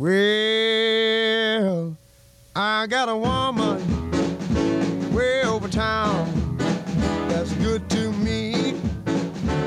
[0.00, 1.96] Well,
[2.54, 3.82] I got a woman
[5.12, 6.56] way over town
[7.28, 8.76] that's good to me.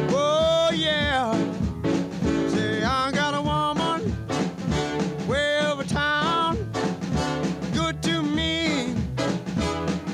[0.10, 1.33] Oh, yeah.
[2.47, 4.15] Say, I got a woman
[5.28, 6.56] way over town
[7.74, 8.96] good to me.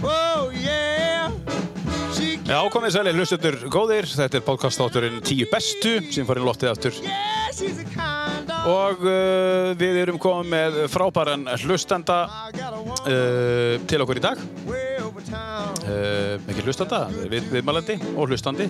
[0.01, 1.29] Oh, yeah.
[2.11, 7.03] She Já, komið sæli, hlustendur góðir, þetta er podcastátturinn 10 bestu sem farið loftið aftur
[7.05, 7.53] Yeah,
[8.67, 14.41] og uh, við erum komið með frábæran hlustenda uh, til okkur í dag.
[15.87, 18.67] Uh, ekki hlustenda, við, viðmælandi og hlustandi.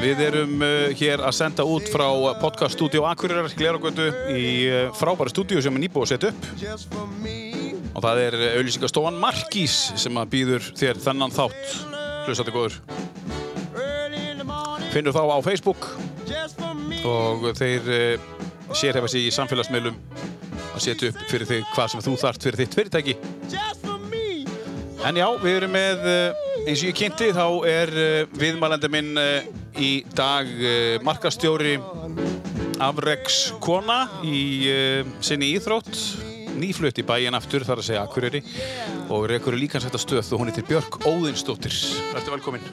[0.00, 2.06] Við erum uh, hér að senda út frá
[2.40, 6.42] podcaststudió Akureyrar, Gleragötu í uh, frábæra stúdíu sem er nýbúið að setja upp.
[7.90, 11.74] Og það er auðlýsingastofan Markís sem býður þér þennan þátt
[12.26, 12.80] hlustandi góður.
[14.90, 15.90] Finnur þá á Facebook.
[17.06, 18.39] Og þeir uh,
[18.76, 19.96] sérhefa sig í samfélagsmiðlum
[20.70, 23.16] að setja upp fyrir þig hvað sem þú þart fyrir þitt fyrirtæki.
[25.00, 29.14] En já, við erum með, uh, eins og ég kynnti, þá er uh, viðmælandi minn
[29.16, 29.46] uh,
[29.80, 30.48] í dag
[31.06, 31.78] markastjóri
[32.80, 34.64] Afreks kona í
[35.24, 35.90] sinni íþrótt,
[36.56, 38.40] nýflutt í bæinn aftur, þar að segja Akureyri
[39.12, 41.76] og rekur líka sætta stöð og hún heitir Björk Óðinsdóttir.
[42.14, 42.64] Verður velkominn,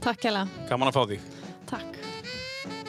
[0.00, 0.46] Takk hella.
[0.70, 1.30] gaman að fá þig.
[1.68, 2.05] Takk.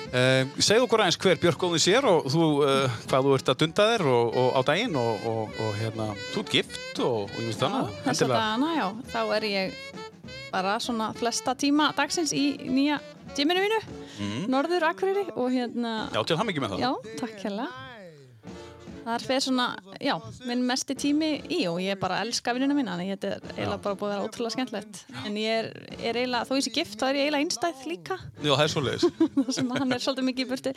[0.08, 3.58] Uh, segð okkur aðeins hver Björk Óðins er og þú, uh, hvað þú ert að
[3.63, 7.49] dunda þér og, og á daginn og, og, og hérna, þú ert gift og, ég
[7.49, 7.91] veist þannig.
[8.05, 8.86] Þessa dagana, já.
[9.11, 9.75] Þá er ég
[10.53, 13.02] bara svona flesta tíma dagsins í nýja
[13.36, 13.81] tíminu mínu,
[14.49, 16.86] Norður Akureyri og hérna, Já, til hann ekki með það.
[16.88, 17.67] já, takk hella.
[19.08, 19.66] Það er fyrir svona,
[20.03, 20.13] já,
[20.50, 23.83] minn mesti tími í og ég bara elska vinnuna mína, þannig að þetta er eiginlega
[23.86, 24.97] bara búið að vera ótrúlega skemmtilegt.
[25.22, 25.69] En ég er,
[26.02, 29.05] er eiginlega, þó ég sé gift, þá er ég eiginlega einstæð líka, Já, það er
[29.38, 30.73] þar sem að hann er svolítið mikið í burti.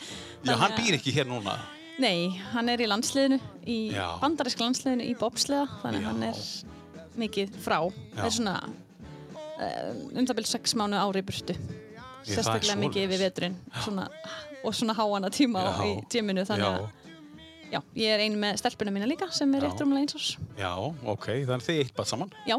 [0.47, 1.57] Já, hann býr ekki hér núna.
[1.99, 4.05] Nei, hann er í landsliðinu, í Já.
[4.23, 6.41] bandarísk landsliðinu í bobsleða, þannig að hann er
[7.19, 7.81] mikið frá.
[8.15, 8.55] Það er svona
[9.61, 11.57] um það byrjum sex mánu ári í burtu.
[11.59, 14.07] Er Sérstaklega mikið yfir veturinn svona,
[14.63, 15.83] og svona háana tíma Já.
[15.83, 16.89] í tíminu, þannig að
[17.71, 20.29] já, ég er ein með stelpuna mína líka sem er rétt rúmlega eins árs.
[20.59, 20.71] Já,
[21.13, 22.31] ok, þannig þið eitt bara saman.
[22.49, 22.57] Já,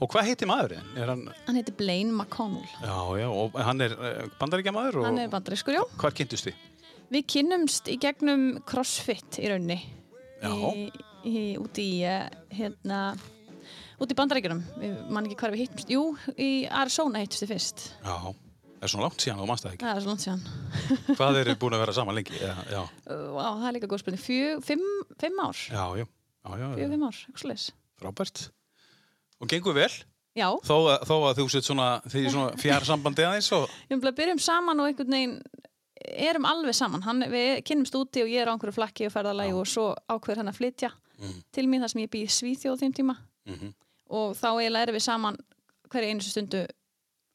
[0.00, 0.86] Og hvað heitir maðurinn?
[0.96, 2.68] Hann, hann heitir Blaine McConnell.
[2.82, 5.84] já, já, og hann er uh, bandaríkja maður og Hann er bandarískur, já.
[6.00, 6.62] hvar kynntust þið?
[7.14, 9.76] Við kynnumst í gegnum CrossFit í raunni.
[10.42, 10.50] Já.
[10.50, 10.88] Í,
[11.28, 12.24] í, úti í, eh,
[12.56, 13.02] hérna,
[14.00, 14.62] úti í bandaríkjunum.
[14.80, 15.92] Við man ekki hvar við hittumst.
[15.92, 16.02] Jú,
[16.40, 17.84] í Arizona hittumst við fyrst.
[18.04, 18.16] Já,
[18.78, 19.84] það er svona langt síðan og mannst það ekki.
[19.84, 20.42] Það er svo langt síðan.
[21.18, 22.38] Hvað eru búin að vera saman lengi?
[22.40, 22.82] Já,
[23.14, 24.22] það er líka góð spurning.
[24.24, 24.88] Fjö, fimm,
[25.22, 25.60] fimm ár.
[25.68, 26.90] já, já, já, já, Fjö, já.
[26.94, 27.66] fimm ár, eitthvað slags.
[28.02, 28.42] frábært.
[29.40, 29.90] Og gengur vel,
[30.34, 34.00] Já, þó að, þó að þú sett svona, því svona fjær sambandi aðeins og, ég
[34.02, 35.36] vil byrjum saman og einhvern veginn
[36.28, 37.04] erum alveg saman.
[37.06, 40.42] Hann, við kynnumst úti og ég er á einhverju flakki og ferðalagi og svo ákveður
[40.42, 40.90] hann að flytja
[41.54, 42.94] til mín þar sem ég býð Svíþjóð þeim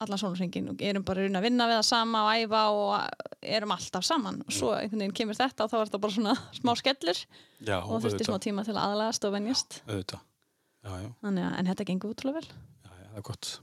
[0.03, 4.07] allan sónarhengin og erum bara að vinna við það sama og æfa og erum alltaf
[4.07, 4.41] saman.
[4.45, 7.21] Og svo einhvern veginn kemur þetta og þá er þetta bara svona smá skellur.
[7.59, 9.79] Já, og þurfti smá tíma til að aðlagast og venjast.
[9.89, 12.59] Já, já, Þannig að, en þetta gengur útrúlega vel.
[12.87, 13.53] Það er gott.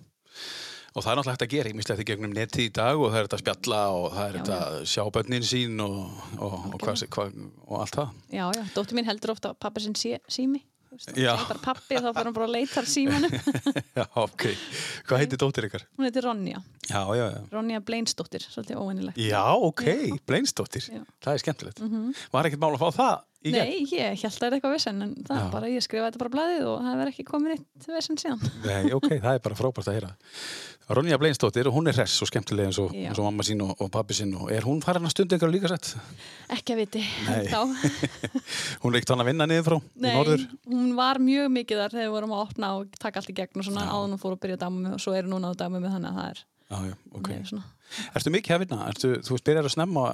[0.96, 3.10] Og það er náttúrulega hægt að gera, ég mislega því gegnum neti í dag og
[3.10, 5.98] það er þetta að spjalla og það er þetta að sjá bönnin sín og,
[6.36, 7.34] og, og, hvað,
[7.66, 8.14] og allt það.
[8.32, 10.62] Já, já, dóttir mín heldur ofta að pappa sinn sí, sími
[11.48, 13.30] Bara pappi þá fyrir hann bara að leita símanu
[13.98, 14.44] já, ok.
[15.08, 15.84] Hvað heitir dóttir ykkar?
[15.98, 17.40] Hún heitir Ronja, Já, já, já.
[17.52, 19.84] Ronja Bleinsdóttir svolítið óvennilegt Já, ok,
[20.28, 20.86] Bleinsdóttir.
[21.24, 21.82] Það er skemmtilegt.
[22.34, 23.16] Var ekkert mál að fá það?
[23.46, 26.20] Nei, ég held að það er eitthvað vesen en það er bara, ég skrifaði þetta
[26.22, 28.40] bara á blaðið og það verður ekki komin eitt vesen síðan.
[28.66, 30.10] Nei, ok, það er bara frábært að heyra.
[30.96, 33.88] Ronja Bleinsdóttir, hún er hress og skemmtileg eins og, eins og mamma sín og, og
[33.94, 35.92] pappi sín og er hún farin að stunda yngar líka sett?
[36.54, 37.02] Ekki að viti
[37.50, 37.60] þá.
[38.84, 40.12] Hún er ekkert hann að vinna niður frá Nei,
[40.70, 43.58] hún var mjög mikið þar þegar við vorum að opna og taka allt í gegn
[43.62, 45.82] og svona hún fór að byrja mig og svo er hún núna að dama
[47.86, 48.78] er Já, já, Ertu mikið að vinna?
[48.90, 50.04] Ertu, þú veist, byrjar að snemma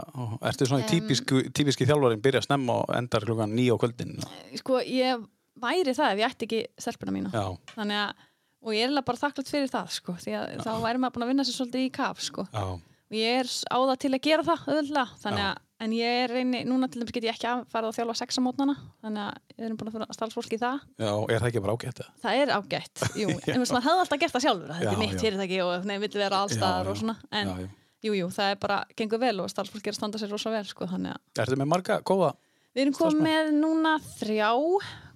[0.50, 0.88] ertu svona Em.
[0.92, 4.12] típisku, típiski þjálfarinn byrja að snemma og endar klukkan nýja á kvöldin?
[4.60, 5.24] Sko, ég
[5.62, 7.46] væri það ef ég ætti ekki stelpuna mína Já,
[7.76, 8.14] að,
[8.62, 11.32] og ég er bara þakklátt fyrir það sko, því að þá væri maður búin að
[11.32, 12.46] vinna sér svolítið í kaf sko.
[12.52, 15.50] já, og ég er á það til að gera það auðvitað, þannig Já.
[15.52, 18.14] að en ég er reyni, núna til dæmis get ég ekki að fara að þjálfa
[18.22, 21.62] sexamótnana, þannig að við erum búin að fyrir starfsfólki í það, já, er það ekki
[21.64, 22.02] bara ágætt?
[22.22, 25.16] það er ágætt jú, en maður hefði alltaf gert það sjálfur að þetta er mitt
[25.24, 27.68] fyrirtæki og nei, vill vera allstaðar og svona, en Já, já.
[28.06, 30.64] jú, jú, það er bara gengur vel og starfsfólki er að standa sér rosa vel
[30.70, 32.32] sko, þannig að Ertu með marga góða?
[32.72, 34.50] við erum komið með núna þrjá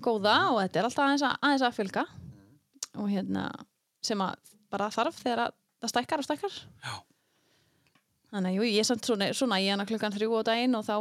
[0.05, 2.07] góða og þetta er alltaf aðeins að, aðeins að fjölga
[3.01, 3.47] og hérna
[4.05, 4.35] sem að
[4.73, 6.93] bara þarf þegar að það stækkar og stækkar Já.
[8.37, 10.97] Þannig að ég er samt svona, svona í hana klukkan þrjú á daginn og þá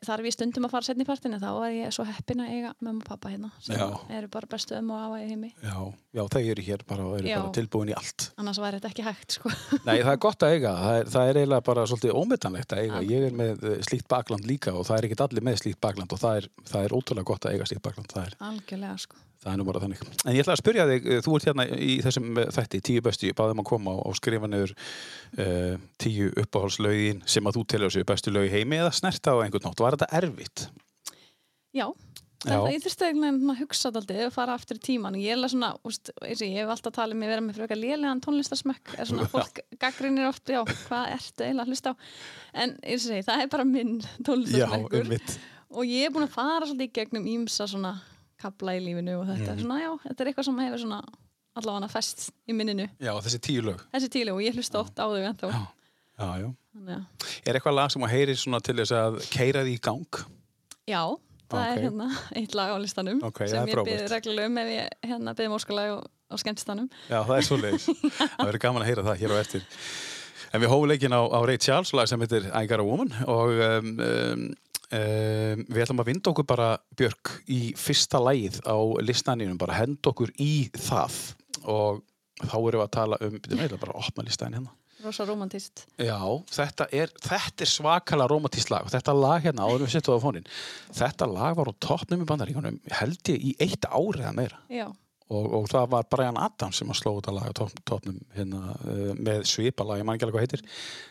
[0.00, 3.04] þarf ég stundum að fara setni partinu þá er ég svo heppin að eiga mömmu
[3.04, 3.86] og pappa hérna sem Já.
[4.16, 5.76] eru bara bestu ömmu og í heimi Já,
[6.16, 8.30] já, þau eru hér bara eru bara tilbúin í allt.
[8.40, 9.52] annars væri þetta ekki hægt sko.
[9.88, 10.74] Nei, það er gott að eiga.
[10.80, 13.02] Það er, það er eiginlega bara svolítið ómetanlegt að eiga.
[13.10, 16.14] Ég er með eh, slíkt bakland líka og það er ekkert allir með slíkt bakland
[16.16, 18.14] og það er, það er ótrúlega gott að eiga slíkt bakland.
[18.14, 19.20] Það algjörlega sko.
[19.40, 20.02] Það er nú bara þannig.
[20.24, 23.04] En ég ætla að spyrja þig, eh, þú ert hérna í þessum eh, þætti, tíu
[23.06, 24.74] bestu, ég baði um að koma og, skrifa niður
[25.40, 29.40] uh, tíu uppáhaldslaugin sem að þú telur sér bestu lög í heimi eða snerta á
[29.40, 29.80] einhvern nátt.
[29.80, 30.66] Var þetta erfitt?
[32.48, 35.36] já, ég þurfti einhvern veginn að hugsa þetta og fara aftur í tíman og ég
[35.36, 39.26] er svona, úst, ég hef alltaf talið mig vera með frekar lélegan tónlistarsmekk er svona,
[39.30, 41.94] fólk gaggrinir oft, já, hvað ertu eiginlega að hlusta á
[42.64, 45.36] en og segi, það er bara minn tónlistarsmekkur einmitt.
[45.68, 47.98] og ég er búin að fara svolítið í gegnum ímsa svona
[48.40, 51.00] kabla í lífinu og þetta er svona, já, þetta er eitthvað sem hefur svona
[51.60, 53.80] allavega fest í minninu Já, þessi tíu lög.
[53.94, 55.62] þessi tílu og ég hlusta oft á þau ennþá Já.
[56.20, 56.48] Já, já.
[56.76, 59.80] Þannig að, Er eitthvað lag sem að heyri svona til þess að keira því í
[59.88, 60.20] gang?
[60.90, 61.02] já,
[61.50, 61.70] það Ok.
[61.70, 62.06] er hérna
[62.38, 65.52] eitt lag á listanum Ok, það sem ég byrði reglulega um ef ég hérna byrði
[65.54, 67.86] móskalag á, á skemmtistanum Já, það er svoleiðis.
[68.36, 69.66] það verður gaman að heyra það hér á eftir.
[70.52, 73.10] En við hófum leikin á, á Ray Charles, lag sem heitir I Got a Woman
[73.26, 74.44] og um, um,
[74.96, 80.12] um, við ætlum að vinda okkur bara, Björk, í fyrsta lagið á listaninum, bara henda
[80.12, 81.18] okkur í það.
[81.70, 82.02] Og
[82.42, 84.76] þá erum við að tala um, við ætlum bara að opna listanin hérna.
[85.00, 86.18] rosa romantist Já,
[86.52, 88.84] þetta er, þetta er svakala romantískt lag.
[88.84, 90.50] Og þetta lag hérna, áður við settum það á fónin
[91.02, 94.60] þetta lag var á toppnum í bandaríkunum held ég í eitt árið eða meira.
[94.68, 94.88] Já,
[95.30, 97.54] og, og það var Brian Adams sem að sló þetta lag á
[97.88, 100.64] toppnum hérna, uh, með svipalag, ég man ekki alveg hvað heitir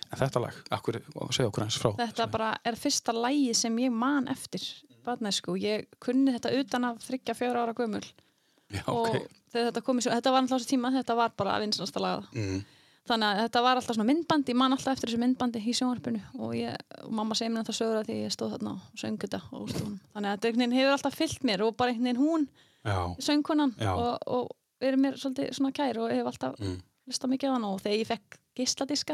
[0.10, 1.00] en þetta lag, akkur,
[1.36, 1.92] segja okkur eins frá.
[2.00, 4.66] Þetta bara er fyrsta lægi sem ég man eftir
[5.06, 8.04] barnesku, ég kunni þetta utan af þryggja fjóra ára gömul.
[8.70, 9.40] Já, og ok.
[9.50, 12.28] þegar þetta kom í svo, þetta var alltaf þessi tíma þetta var bara vinsanasta laga
[12.38, 12.60] mm.
[13.10, 16.22] þannig að þetta var alltaf svona myndbandi, ég man alltaf eftir þessu myndbandi í sjónvarpinu.
[16.38, 19.18] Og, ég, og mamma segir mér það sögur að því ég stóð þarna og söng
[19.24, 22.46] þetta og þannig að þetta hefur alltaf fyllt mér og bara einhvern veginn hún,
[23.20, 23.92] söngkonan Já.
[23.96, 24.50] og, og
[24.82, 26.78] verið mér svolítið svona kær og hef alltaf Mm.
[27.10, 29.14] hlustað mikið á hann og þegar ég fekk gísladiska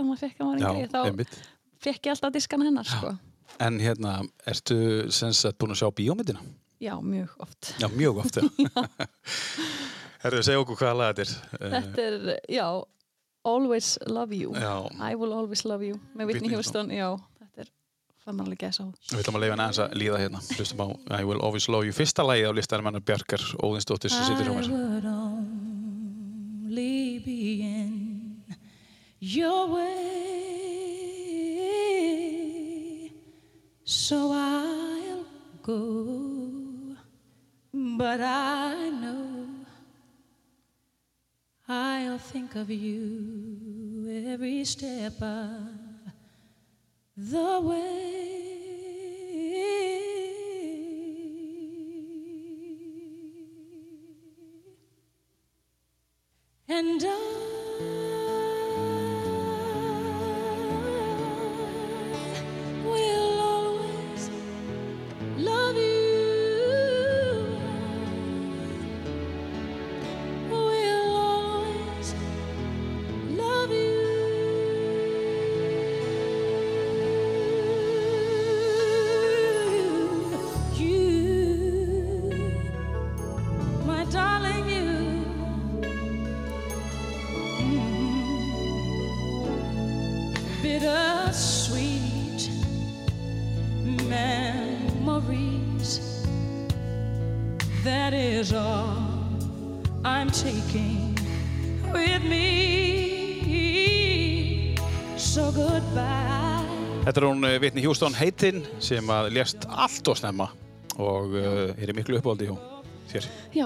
[0.83, 1.39] já, þá einmitt.
[1.79, 3.15] fekk ég alltaf diskana hennar sko.
[3.59, 6.39] En hérna, ertu sem sagt búin að sjá bíómyndina?
[6.81, 7.73] já, mjög oft.
[7.79, 8.43] Já, mjög oft, já.
[10.25, 11.61] Herðu, segja okkur hvaða lag þetta er.
[11.61, 12.65] Eh, þetta er, já,
[13.45, 14.53] Always Love You.
[14.57, 17.11] Já, I Will Always Love You með Whitney Houston, já,
[18.25, 20.39] fann maður alveg gæsa á Við ætlum að leifa henni aðeins að líða hérna.
[20.57, 20.87] Hlustum á
[21.19, 21.93] I Will Always Love You.
[21.95, 24.67] Fyrsta lagið á listanum hennar Bjarkar Óðinsdóttir sem situr hjá mér.
[24.73, 25.05] would
[26.65, 27.93] only be in
[29.19, 30.01] your way.
[33.85, 35.25] So I'll
[35.61, 36.97] go,
[37.73, 39.45] but I know
[41.69, 45.84] I'll think of you every step of
[47.17, 48.05] the way.
[56.67, 57.64] And I
[107.75, 110.45] Whitney Houston heitinn sem að lést allt og snemma
[110.95, 112.53] og uh, er í miklu uppáldi hjá
[113.11, 113.25] þér.
[113.51, 113.65] já,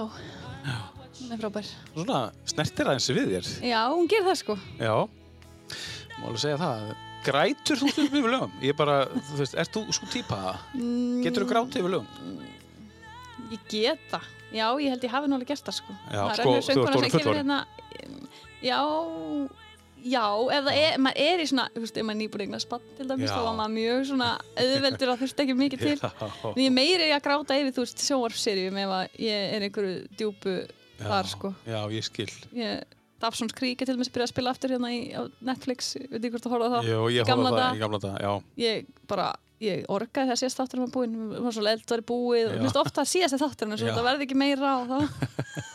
[1.20, 2.16] hún er frábær Svona
[2.50, 3.50] snertir aðeins við þér.
[3.70, 4.96] já, hún gerir það sko Já,
[6.16, 6.90] má alveg segja það.
[7.28, 8.58] Grætur þú stundum yfir lögum?
[8.66, 8.98] Ég bara,
[9.30, 10.66] þú veist, ert þú sko típa það?
[10.80, 12.44] mm, Getur þú grátið yfir lögum?
[13.54, 14.26] Ég get það.
[14.50, 15.98] Já, ég held ég hafi alveg gert það sko.
[16.10, 17.54] Já, það sko, þú ert orðin fullorðin.
[17.54, 18.26] Hérna,
[18.58, 18.80] já,
[20.04, 20.24] já,
[20.56, 22.86] ef það er, maður er í svona, þú veist, ef maður er nýbúin eignar spann
[22.98, 23.34] til dæmis, Já.
[23.34, 24.28] þá var maður mjög svona
[24.64, 25.96] auðveldur að þurfti ekki mikið til.
[26.04, 29.98] Já, En ég meiri að gráta yfir, þú veist, sjónvarpserjum ef að ég er einhverju
[30.20, 30.56] djúpu
[31.00, 31.52] þar sko.
[31.68, 32.30] Já, ég skil.
[32.56, 36.24] Ég, Dafsons Krík er til dæmis byrjað að spila aftur hérna í, á Netflix, veit
[36.24, 36.88] ég hvort þú horfað á það?
[36.88, 38.32] Jú, ég á það í gamla dag, já.
[38.62, 39.26] Ég bara,
[39.60, 42.54] ég orgaði það síðast þáttur var búinn, það var svo eld var búið og Já.
[42.54, 43.34] mér finnst ofta að síðast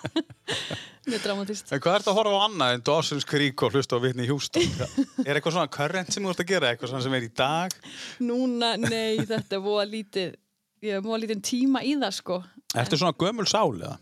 [1.10, 1.72] mjög dramatist.
[1.74, 4.66] En hvað ertu að horfa á annað en Dawson's Creek og hlusta á Whitney Houston?
[5.28, 6.72] er eitthvað svona current sem þú ert að gera?
[6.74, 7.78] Eitthvað svona sem er í dag?
[8.26, 10.36] Núna, nei, þetta er voða lítið,
[10.86, 12.40] ég hef voða lítið tíma í það, sko.
[12.76, 13.98] Ertu svona gömul sál eða?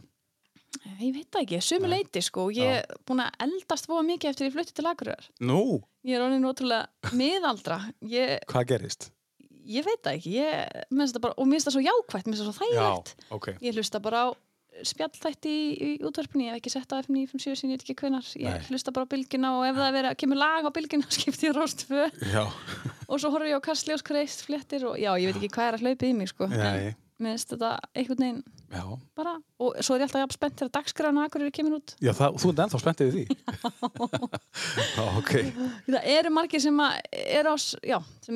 [0.99, 2.47] Ég veit það ekki, sumu leiti, sko.
[2.55, 5.27] Ég er búin að eldast voða mikið eftir ég flutti til Akureyrar.
[5.45, 7.77] Nú, Ég er orðin ótrúlega miðaldra.
[8.11, 9.05] Ég, hvað gerist?
[9.63, 12.49] ég veit það ekki, ég, bara, og mér finnst það svo jákvætt, mér finnst það
[12.49, 13.13] svo þægilegt.
[13.37, 13.47] ok.
[13.63, 14.29] Ég hlusta bara á
[14.81, 17.97] spjallþætti í, í útvarpinu, ég hef ekki sett á F9, 5, 7, ég veit ekki
[18.01, 21.11] hvenar, ég hlusta bara á bylgjuna og ef það er að kemur lag á bylgjuna
[21.17, 21.61] skipti ég
[22.33, 22.43] Já,
[23.07, 25.79] og svo horfum ég á kastljós kreist fléttir og já, ég veit ekki hvað er
[25.79, 26.49] að hlaupa í mig sko.
[26.49, 28.39] En mér finnst þetta einhvern veginn
[28.73, 28.83] já.
[29.15, 32.11] bara, og svo er ég alltaf jafn spennt þegar dagskræðan akkur eru kemur út Já,
[32.17, 33.25] það, þú ert ennþá spenntið við því.
[34.97, 35.33] Já, ok.
[35.87, 37.51] það eru margir sem að er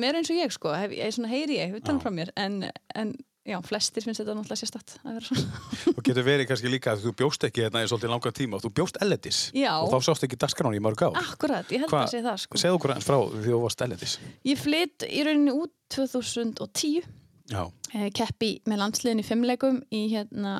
[0.08, 2.04] eru eins og ég sko, hef, ég heyri ég, utan Já.
[2.04, 2.60] frá mér en,
[2.94, 3.12] en
[3.48, 5.60] já, flestir finnst þetta náttúrulega sérstatt að vera svona
[5.96, 8.60] Og getur verið kannski líka að þú bjóst ekki hérna í svolítið langan tíma.
[8.62, 9.38] Þú bjóst ellendis.
[9.56, 9.72] Já.
[9.80, 11.16] Og þá sást ekki dagskráni í mörg ár.
[11.22, 12.60] Akkurat, ég held Hva- að sé það sko.
[12.60, 14.18] Segðu okkur eins frá því þú varst ellendis.
[14.46, 17.06] Ég flytt í rauninni út 2010
[17.48, 17.62] Já.
[17.96, 20.52] eh, keppi með landsliðin í fimmleikum í hérna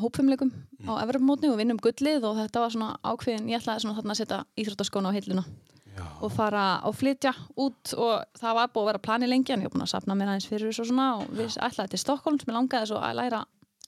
[0.00, 0.48] hópfimmleikum
[0.88, 4.20] á Evropamótni og vinnum gullið og þetta var svona ákveðin, ég ætlaði svona þarna að
[4.22, 5.44] setja íþróttaskóna á hilluna
[5.92, 6.04] Já.
[6.24, 9.68] og fara og flytja út og það var búið að vera plani lengi en ég
[9.68, 12.38] var búin að sapna mér aðeins fyrir þessu og svona og við ætlaði til Stokkólm
[12.40, 13.42] sem ég langaði svo að læra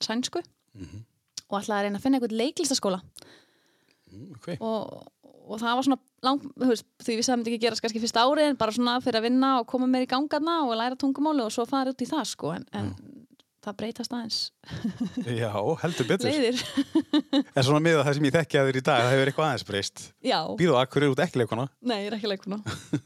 [0.04, 3.00] sænsku og ætlaði að reyna að finna einhvern leiklistaskóla
[4.14, 4.48] Mm, ok.
[4.62, 5.08] og,
[5.50, 8.58] og það var svona lang, veist, því við sagðum ekki gerast kannski fyrsta árið en
[8.60, 11.64] bara svona fyrir að vinna og koma meir í gangarna og læra tungumáli og svo
[11.66, 12.92] fara út í það sko en, en
[13.64, 14.38] það breytast aðeins.
[15.40, 15.50] Já,
[15.82, 16.28] heldur betur.
[16.30, 16.62] leiðir.
[17.54, 19.66] En svona miða það sem ég þekki að þér í dag, það hefur eitthvað aðeins
[19.68, 20.02] breyst.
[20.24, 21.66] já, Býðu akkur út ekki leikona.
[21.84, 22.58] nei, ég er ekki leikuna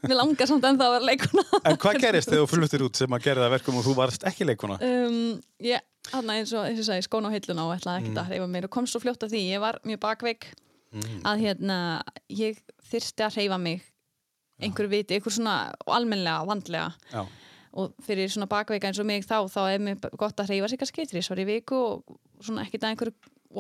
[0.05, 3.17] mér langar samt ennþá að vera leikuna En hvað gerist þegar þú fluttir út sem
[3.19, 4.79] að gera það verkum og þú varst ekki leikona?
[4.85, 5.19] um,
[5.65, 5.85] ég,
[6.15, 8.69] hann eins og eins og sagði, skóna á hilluna og ætlaði ekkert að hreyfa mér
[8.69, 10.51] og kom svo fljótt að því, ég var mjög bakveik
[11.29, 11.79] að hérna
[12.33, 13.83] ég þyrfti að hreyfa mig.
[14.59, 16.87] Einhverju viti, einhver svona almennlega, vandlega.
[17.13, 17.21] Já.
[17.73, 20.81] Og fyrir svona bakveika eins og mig þá þá er mér gott að hreyfa sig
[20.81, 23.15] kannski þrísvar í viku og svona ekkert að einhverju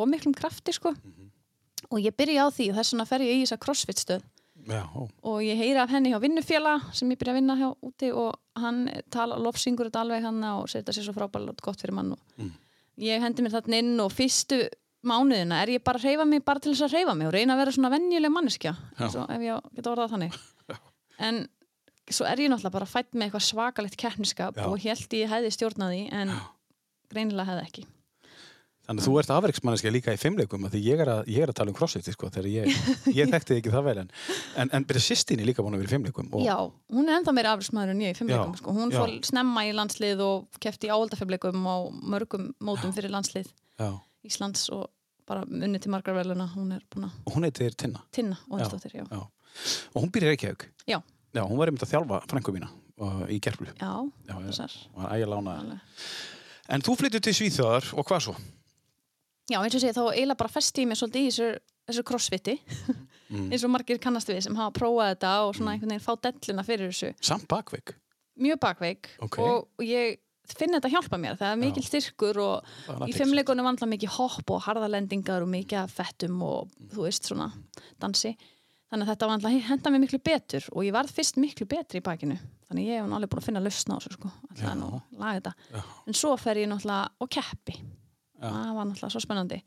[0.04, 0.94] ómiklum krafti sko.
[1.88, 4.24] Og ég byrja á því og þess vegna fer ég í þessa crossfit stöð.
[4.68, 8.10] Já, og ég heyri af henni hjá vinnufélag sem ég byrja að vinna hjá úti
[8.12, 12.10] og hann tala, lofsingur þetta alveg hann og setja sér svo frábælega gott fyrir mann
[12.12, 12.42] og
[13.00, 14.58] ég hendi mér þarna inn og fyrstu
[15.08, 17.54] mánuðina er ég bara að hreyfa mig bara til þess að hreyfa mig og reyna
[17.54, 20.38] að vera svona venjuleg manneskja svo, ef ég geta orðað þannig.
[21.28, 21.40] En
[22.14, 24.66] svo er ég náttúrulega bara fætt með eitthvað svakalegt keppniskap Já.
[24.68, 26.34] og held ég hefði stjórnaði en
[27.12, 27.88] greinilega hefði ekki
[28.88, 31.56] Þannig að þú ert afreiksmanniski líka í fimmleikum því ég er að, ég er að
[31.58, 32.78] tala um crossfit sko, þegar ég,
[33.18, 34.12] ég þekkti ekki það vel en,
[34.62, 36.54] en, en byrja sýstinni líka búin að vera í fimmleikum og, Já,
[36.96, 38.74] hún er ennþá meira afrismæður en ég í fimmleikum Já, sko.
[38.78, 38.96] hún já.
[39.02, 43.90] fór snemma í landslið og kefti í áhaldafimleikum og mörgum mótum fyrir landslið já.
[44.24, 44.88] Íslands og
[45.28, 49.04] bara unni til margar veluna hún er búin að og hún heitir Tinna tinna já.
[49.04, 49.20] já.
[49.20, 51.02] og hún byrja auk Já.
[51.34, 52.68] Já, hún var einmitt að þjálfa frængu mína
[53.00, 53.92] uh, í gerflu Já,
[54.28, 54.76] þessar.
[54.94, 56.06] og hann ægja lána alveg.
[56.76, 58.36] en þú flyttur til Svíþjóðar og hvað svo?
[59.48, 61.46] Já, eins og sé, þá eiginlega bara festi ég mig svolítið í þessu,
[61.88, 62.54] þessu crossfiti.
[63.52, 66.64] Eins og margir kannast við sem hafa prófað þetta og svona einhvern veginn fá delluna
[66.64, 67.14] fyrir þessu.
[67.24, 67.94] Samt bakveik
[68.38, 69.38] mjög bakveik Ok.
[69.42, 70.18] og, ég
[70.48, 71.36] finn þetta hjálpa mér.
[71.40, 76.38] Það er mikil styrkur og í fimmleikunum vandla mikið hopp og harðalendingar og mikið fettum
[76.46, 77.50] og þú veist svona
[78.00, 78.32] dansi
[78.88, 82.04] þannig að þetta vandla henda mér miklu betur og ég varð fyrst miklu betri í
[82.06, 84.48] bakinu þannig að ég hef alveg búin að finna lausna á þessu sko Já.
[84.52, 85.82] alltaf nú að laga þetta Já.
[86.08, 88.48] en svo fer ég náttúrulega og keppi Já.
[88.48, 89.60] það var náttúrulega svo spennandi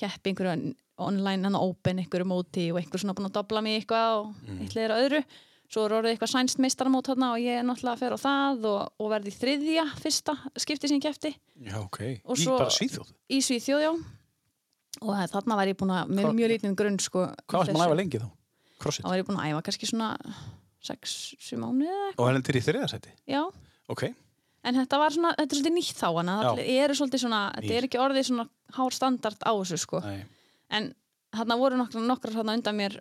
[0.00, 4.20] keppi einhverju online en open einhverju móti og einhverju svona búin að dobla mig eitthvað
[4.20, 4.60] og Mm.
[4.64, 5.20] eitt leira öðru
[5.74, 8.66] svo er orðið eitthvað sænst meistaramót þarna og ég er náttúrulega að fer á það
[8.70, 11.32] og, og verði þriðja fyrsta skipti sem ég kefti
[11.64, 13.92] já, ok, í bara Svíþjóð í Svíþjóð, já
[15.02, 17.80] og þarna var ég búin að, með mjög lítinn grunn sko, hvað varst maður að
[17.80, 17.90] þessu.
[17.90, 18.28] æfa lengi þá?
[18.84, 19.04] Crossfit.
[19.06, 20.10] Þá var ég búin að æfa kannski svona
[20.84, 23.40] 6-7 mánuði eða eitthvað og hann er í þriðasæti já,
[23.92, 24.04] ok,
[24.64, 26.50] en þetta var svona, þetta er svolítið nýtt þá hana, Já.
[26.50, 30.02] það eru svolítið svona, þetta er ekki orðið svona hár standard á þessu sko.
[30.04, 30.22] Nei.
[30.74, 30.92] en
[31.34, 32.98] þarna voru nokkrar, nokkrar þarna undan mér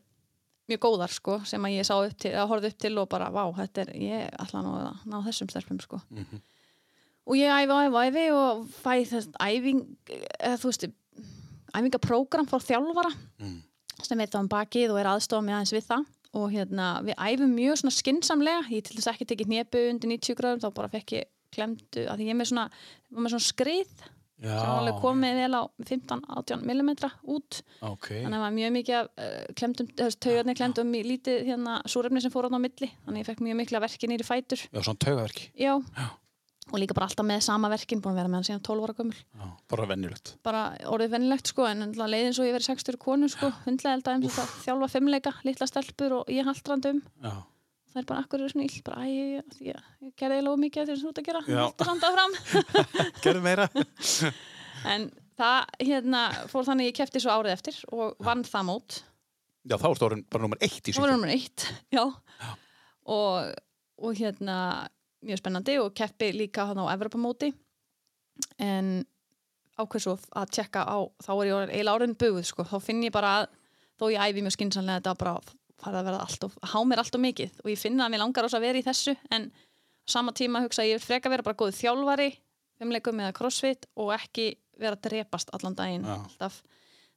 [0.72, 3.30] mjög góðar sko sem að ég sá upp til, að horfði upp til og bara,
[3.34, 6.00] vá, þetta er, ég ætla nú að ná þessum stelpum sko.
[6.10, 6.42] Mhm.
[7.24, 9.84] og ég æfi æfi æfi og fæ þess æfing,
[10.40, 10.88] eða þú veist
[11.74, 13.12] æfingaprógram frá þjálfara.
[13.42, 13.62] Mm.
[14.02, 16.10] Sem veit um bakið og er aðstofa mig aðeins við það.
[16.34, 20.40] Og hérna, við æfum mjög svona skinsamlega, ég til þess ekki tekið hnepu undir 90
[20.40, 22.64] gráðum, þá bara fekk ég klemdu, að ég er með svona,
[23.14, 23.92] með svona skrið
[24.42, 26.92] já, sem alveg komið vel á 15-18 mm
[27.36, 27.60] út.
[27.86, 32.34] Ok, þannig að það var mjög mikið uh, taugarnir klemdum í lítið hérna súrefni sem
[32.34, 34.66] fór á milli, þannig að ég fekk mjög mikla verki nýri fætur.
[34.74, 35.52] Já, svona taugaverki.
[35.54, 36.10] Já, Já.
[36.72, 38.96] Og líka bara alltaf með sama verkin, búin að vera með hann síðan 12 ára
[38.98, 39.18] gömul.
[39.36, 40.34] Já, bara venjulegt.
[40.48, 40.62] bara
[40.94, 44.46] orðið vennilegt sko en leiðin svo ég verið 60 konu sko hundlega elda um þetta
[44.64, 47.34] þjálfa fimmleika litla stelpur og ég haldrandum Já.
[47.94, 48.80] það er bara akkur svona ill?
[48.88, 51.44] Bara æ, ég, ég, ég gerði eiginlega mikið sem þú ert að gera.
[51.48, 51.62] Já.
[51.66, 52.38] haldur samt áfram.
[53.26, 53.68] Gerðu meira.
[54.94, 59.00] en það hérna fór þannig að ég kefti svo árið eftir og vann það mót.
[59.64, 62.04] Já, þá ertu orðin bara nummer eitt í það var nummer eitt já.
[63.14, 63.54] Og,
[64.04, 64.58] og hérna
[65.24, 67.52] mjög spennandi og keppi líka hann á Evropamóti
[68.62, 69.04] en
[69.80, 72.66] ákveð svo að tjekka á þá er ég eiginlega orðin buguð sko.
[72.68, 73.46] þá finn ég bara að
[74.00, 75.36] þó ég æfi mjög skynnsanlega þetta bara
[75.84, 78.24] farið að vera allt of, há mér allt of mikið og ég finna að mér
[78.24, 79.50] langar ós að vera í þessu en
[80.06, 82.30] sama tíma hugsa ég freka vera bara góð þjálfari
[82.80, 86.16] fimmleikum eða crossfit og ekki vera að drepast allan daginn Já.
[86.18, 86.62] alltaf.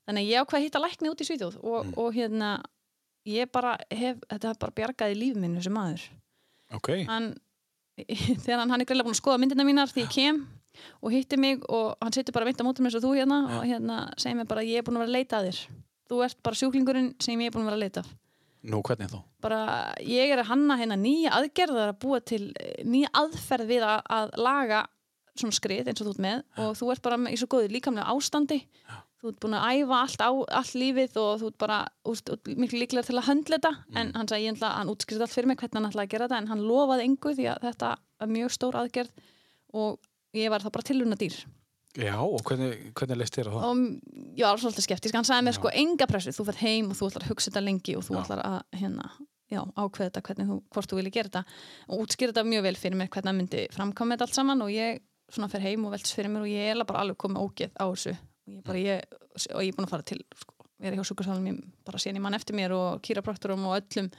[0.07, 2.51] þannig ég ákvað að hitta lækni út í Svíþjóð og, og hérna
[3.27, 6.05] ég bara hef, þetta bara bjargaði líf minn þessi maður
[6.77, 6.91] Ok.
[7.07, 7.35] hann,
[8.45, 10.43] þegar hann, hann er greiðlega búin að skoða myndina mínar því ég kem
[11.01, 13.65] og hitti mig og hann situr bara mynd á mótum eins og þú hérna og
[13.65, 15.61] hérna segir mér bara ég er búin að vera að leita að þér.
[16.07, 18.05] Þú ert bara sjúklingurinn sem ég er búin að vera að leita
[18.67, 19.19] Nú, hvernig þá?
[19.47, 19.61] bara
[20.03, 24.01] ég er að hanna hérna nýja aðgerðar að búa til eh, nýja aðferð við að,
[24.11, 24.81] að laga
[25.37, 28.09] svona skrið eins og þú ert með og þú ert bara í svo góðu líkamlega
[28.11, 28.59] ástandi
[29.21, 30.31] þú ert búin að æfa allt, á,
[30.61, 33.73] allt lífið og þú ert bara úst, miklu líklega til að höndla þetta.
[33.97, 36.27] En hann sagði ég að hann útskriði allt fyrir mig hvernig hann ætlaði að gera
[36.29, 36.41] þetta.
[36.43, 39.25] En hann lofaði engu því að þetta er mjög stór aðgerð
[39.77, 41.39] og ég var þá bara tilurna dýr
[41.97, 43.63] Já, og hvernig, hvernig leist þér á það?
[43.71, 45.15] og ég var svolítið skeptisk.
[45.17, 47.63] Hann sagði mér sko enga pressu, þú fært heim og þú ætlar að hugsa þetta
[47.65, 48.21] lengi og þú Já.
[48.21, 49.07] ætlar að hérna,
[49.49, 51.43] já, ákveða þetta hvernig þú, hvort þú vilji gera þetta.
[51.89, 54.75] Og útskýra þetta mjög vel fyrir mér hvernig það myndi framkvæma þetta allt saman og
[54.77, 55.01] ég
[55.33, 57.85] svona fer heim og velts fyrir mér og ég er bara alveg komið ógeð á
[57.89, 58.13] þessu
[58.47, 59.05] og ég, bara, ég,
[59.55, 62.25] og ég er búin að fara til sko, vera hjá sjúkursalum ég bara síðan ég
[62.27, 64.11] mann eftir mér og kýrapraktorum og öllum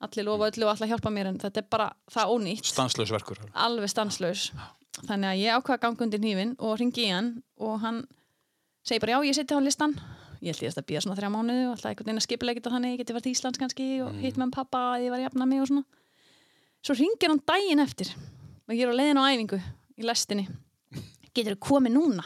[0.00, 2.64] allir lofa öllu og allir hjálpa mér en þetta er bara það ónýtt.
[2.70, 3.38] Stanslaus verkur.
[3.54, 3.90] alveg.
[3.90, 4.52] Stanslaus.
[5.08, 8.00] Þannig að ég ákvaða að ganga undir hnífin og ringi í hann og hann
[8.86, 9.94] segi bara já ég seti á listan
[10.42, 12.70] ég held ég að býja svona þrjá mánuði og alltaf einhvern veginn að skipilega geta
[12.70, 14.20] þannig ég geti verið til Íslands kannski og Mm.
[14.22, 15.84] hitt með pappa að ég var jafna mig og svona.
[16.82, 18.10] Svo ringir hann daginn eftir
[18.68, 19.58] og ég er á leiðin á æfingu
[19.98, 20.46] í lestinni.
[21.34, 22.24] Getur þú komið núna?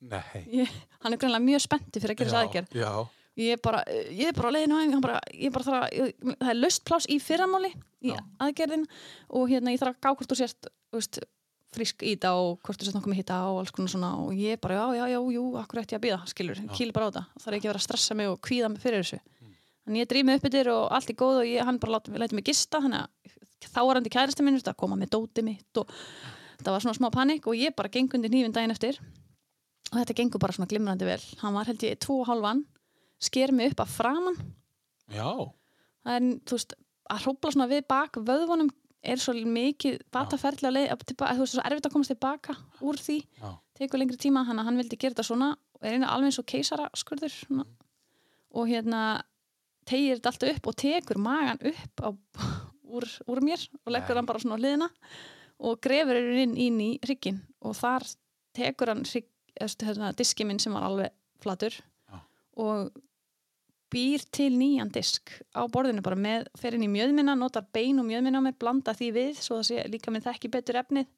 [0.00, 0.44] Nei.
[0.48, 0.68] ég,
[1.04, 2.78] hann er greinlega mjög spennti fyrir að gera þess aðgerð.
[2.80, 2.92] Já.
[3.40, 5.84] ég er bara, ég er bara á leiðinu á hann bara, ég er bara þarf
[5.86, 7.72] að, það er löst pláss í fyrramáli
[8.04, 8.20] í Já.
[8.46, 8.86] aðgerðin
[9.28, 11.20] og hérna ég þarf að gá hvort þú sért þú veist,
[11.70, 14.32] frisk í þetta og hvort þú sért nokkuð með hitta og alls konar svona og
[14.34, 17.22] ég bara, já, já, já, jú, akkur ætti ég að býða skilur, kýli bara á
[17.38, 19.20] það er ekki að vera að stressa mig og kvíða mig fyrir þessu.
[19.86, 22.36] Þannig ég drýð mig upp yfir og allt er góð og ég, hann bara læti
[22.36, 22.82] mig gista
[23.68, 25.90] þá er hann til kæristi minn koma með dóti mitt og
[26.60, 29.00] það var svona smá panik og ég bara geng undir nýfin daginn eftir
[29.90, 32.64] og þetta gengur bara svona glimrandi vel hann var held ég tvo og hálfan
[33.20, 34.38] sker mig upp að framann
[35.10, 35.30] Já.
[36.06, 36.76] það er, þú veist,
[37.10, 41.44] að hrópla svona við bak vöðvunum er svo mikið bataferli að leið, að, að þú
[41.44, 43.50] veist, svo erfitt að komast tilbaka úr því, Já.
[43.80, 46.40] tekur lengri tíma hann að hann vildi gera þetta svona og er einu alveg eins
[46.42, 47.66] og keisara skurður svona.
[48.52, 49.02] og hérna
[49.88, 52.08] tegir þetta allt upp og tekur magan upp á,
[52.94, 54.20] úr, úr mér og leggur Nei.
[54.20, 54.90] hann bara svona á liðina
[55.60, 58.06] og grefur inn, inn í hrygginn og þar
[58.56, 62.18] tekur hann hrygg, hérna, diski minn sem var alveg flatur Já.
[62.60, 62.90] og
[63.90, 68.06] býr til nýjan disk á borðinu bara með, fer inn í mjöðminna, notar bein og
[68.06, 71.08] mjöðminna á mig, blanda því við svo það sé líka með þekki betur efnið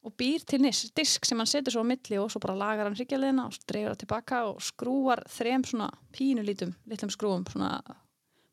[0.00, 2.88] og býr til nis, disk sem hann setur svo á milli og svo bara lagar
[2.88, 7.74] hann hryggjarliðina og dreifur það tilbaka og skrúar þrem svona pínulítum, litlum skrúum svona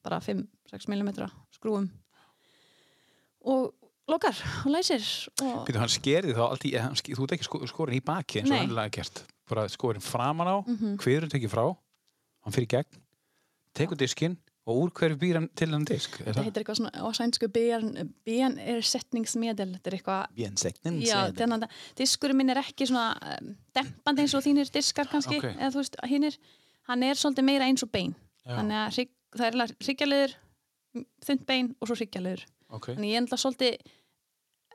[0.03, 1.13] bara 5-6 mm
[1.55, 1.87] skrúum
[3.47, 3.71] og
[4.07, 5.03] lokar og læsir
[5.43, 8.03] og Býtu, hann skerði þá allt í, hann, ske- þú ert ekki sko, skorin í
[8.03, 9.23] baki eins og hann lega gert.
[9.47, 10.77] Bara skorin framan á, mm.
[10.77, 10.97] -hmm.
[11.03, 11.65] hverjum tekið frá,
[12.43, 13.01] hann fyrir gegn,
[13.73, 16.19] tekur diskinn og úr hverju býr hann til hann disk?
[16.21, 20.23] Er þetta heitir eitthvað svona á sænsku BN, er setningsmedel þetta er eitthvað?
[21.07, 25.39] Já, þannig að diskurinn minn er ekki svona um, dempandi eins og þínir diskar kannski
[25.39, 25.47] Ok.
[25.53, 26.37] eða þú veist, hinnir,
[26.89, 28.57] hann er svolítið meira eins og bein Já.
[28.57, 30.35] þannig að hrygg, það er hryggjarliður
[31.29, 32.91] þund bein og svo hryggjarliður Ok.
[32.91, 33.95] þannig ég er enda svolítið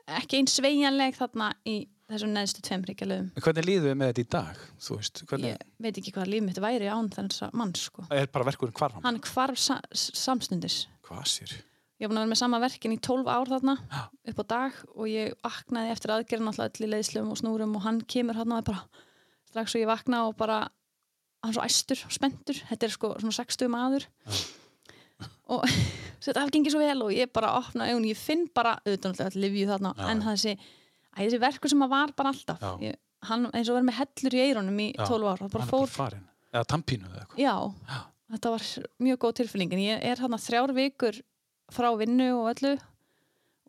[0.07, 1.75] ekki eins sveigjanleg þarna í
[2.11, 4.63] þessum neðstu tveim hryggjarliðum En Hvernig líðum við með þetta í dag?
[4.89, 8.05] Veist, hvernig ég veit ekki hvað líf mitt væri án þess að mann sko.
[8.11, 9.05] er bara verkurinn hvarfam?
[9.05, 11.53] hann hvarf sa samstundis Hvað sér?
[12.03, 14.01] ég vera með sama verkin í 12 ár þarna Já.
[14.33, 18.01] upp á dag og ég vaknaði eftir aðgerðin alltaf í leiðslum og snúrum og hann
[18.03, 18.83] kemur hann og er bara
[19.49, 20.59] strax og ég vakna og bara
[21.43, 24.09] hann er svo æstur og spenntur þetta er sko svona 60 maður
[25.53, 25.63] og
[26.23, 29.43] þetta hafi gengið svo vel og ég bara opna augun ég finn bara, auðvitað náttúrulega
[29.45, 30.55] livju þarna Já, en þessi,
[31.19, 32.97] þessi verkur sem að var bara alltaf ég,
[33.29, 35.05] hann eins og verið með hellur í eyrunum í Já.
[35.07, 36.23] 12 ár það bara fór bara.
[36.53, 37.43] Eða tampínu eða eitthvað.
[37.43, 37.53] Já,
[37.89, 37.99] Já.
[38.35, 38.65] þetta var
[39.07, 39.83] mjög góð tilfinningin.
[39.87, 41.21] Ég er hérna þrjár vikur
[41.73, 42.73] frá vinnu og öllu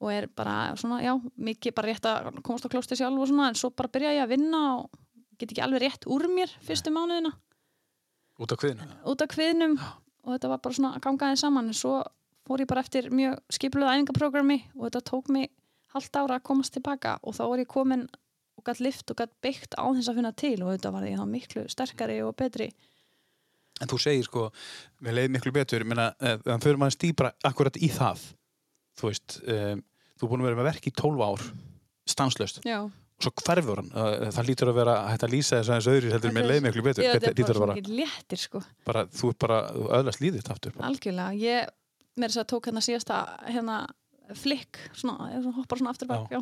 [0.05, 3.49] og er bara svona, já, mikið bara rétt að komast á klósti sjálf og svona
[3.53, 4.99] en svo bara byrja ég að vinna og
[5.39, 7.33] get ekki alveg rétt úr mér fyrstu mánuðina
[8.43, 9.79] út á kviðinu út af kviðnum
[10.25, 11.71] og þetta var bara svona að ganga aðeins saman.
[11.71, 11.99] En svo
[12.49, 15.51] fór ég bara eftir mjög skipluða æfingaprogrammi og þetta tók mig
[15.95, 17.19] halvt ára að komast tilbaka.
[17.23, 18.09] Og þá var ég komin
[18.59, 20.57] og gætt lift og gætt byggt á þess að finna til.
[20.65, 22.71] Og þetta var ég þá miklu sterkari og betri.
[23.83, 24.49] En þú segir sko,
[25.03, 28.21] við leiðum miklu betur, ég meina, eh, þannig fyrir maður stýpra akkurat í það.
[28.95, 29.81] Þú veist, um,
[30.15, 31.47] þú er búin að vera með verk í 12 ár,
[32.07, 33.91] stanslöst, Já, og svo hverfur hann.
[34.35, 37.07] Það lítur að vera hægt að lýsa þess aðeins öðru heldur með leið miklu betur.
[37.07, 40.51] Þetta er lítur bara að vera, léttir sko bara, þú er bara þú öðlast líðið
[40.55, 40.75] aftur.
[40.75, 40.91] Bara.
[40.91, 41.75] algjörlega, ég
[42.19, 43.79] með þess að tók hérna síðasta hérna
[44.39, 46.41] flikk, svona, svona hoppar svona aftur bak, já.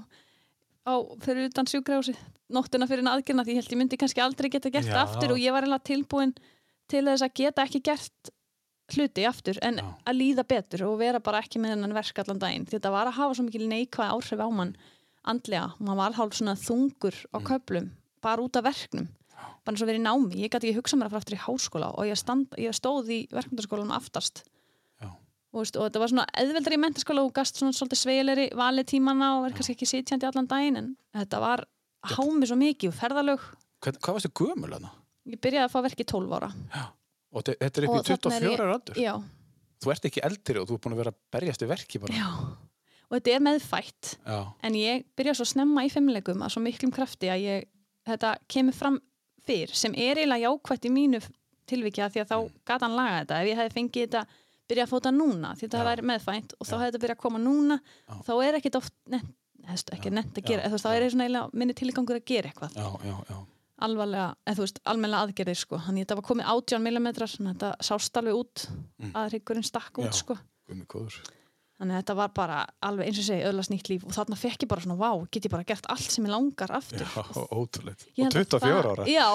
[0.86, 2.14] á fyrir utan sjúkrahúsi,
[2.52, 5.00] nóttina fyrir en aðgerna því ég held ég myndi kannski aldrei geta gert Já.
[5.02, 6.34] aftur og ég var eiginlega tilbúin
[6.90, 8.32] til þess að geta ekki gert
[8.92, 9.86] hluti aftur en Já.
[10.10, 13.18] að líða betur og vera bara ekki með hennan verk allan daginn þetta var að
[13.18, 14.74] hafa svo mikil neikvæð áhrif á mann
[15.24, 17.46] andlega, mann var hálf svona þungur á Mm.
[17.46, 17.90] köplum,
[18.22, 19.08] bara út af verknum
[19.64, 21.44] bara eins og verið í námi, ég gæti ekki hugsað mér að fara aftur í
[21.46, 24.42] háskóla og ég, stand, ég stóð í verkmyndaskólanum aftast
[25.00, 25.08] Já.
[25.10, 28.86] og, veist, og þetta var svona eðveldari í mentaskóla og gast svona svolítið sveileri valið
[28.90, 31.64] tímana og verið kannski ekki sitjandi allan daginn en þetta var
[32.02, 33.40] hámi svo mikið og ferðalög
[33.82, 34.90] Hvern, hvað varstu gömul hana?
[35.26, 36.52] ég byrjaði að fá verk í 12 ára
[37.32, 38.94] Og þe- þetta er upp í Og þarna er 24 ég- ára aldur.
[38.96, 39.14] já,
[39.82, 42.12] Þú ert ekki eldri og þú er búin að vera berjast í verki bara.
[42.14, 42.28] já
[43.12, 44.38] og þetta er meðfætt Já.
[44.64, 47.66] en ég byrjaði svo snemma í fimmleikum að svo miklum krafti að ég,
[48.08, 48.96] þetta kemur fram
[49.44, 51.20] fyrr sem er eiginlega jákvætt í mínu
[51.68, 53.40] tilvikja því að þá gata hann laga þetta.
[53.42, 54.24] Ef ég hefði fengið þetta
[54.72, 57.38] byrja að fóta núna því þetta væri meðfænt og þá hefði þetta byrja að koma
[57.42, 58.14] núna Já.
[58.26, 62.18] þá er ekkit oft nefnt, ekki nefnt að gera, veist, þá er eiginlega minni tilgangur
[62.18, 62.76] að gera eitthvað.
[62.78, 63.36] Já,
[63.82, 67.70] alvarlega, eða þú veist, almennilega aðgerðir sko, þannig þetta var komið 18 mm þannig þetta
[67.88, 68.66] sást alveg út
[69.02, 69.10] Mm.
[69.18, 70.36] að hryggurinn stakk út sko.
[70.68, 71.16] Guðmi góður.
[71.82, 74.62] Þannig að þetta var bara alveg eins og segi öðlast nýtt líf og þarna fekk
[74.62, 78.04] ég bara svona, vá, get ég bara gert allt sem ég langar aftur Já, ótrúleitt.
[78.06, 79.06] Og held að 24 það- ára.
[79.10, 79.28] Já,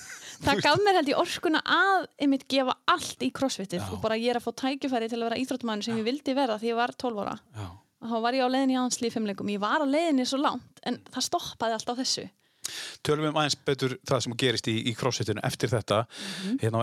[0.46, 3.88] það gaf mér held ég orkuna að einmitt gefa allt í crossfitið Já.
[3.94, 6.58] og bara ég er að fá tækifæri til að vera íþróttumæður sem ég vildi vera
[6.58, 7.68] því ég var 12 ára Já.
[8.02, 10.82] og þá var ég á leiðinni í hans lífheimleikum ég var á leiðinni svo langt
[10.82, 12.26] en það stoppaði allt á þessu
[13.02, 16.58] Tölum við um aðeins betur það sem gerist í, í crossfitinu eftir þetta, Mhm.
[16.62, 16.78] hérna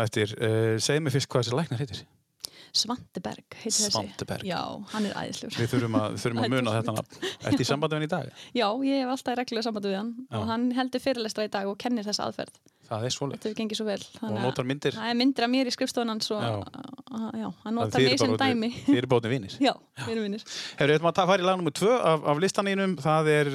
[2.73, 4.43] Svanteberg heitir þessi Svanteberg.
[4.47, 4.61] Já,
[4.93, 7.29] hann er æðislegur Við þurfum að, þurfum að muna þetta nafn.
[7.49, 8.43] Ertu í sambandi við hann í dag?
[8.59, 10.35] Já, ég hef alltaf reglulega sambandi við hann Já.
[10.41, 13.35] og hann heldur fyrirlestra í dag og kennir þessa aðferð Það er svoleitt.
[13.37, 14.95] þetta hefur gengið svo vel Og þannig að- notar myndir.
[14.97, 17.49] það er myndir af mér í skrifstofan svo, Já.
[17.63, 19.57] hann notar mig sem dæmi Þið eru bóðin vinnir.
[19.61, 19.73] Já,
[20.05, 20.45] við erum vinnir
[20.79, 22.95] Hefur við ætlum að fara í lag nummer tvö af, af listanínum.
[23.03, 23.51] Það er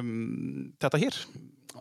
[0.00, 1.20] um, þetta hér.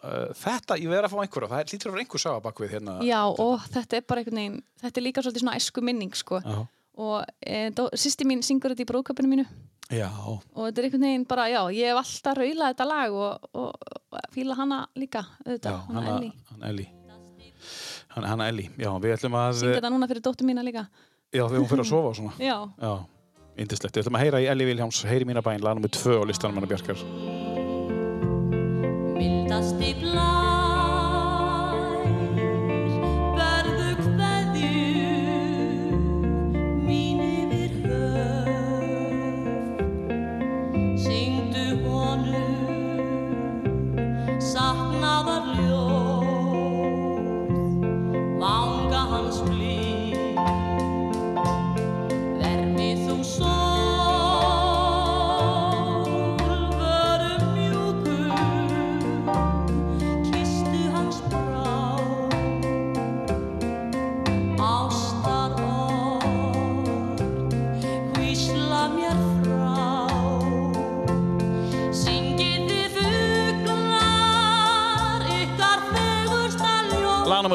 [0.05, 1.51] Uh, þetta, ég verð að fá einhverja.
[1.51, 2.95] Það lítur að vera einhver saga bakvið hérna.
[3.05, 6.41] Já, og þetta er bara einhvern veginn þetta er líka svolítið svona æsku minning sko.
[6.45, 6.59] Já.
[6.95, 9.43] og e, sýsti mín syngur þetta í brúðköpinu mínu
[9.91, 10.07] Já.
[10.07, 13.89] og þetta er einhvern veginn bara, já, ég hef alltaf raulað þetta lag og, og,
[14.15, 16.87] og fíla hana líka Já, auðvitað, hana hana, hana Elli.
[18.15, 18.69] Hana, hana Elli.
[18.79, 19.59] Já, við ætlum að...
[19.59, 20.85] Syng þetta núna fyrir dóttur mína líka
[21.35, 22.35] Já, þegar hún fyrir að sofa og svona.
[22.49, 22.93] Já, Já,
[23.59, 23.97] yndislegt.
[23.97, 26.61] Við ætlum að heyra í Elli Viljáms, heyri mína bæn, lag nummer tvö á listanum
[26.61, 27.34] hennar Bjarkar.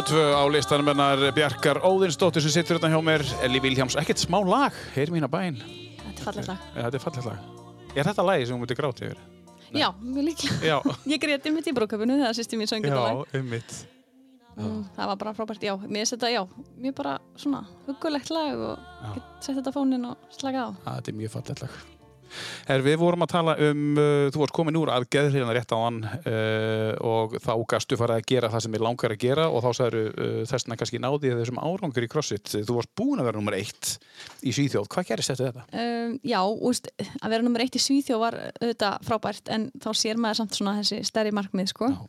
[0.00, 3.96] Nummer tvö á listanum hennar Bjarkar Óðinsdóttir sem sittur hérna hjá mér, Elli Viljáms.
[4.00, 5.58] Ekkert smá lag, heyri mína bæn.
[5.60, 7.38] þetta er fallegt lag Ja, þetta er fallegt lag.
[7.96, 9.20] Er þetta lagi sem hún myndi gráti yfir?
[9.76, 10.80] Já, mjög líklega
[11.12, 13.76] Ég greiti mitt í brúðköpinu þegar sýsti mín söng þetta lag já, ummitt.
[14.56, 16.42] mm, Það var bara frábært, já, mér finnst þetta, já
[16.80, 21.36] mjög bara svona huggulegt lag og sett þetta fónin og slaka á Þetta er mjög
[21.36, 21.80] fallegt lag.
[22.68, 25.78] Her, við vorum að tala um, uh, þú varst komin úr að geðhriðna rétt á
[25.80, 29.64] hann uh, og þá gastu fara að gera það sem ég langar að gera og
[29.64, 32.54] þá sagður uh, þessna kannski náði þessum árangur í CrossFit.
[32.60, 33.96] Þú varst búin að vera nummer eitt
[34.46, 34.88] í Svíþjóð.
[34.94, 35.66] Hvað gerist þetta þetta?
[35.82, 36.40] Um, já,
[36.70, 36.88] úst,
[37.20, 40.78] að vera nummer eitt í Svíþjó var auðvitað frábært en þá sér maður samt svona
[40.80, 41.90] þessi stærri markmið sko.
[41.94, 42.00] Já.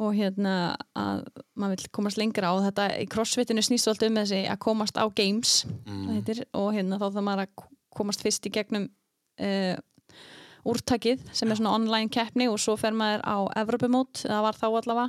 [0.00, 0.52] og hérna
[0.96, 1.26] að
[1.60, 5.04] maður vil komast lengra og þetta í crossfitinu snýst alltaf um þessi að komast á
[5.12, 6.06] games Mm.
[6.14, 7.66] heitir, og hérna þá þarf maður að
[7.98, 8.86] komast fyrst í gegnum
[9.40, 9.76] uh,
[10.68, 14.66] úrtakið sem er svona online keppni og svo fer maður á Evropamót, það var þá
[14.70, 15.08] allavega.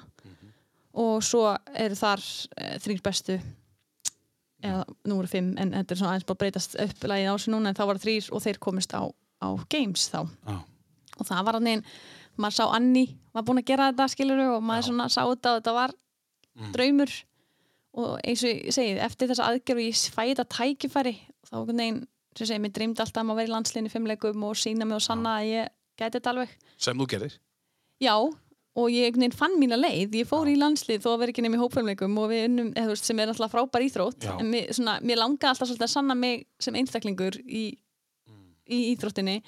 [1.01, 1.45] Og svo
[1.79, 3.37] eru þar e, þrýr bestu.
[4.61, 7.53] Eða nú eru fimm en þetta er svona aðeins bara breytast upp lagið á sig
[7.53, 10.19] núna en þá var þrýr og þeir komist á, á Games þá.
[10.27, 10.57] Já.
[11.17, 11.83] og það var hann einn,
[12.37, 15.61] maður sá Anni var búin að gera þetta skilur og maður svona sá þetta og
[15.61, 15.95] þetta var
[16.75, 17.15] draumur.
[17.91, 21.15] Og eins og ég segi eftir þessa aðgerð og ég fæ þetta tækifæri
[21.47, 22.03] þá einhvern veginn,
[22.35, 24.87] sem ég segi, mér dreymdi alltaf um að vera í landsliðinu í fimmleikum og sína
[24.87, 26.53] mig og sanna að ég gæti þetta alveg.
[26.81, 27.35] Sem þú gerir?
[28.01, 28.15] Já,
[28.81, 30.15] og ég fann mína leið.
[30.21, 32.87] Ég fór í landslið þó að vera ekki nefn í hópfjölmleikum og við unnum, eða
[32.87, 34.31] þú veist, sem er alltaf frábær íþrótt Já.
[34.37, 37.65] en mér, svona, mér langaði alltaf svolítið að sanna mig sem einstaklingur í,
[38.71, 39.41] í íþróttinni.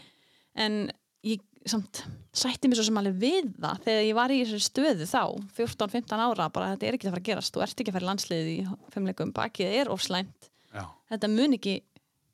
[0.59, 0.77] En
[1.23, 2.03] ég samt
[2.35, 5.21] sætti mér svo sem alveg við það þegar ég var í þessu stöðu þá
[5.55, 7.55] 14-15 ára, bara þetta er ekki að fara að gerast.
[7.55, 8.57] Þú ert ekki að fara í landslið í
[8.91, 10.83] fimmleikum bakið er ofslæmt, Já.
[11.13, 11.77] þetta mun ekki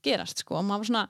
[0.06, 1.06] gerast sko, og maður svona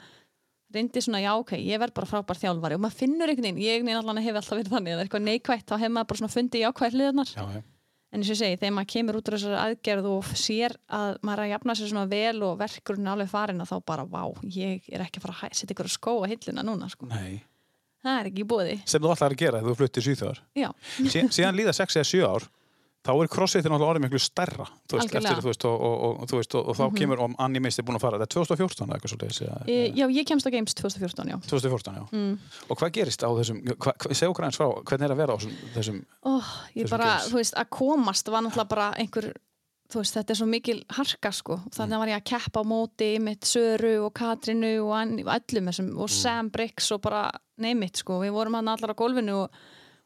[0.73, 3.97] reyndi svona, já ok, ég verð bara frábær þjálfari og maður finnur einhvern veginn, ég
[3.97, 6.97] allan hef alltaf verið þannig, er eitthvað neikvætt, þá hef maður bara svona fundið jákvæð
[6.97, 7.63] hliðarnar, Já, já.
[8.13, 11.17] en eins og ég segi þegar maður kemur út úr þessari aðgerð og sér að
[11.25, 14.05] maður er að jafna sér svona vel og verkurinn er alveg farin að þá bara,
[14.13, 17.09] vá, ég er ekki að fara að setja ykkur að skóa hilluna núna, sko.
[17.09, 17.41] Nei.
[18.05, 20.69] það er ekki bóði, sem þú ætlar að gera þegar þú fluttir svíþjóðar já,
[21.09, 22.45] sí, síðan líða 6 eða 7 ár
[23.05, 26.33] þá er crossfitin alltaf orðið miklu stærra þú veist, eftir, þú veist, og, og, og,
[26.35, 28.97] veist, og, þá kemur og Anni Mist er búin að fara, þetta er 2014 eða
[28.97, 31.37] eitthvað svolítið e, já, ég kemst á Games 2014, já.
[31.47, 32.05] 2014, já.
[32.11, 32.33] mm.
[32.67, 33.61] Og hvað gerist á þessum,
[34.11, 37.11] segja okkur aðeins frá, hvernig er að vera á þessum, þessum oh, ég Þessum bara,
[37.13, 37.29] games.
[37.31, 39.31] þú veist, að komast var náttúrulega bara einhver
[39.89, 41.55] þú veist, þetta er svo mikil harka sko.
[41.73, 44.93] Þannig var ég að keppa á móti mitt Söru og Katrinu og
[45.33, 47.23] öllum þessum og Sam Briggs og bara
[47.59, 49.63] neymitt sko, við vorum hann allar á gólfinu og,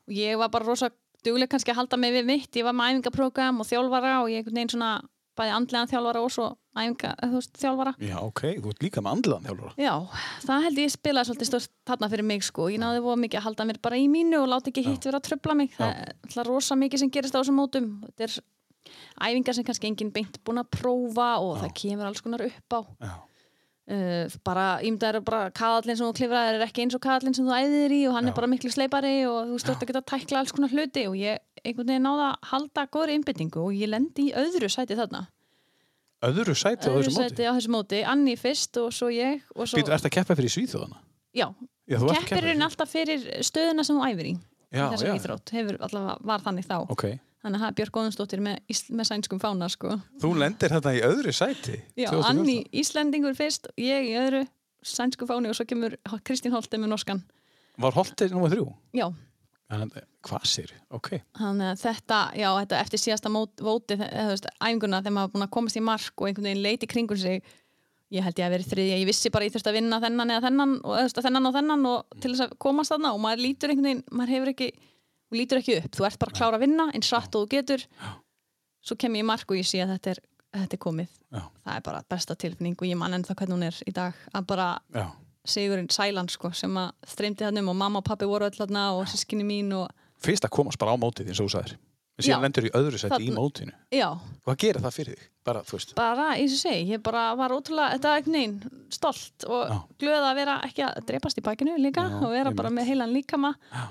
[0.07, 0.87] og ég var bara rosa
[1.25, 4.41] dugleg kannski að halda mig við mitt, ég var með æfingaprógram og þjálfara og ég
[4.41, 4.93] einhvern veginn svona
[5.37, 7.93] bæði andlegan þjálfara og svo æfinga, eh, þú veist, þjálfara.
[8.01, 9.73] Já, ok, þú ert líka með andlaðan þjálfara.
[9.81, 9.93] Já,
[10.45, 13.47] það held ég spilaði svolítið stórt þarna fyrir mig sko, ég náði voða mikið að
[13.47, 15.73] halda mér bara í mínu og láta ekki hitt vera að tröfla mig.
[15.77, 17.89] Það er alltaf rosa mikið sem gerist á þessum mótum.
[18.05, 18.37] Þetta er
[19.23, 22.81] æfingar sem kannski enginn beint búin að prófa og það kemur alls konar upp á.
[23.01, 23.13] Já,
[23.91, 27.57] uh, bara, ímdaður bara kaðallin sem þú klifraðir er ekki eins og kaðallin sem þú
[27.57, 28.31] æðir í og hann Já.
[28.31, 31.41] er bara miklu sleipari og þú stort að geta tækla alls konar hluti og ég
[31.63, 35.25] einhvern veginn náða að halda góðri innbyttingu og ég lendi í öðru sæti þarna.
[36.23, 37.29] Öðru sæti á öðru þessum móti?
[37.35, 40.37] sæti á þessu móti, Anni fyrst og svo ég og svo, Býtu, ert að keppa
[40.39, 41.01] fyrir svíþjóðana?
[41.35, 41.47] já,
[41.83, 44.33] Já, þú ert að keppir keppa er alltaf fyrir stöðuna sem þú æfir í
[44.73, 45.11] Já, já.
[45.17, 46.77] íþrótt, hefur allavega var þannig þá.
[46.95, 47.03] Ok,
[47.43, 48.59] þannig að það er Björk Góðunsdóttir með,
[48.95, 49.97] með sænskum fána sko.
[50.23, 52.29] þú lendir þetta í öðru sæti já, 2014?
[52.31, 54.45] Anni Íslendingur fyrst ég í öðru
[54.83, 57.23] sænsku fáni og svo kemur Kristín Holte með norskan
[57.83, 58.67] Var Holtið nummer þrjú?
[58.93, 59.07] já,
[59.73, 59.89] En,
[60.21, 60.71] hvað sér?
[60.93, 65.79] Ok, þannig að þetta, já, þetta eftir síðasta vóti, æfinguna þegar maður búin að komast
[65.79, 67.41] í mark og einhvern veginn leiti kringur sig
[68.13, 70.45] ég held ég að verið þriðja, ég vissi bara ég þurfti að vinna þennan eða
[70.45, 73.89] þennan og þennan og þennan og til þess að komast þarna og maður lítur einhvern
[73.89, 74.67] veginn, maður hefur ekki
[75.33, 77.49] þú lítur ekki upp, þú ert bara að klára að vinna eins rætt og þú
[77.57, 77.85] getur.
[78.83, 80.19] Svo kem ég í mark og ég sé að þetta er,
[80.59, 81.11] þetta er komið.
[81.33, 81.41] Já.
[81.65, 84.45] það er bara besta tilfinning og ég man ennþá hvernig hún er í dag að
[84.51, 85.05] bara já,
[85.49, 88.83] Sigurinn Sæland sko, sem að streymdi hann um og mamma og pappi voru öll þarna
[88.99, 89.89] og sískinni mín og
[90.23, 91.73] fyrst að komast bara á mótið eins og þú sagðir.
[92.13, 93.73] En síðan lendur í öðru sæti í Þarna- mótinu.
[93.89, 94.09] Já,
[94.45, 95.29] Hvað gerir það fyrir þig?
[95.43, 95.63] Bara,
[95.97, 99.79] bara, eins og segi, ég bara var ótrúlega, þetta er einhvern veginn stolt og Já.
[99.99, 103.55] glöð að vera ekki að drepast í bakinu líka og vera bara með heilan líkama.
[103.73, 103.87] Já.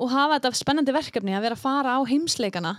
[0.00, 2.74] Og hafa þetta spennandi verkefni að vera að fara á heimsleikana.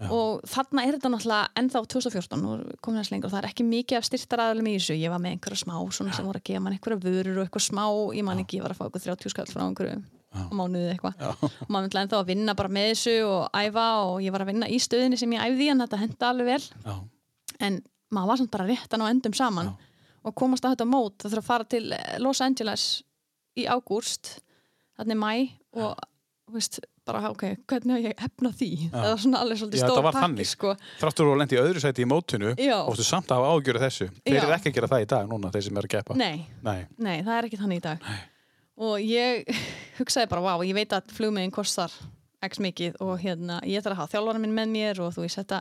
[0.00, 0.08] Já.
[0.16, 3.66] og þarna er þetta náttúrulega ennþá 2014 og komin þess lengur og það er ekki
[3.68, 4.94] mikið af styrtaraðalum í þessu.
[4.96, 7.64] Ég var með einhverja smá svona sem voru að gefa mann einhverja vörur og eitthvað
[7.66, 7.84] smá,
[8.16, 11.20] ég man ekki, ég var að fá eitthvað 30 skall frá einhverju á mánuði eitthvað.
[11.20, 11.28] Já.
[11.36, 14.52] og maður myndi ennþá að vinna bara með þessu og æfa og ég var að
[14.54, 16.64] vinna í stöðinni sem ég æfði en þetta henda alveg vel.
[16.86, 16.96] Já,
[17.68, 19.74] en maður var samt bara réttan á endum saman
[20.24, 21.20] og komast á þetta mót.
[21.20, 21.84] Það þurfa að fara til
[22.24, 22.88] Los Angeles
[23.52, 24.38] í ágúst
[24.96, 25.98] þannig mæ og
[26.50, 28.68] veist, bara ok, hvernig á ég að hefna því?
[28.90, 30.72] Það var svona alveg svolítið Já, stór pakki sko.
[30.98, 32.76] Þráttur og lendi í öðru sæti í mótinu Já.
[32.82, 34.08] og þú samt að hafa ágjörðu þessu.
[34.26, 34.42] Þeir Já.
[34.42, 36.16] eru ekki að gera það í dag núna, þeir sem eru að keppa.
[36.18, 36.80] Nei, Nei.
[36.98, 38.08] nei, það er ekki þannig í dag.
[38.80, 39.60] Og ég
[40.00, 41.94] hugsaði bara, wow, ég veit að flugmiðin kostar
[42.42, 45.36] x mikið og hérna ég þarf að hafa þjálfara minn með mér og þú veist
[45.42, 45.58] þetta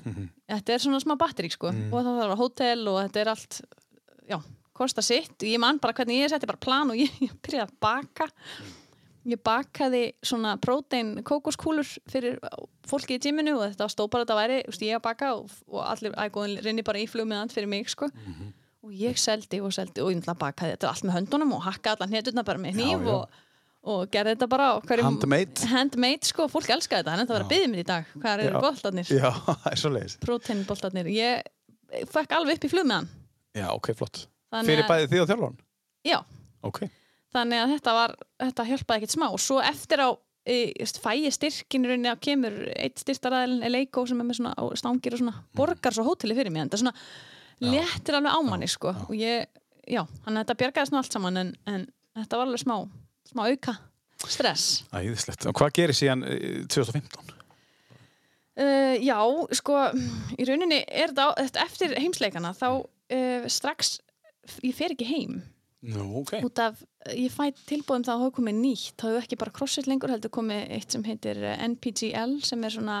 [0.56, 1.90] þetta er svona smá batteri sko Mm.
[1.92, 3.58] og það þarf að hótel og þetta er allt
[4.32, 4.38] já,
[4.74, 5.34] kostar sitt.
[5.38, 8.26] Og ég man bara hvernig ég setti bara plan og ég, ég byrjaði að baka
[9.28, 12.40] ég bakaði svona prótein kókoskúlur fyrir
[12.88, 15.54] fólki í tíminu og þetta stóð bara að þetta væri veist, ég að baka og,
[15.70, 18.08] og allir ægóðin rinni bara í flugmiðan fyrir mig sko.
[18.82, 22.16] Og ég seldi og seldi og ég bakaði þetta allt með höndunum og hakkaði allan
[22.18, 23.38] hetuna bara með hníf og,
[23.94, 25.70] og gerði þetta bara hverjum Handmade.
[25.70, 28.10] handmade sko, fólk elskaði þetta en þetta var að byggja mér í dag.
[28.18, 29.28] Hvað eru boltarnir, Já,
[29.62, 33.10] það er svo leiðis proteinboltarnir ég fekk alveg upp í flug með hann.
[33.54, 34.24] Já, ok, flott.
[34.52, 35.58] Þannig Fyrir bæði þið og þjálfan
[36.08, 36.18] já,
[36.62, 36.78] Ok,
[37.32, 39.26] þannig að þetta var, þetta hjálpaði ekkert smá.
[39.40, 40.10] Svo eftir á
[40.42, 45.14] fæ ég styrkin í rauninni að kemur eitt styrtaræðilin Eleiko sem er með svona stangir
[45.14, 46.96] og svona borgar svo hóteli fyrir mig en það svona
[47.62, 48.94] léttir alveg á manni sko.
[49.06, 49.46] Og ég,
[49.86, 51.86] já, þannig að þetta bjargaði svona allt saman en, en
[52.18, 52.76] þetta var alveg smá,
[53.30, 53.76] smá auka
[54.26, 54.82] stress.
[54.94, 55.46] Æðislegt.
[55.46, 57.38] Og hvað gerir síðan eh, 2015?
[58.52, 59.16] Uh, já,
[59.56, 59.78] sko,
[60.36, 63.96] í rauninni er þetta eftir heimsleikana þá uh, strax,
[64.60, 65.38] ég fer ekki heim
[65.82, 66.36] Nú, ok.
[66.46, 66.78] út af,
[67.10, 70.30] ég fæ tilbúðum það að hafa komið nýtt, það hefur ekki bara crossfit lengur heldur
[70.30, 72.98] komið eitt sem heitir eh, NPGL sem er svona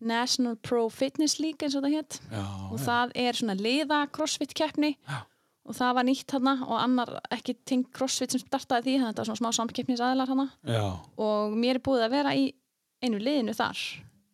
[0.00, 4.52] National Pro Fitness League eins og það hétt Já, og það er svona liða crossfit
[4.56, 4.92] keppni.
[5.08, 5.22] Já.
[5.66, 9.14] og það var nýtt hana og annar ekki tengt crossfit sem startaði því, þannig að
[9.14, 10.84] þetta var svona smá samkeppnis aðilar hana já.
[11.16, 12.44] og mér er búið að vera í
[13.02, 13.80] einu liðinu þar.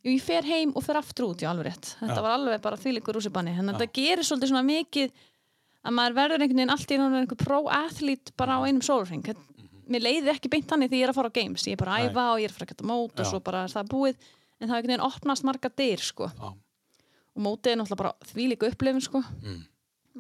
[0.03, 1.93] Jú, ég fer heim og fer aftur út, já alveg rétt.
[2.01, 2.23] Þetta Já.
[2.27, 3.53] var alveg bara þvílíkur rússibanni.
[3.55, 5.13] Þannig að þetta gerir svolítið svona mikið
[5.83, 9.25] að maður verður einhvern veginn allt í náttúrulega einhver pro-athlete bara á einum sólring
[9.93, 11.97] mér leiði ekki beint þannig því ég er að fara á games ég er bara
[11.99, 13.31] að æfa og ég er að fara að geta mót og Já.
[13.31, 16.29] svo bara er það búið en það er einhvern veginn opnast marga dyr sko.
[16.31, 16.53] Já.
[17.33, 19.23] og mótið er náttúrulega bara þvílíku upplifin sko.
[19.43, 19.59] Mm.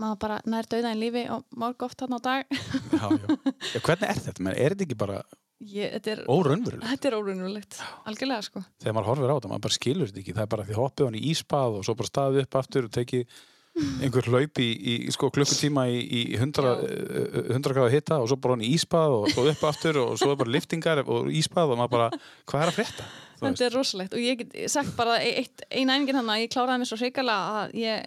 [0.02, 3.80] maður bara nær döiðaðin lífi og morg oft þarna á dag já, já.
[3.84, 4.42] hvernig er þetta?
[4.42, 5.18] Men er þetta ekki bara
[5.60, 6.88] ég, þetta er, óraunverulegt?
[6.90, 10.36] þetta er órunulegt algjörlega sko Þegar maður horfir á þetta, maður bara skilur þetta ekki.
[10.38, 12.94] Það er bara því hoppið hann í íspað og svo bara staðið upp aftur og
[12.96, 13.36] tekið
[13.72, 16.72] einhver hlaup í, í sko, klukkutíma í, í 100, Já.
[16.84, 20.10] eh, 100 gráða hitta og svo bara hann í íspað og svo upp aftur og
[20.20, 22.08] svo bara liftingar og íspað og maður bara,
[22.50, 23.06] hvað er að frétta?
[23.42, 26.82] Þetta er rosalegt og ég get sagt bara eitt, eina æfingin hann að ég kláraði
[26.82, 28.04] mér svo hrikalega að ég,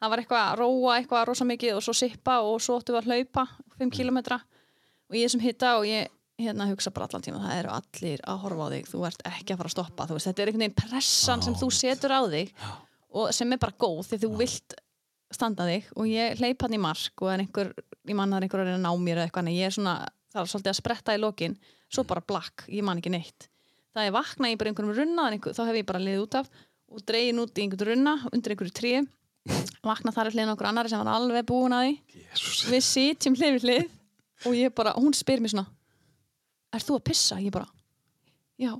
[0.00, 3.12] það var eitthvað að róa eitthvað rosa mikið og svo sippa og svo við að
[3.12, 3.46] hlaupa
[3.78, 4.40] 5 kilometra
[5.12, 6.08] og ég sem hitta og ég
[6.40, 9.52] hérna hugsa bara allan tíma það eru allir að horfa á þig þú ert ekki
[9.52, 12.20] að fara að stoppa þú veist, þetta er einhvern veginn pressan sem þú setur á
[12.32, 12.54] þig
[13.12, 14.76] og sem er bara góð því þú vilt
[15.36, 17.72] standa þig og ég hleyp hann í mark og er einhver,
[18.08, 19.76] ég man það er einhver að reyna að ná mér eða eitthvað en ég er
[19.76, 19.94] svona,
[20.32, 21.56] það er svolítið að spretta í lokin
[21.92, 23.48] svo bara blakk, ég man ekki neitt
[23.92, 26.52] það er vakna í bara einhverjum runna einhver, þá hef ég bara liðið út af
[26.92, 28.94] og dregin út í einhvern runna undir einhverju trí
[29.82, 32.64] vakna þar er hliðin okkur annari sem var alveg búin að því Jesús.
[32.70, 35.66] við sitjum hlið við hlið og ég bara, hún spyr mér svona
[36.72, 37.38] er þú að pissa?
[37.42, 37.66] Ég bara,
[38.60, 38.72] já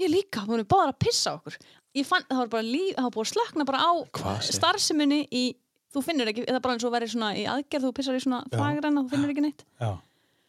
[0.00, 1.58] ég líka, hún er bara að pissa okkur
[1.94, 3.92] ég fann, það var bara líf, það var búið að slökna bara á
[4.48, 5.44] starfseminni í
[5.94, 8.42] þú finnur ekki, eða bara eins og verið svona í aðgerð þú pissar í svona
[8.50, 8.58] Já.
[8.58, 9.64] þagrann og þú finnur ekki neitt.
[9.80, 9.92] Já.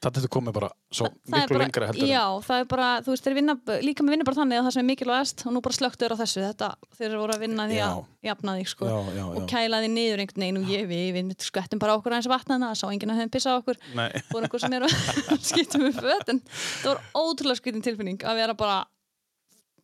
[0.05, 3.13] Þetta þetta komið bara svo það er miklu lengra heldur já, það er bara, þú
[3.13, 5.61] veist, þeir vinna líka með vinna bara þannig að það sem er mikilvægast og nú
[5.65, 6.67] bara slöktur á þessu, þetta,
[6.99, 10.21] þeir voru að vinna því að jafna þig, sko, Já, já, og kæla þig niður
[10.25, 13.21] einhvern veginn og ég, við, við skvettum bara okkur aðeins vatnana, það sá enginn að
[13.23, 13.79] hefum pissað á okkur.
[14.29, 14.97] Fór einhver sem er að
[15.49, 18.77] skipta með föt en það var ótrúlega skvitin tilfinning að vera bara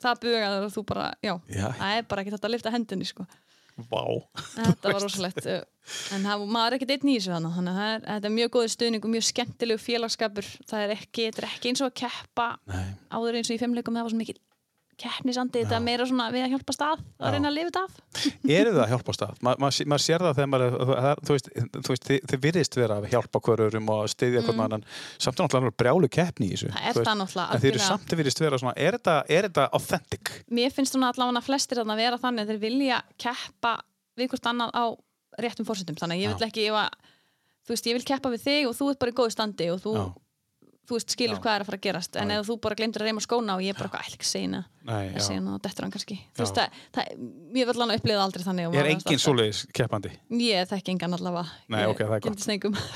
[0.03, 1.65] það bugaður og þú bara, já, Já.
[1.79, 3.25] það er bara ekki þetta að lifta hendinni, sko
[3.91, 4.03] Vá.
[4.55, 8.05] þetta var rosalegt en það, maður er ekkert einn í þessu þannig þannig að er,
[8.07, 11.83] þetta er mjög góður stuðning og mjög skemmtilegu félagskapur það er ekki, er ekki eins
[11.83, 12.87] og að keppa Nei.
[13.09, 14.39] áður eins og í fimmleikum það var svo mikil
[15.01, 18.25] keppnisandi, þetta er meira svona við að hjálpa stað að reyna að lifa þetta af
[18.57, 19.41] Eru það að hjálpa stað?
[19.41, 22.77] Ma, ma, maður sér það þegar maður, það, þú veist, þú veist þið, þið virðist
[22.79, 24.63] vera að hjálpa hverjurum og styðja mm.
[24.65, 24.87] annan,
[25.17, 26.71] samt náttúrulega brjálu keppni í þessu.
[26.71, 27.09] það er veist.
[27.09, 30.33] það náttúrulega En þið eru samt að virðist vera svona, er þetta, er þetta authentic?
[30.51, 33.77] mér finnst svona allavega flestir að vera þannig að þeir vilja keppa
[34.19, 34.85] við hvort annað á
[35.41, 37.13] réttum fórsendum þannig að ég vil ekki, að,
[37.65, 39.81] þú veist, ég vil keppa við þig og þú ert bara í góðu standi og
[39.83, 39.95] þú.
[40.91, 41.41] Þú veist, skilur Já.
[41.45, 43.63] hvað er að fara að gerast en ef þú bara glemdur að reyma skóna og
[43.65, 45.41] ég bara eitthvað, ekki að að segja já.
[45.41, 46.23] hana og dettur hann kannski Já.
[46.35, 47.11] þú veist, það, það,
[47.61, 50.11] ég vil alveg upplifa það aldrei þannig og Er engin svoleiðis keppandi?
[50.41, 52.21] ég þekki engan allavega Nei, Ég ok, það er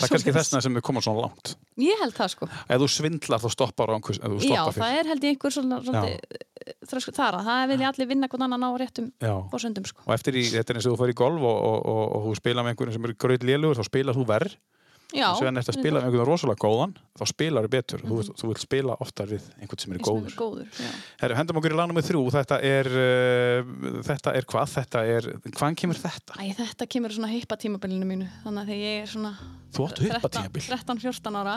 [0.05, 1.53] er kannski þessna sem við komum svona langt.
[1.77, 5.11] ég held það sko Ef þú svindlar þá stoppar á einhvers, já, stoppar það er
[5.13, 6.09] held ég einhver svona, svona
[6.89, 9.33] þrösku þar að það vilja allir vinna hvern annan á réttum Já.
[9.51, 12.03] fórsendum sko Og eftir í, þetta er eins og þú í golf og, og, og,
[12.17, 14.55] og þú spila með einhverjum sem er gröð lélugur, þá spilar þú verð.
[15.13, 18.03] Já, og svo eftir að spila með einhverjum rosalega góðan, þá spilar þú betur.
[18.05, 20.35] Þú, vilt- þú vilt spila oftar við einhvern sem er góður.
[20.39, 20.89] góður já.
[21.21, 22.23] Herru, hendum okkur í lánum með þrjú.
[22.35, 24.73] Þetta er, uh, þetta er hvað?
[24.75, 26.39] Þetta er, hvaðan kemur þetta?
[26.41, 29.33] Æ, þetta kemur svona heipa tímabilinu mínu þannig að þegar ég er svona
[29.75, 30.67] Þú áttu hippa 13 tímabil.
[30.71, 31.55] 13-14 ára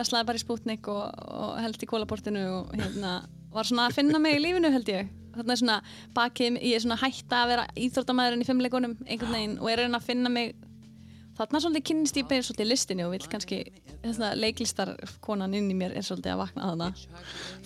[0.00, 1.02] veslaði bara í Sputnik og,
[1.34, 3.14] og held í kólaportinu og hérna
[3.52, 5.76] var svona að finna mig í lífinu held ég þarna er svona
[6.16, 10.06] bakið, ég er svona hætta að vera íþróttamæðurinn í fimmleikunum einhvern veginn og er að
[10.06, 10.54] finna mig
[11.40, 13.60] þarna svolítið kynnist ég beir svolítið listinni og vil kannski
[14.02, 14.92] þessna leiklistar
[15.24, 16.88] konan inn í mér er svolítið að vakna að þarna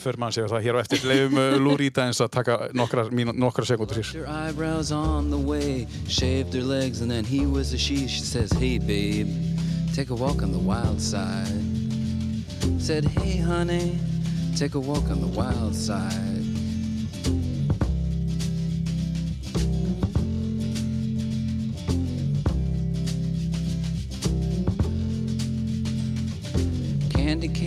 [0.04, 1.04] För mann séu það hér á eftir.
[1.08, 4.12] Leifum uh, Lúríta eins að taka nokkrar, mínu, nokkrar sekundur hér.
[4.14, 8.06] Her eyebrows on the way, shaved her legs, and then he was a she.
[8.06, 9.28] She says, Hey, babe,
[9.94, 11.74] take a walk on the wild side.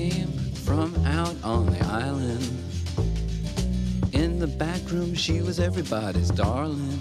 [0.09, 0.27] Came
[0.65, 2.43] from out on the island.
[4.13, 6.99] In the back room, she was everybody's darling.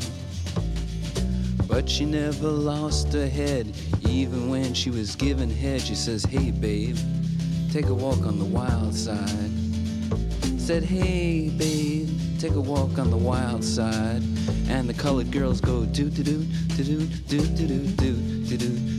[1.68, 3.74] But she never lost her head,
[4.08, 5.80] even when she was given head.
[5.80, 6.96] She says, Hey, babe,
[7.72, 9.50] take a walk on the wild side.
[10.58, 14.22] Said, Hey, babe, take a walk on the wild side.
[14.68, 16.44] And the colored girls go do do do
[16.76, 18.95] do do do do do do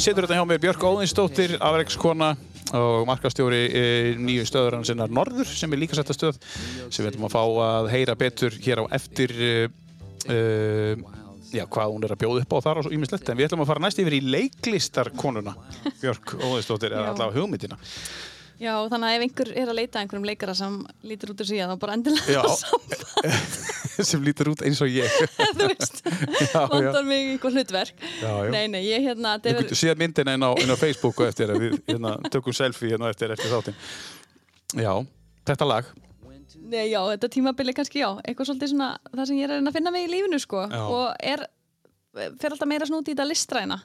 [0.00, 2.30] Sittur þetta hjá mér Björk Óðinsdóttir, afreikskona
[2.78, 3.82] og markastjóri e,
[4.16, 6.38] nýju stöður hann sinnar Norður sem er líka setta stöð
[6.88, 9.50] sem við ætlum að fá að heyra betur hér á eftir e,
[11.52, 13.72] já, hvað hún er að bjóða upp á þar og ímislegt en við ætlum að
[13.74, 15.56] fara næst yfir í leiklistarkonuna
[16.00, 17.10] Björk Óðinsdóttir er Já.
[17.12, 17.80] allavega hugmyndina
[18.60, 20.74] Já, þannig að ef einhver er að leita einhverjum leikara sem
[21.08, 22.42] lítur út úr síðan, þá bara endilega Já.
[22.60, 25.08] samband, sem lítur út eins og ég
[25.56, 26.02] þú veist,
[26.52, 28.04] vantar mig eitthvað hlutverk.
[28.20, 28.34] Já.
[28.52, 31.78] Nei, nei, ég hérna, Við er, síðan myndina inn á, á Facebook og eftir við
[31.88, 33.80] hérna, tökum selfie hérna eftir, eftir þáttinn.
[34.76, 34.92] Já,
[35.48, 35.88] þetta lag.
[36.60, 39.90] nei, já, þetta tímabili kannski, já, eitthvað svolítið svona það sem ég er að finna
[39.94, 40.82] mig í lífinu, sko, Já.
[40.84, 41.46] og er,
[42.12, 43.80] fer alltaf meira snúti í þetta listræna.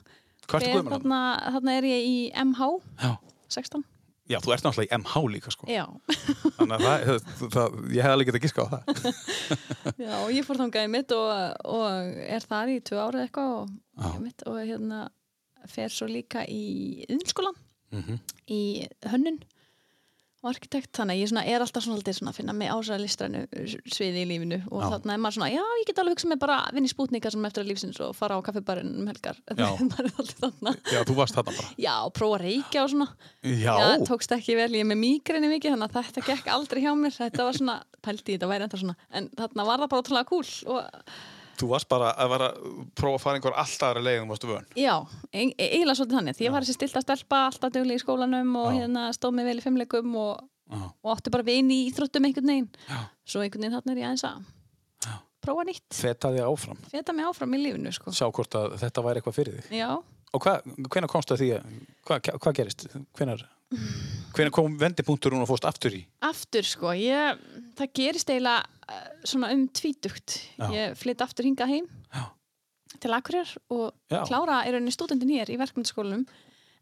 [0.45, 1.15] Ertu Fer gömur hann?
[1.55, 2.67] þarna er ég í MH,
[3.01, 3.15] Já.
[3.55, 3.86] 16,
[4.26, 5.67] Já, þú ert náttúrulega í MH líka, sko.
[5.69, 5.84] já,
[6.57, 8.82] Þannig að það, það, það, ég hef alveg getað giska á það.
[10.07, 11.30] já, ég fór þangað í mitt og,
[11.76, 13.69] og er þar í tvö árið eitthvað og,
[14.49, 15.03] og hérna
[15.69, 17.61] fer svo líka í yðnskólan
[17.95, 18.15] Mhm.
[18.51, 18.61] í
[19.07, 19.38] hönnun
[20.46, 23.04] og arkitekt, þannig að ég svona, er alltaf svona, svona að finna mig á þessari
[23.06, 23.41] listrænu
[23.96, 24.88] sviði í lífinu og Já.
[24.93, 27.32] þarna er maður svona, já, ég get alveg hugsað mig bara að vinna í spútninga
[27.34, 29.66] sem eftir að lífsins og fara á kaffibarinn um helgar, Já.
[30.93, 31.70] Já, þú varst þarna bara.
[31.82, 33.10] já, prófa að reykja og svona
[33.43, 33.76] Já.
[34.08, 37.16] tókst ekki vel, ég er með mígrinni mikið þannig að þetta gekk aldrei hjá mér
[37.18, 40.30] þetta var svona, pældi í þetta væri enda svona en þarna var það bara ótrúlega
[40.30, 41.16] cool og
[41.56, 44.66] Þú varst bara að vera að prófa að fara einhver alltaf aðra leiðum, varstu vön.
[44.76, 44.95] Já,
[45.34, 46.36] ein- e- eiginlega svolítið þannig.
[46.39, 48.80] Því ég var þessi stilt að stelpa alltaf duglega í skólanum og Já.
[48.82, 50.41] hérna stóð mig vel í fimmleikum og,
[50.72, 50.82] Já.
[51.03, 52.70] og átti bara vin í íþróttum einhvern veginn.
[52.89, 52.99] Já.
[53.26, 54.43] Svo einhvern veginn þarna er ég aðeins að
[55.45, 55.93] prófa nýtt.
[55.93, 56.78] Fetaði áfram.
[56.89, 58.12] Feta mig áfram í lífinu, sko.
[58.12, 59.78] Sjá hvort að þetta væri eitthvað fyrir þig.
[59.78, 59.91] Já,
[60.36, 61.68] Og hvað, hvenær komstu að því að,
[62.03, 62.82] hvað, hvað gerist?
[63.16, 63.43] Hvenær,
[64.36, 66.01] hvenær kom vendipunktur hún og fórst aftur í?
[66.26, 66.93] aftur, sko.
[66.97, 67.39] Ég,
[67.78, 70.39] það gerist eiginlega eh, svona um tvítugt.
[70.59, 70.68] Já.
[70.76, 72.26] Ég flytt aftur hingað heim Já.
[73.01, 74.22] til Akureyrar og Já.
[74.28, 76.26] klára er rauninni stúdendin hér í verkmyndaskólanum.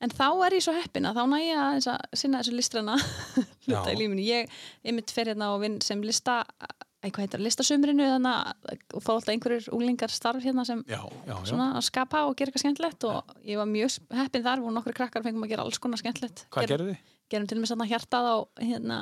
[0.03, 2.97] En þá er ég svo heppin að þá næ ég að að sinna þessu listrana
[3.63, 4.25] hluta í lífinu.
[4.27, 4.49] Ég,
[4.83, 6.41] ég mitt fer hérna og vinn sem lista,
[7.03, 11.37] æ, hvað heitir, listasumrinu og fá alltaf einhverjur úlingar starf hérna sem Já, já, já.
[11.49, 14.95] svona að skapa og gera eitthvað skemmtilegt og ég var mjög heppin þar og nokkru
[14.97, 16.45] krakkar fengum að gera alls konar skemmtilegt.
[16.53, 17.15] Hvað gerði þið?
[17.33, 18.99] Gerum til og með svona hjartað á hérna,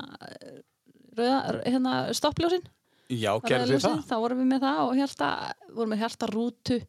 [1.19, 1.37] rauða,
[1.67, 2.65] hérna stoppljósin.
[3.11, 4.01] Já, gerði þið það?
[4.07, 5.29] Þá vorum við með það og hjarta,
[5.75, 6.81] vorum með hjartarútu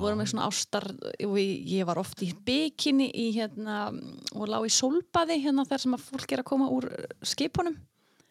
[0.00, 0.86] vorum með svona ástar
[1.20, 3.90] ég, var oft í bikini í hérna
[4.32, 6.88] og lá í sólbaði hérna þar sem að fólk er að koma úr
[7.20, 7.76] skipunum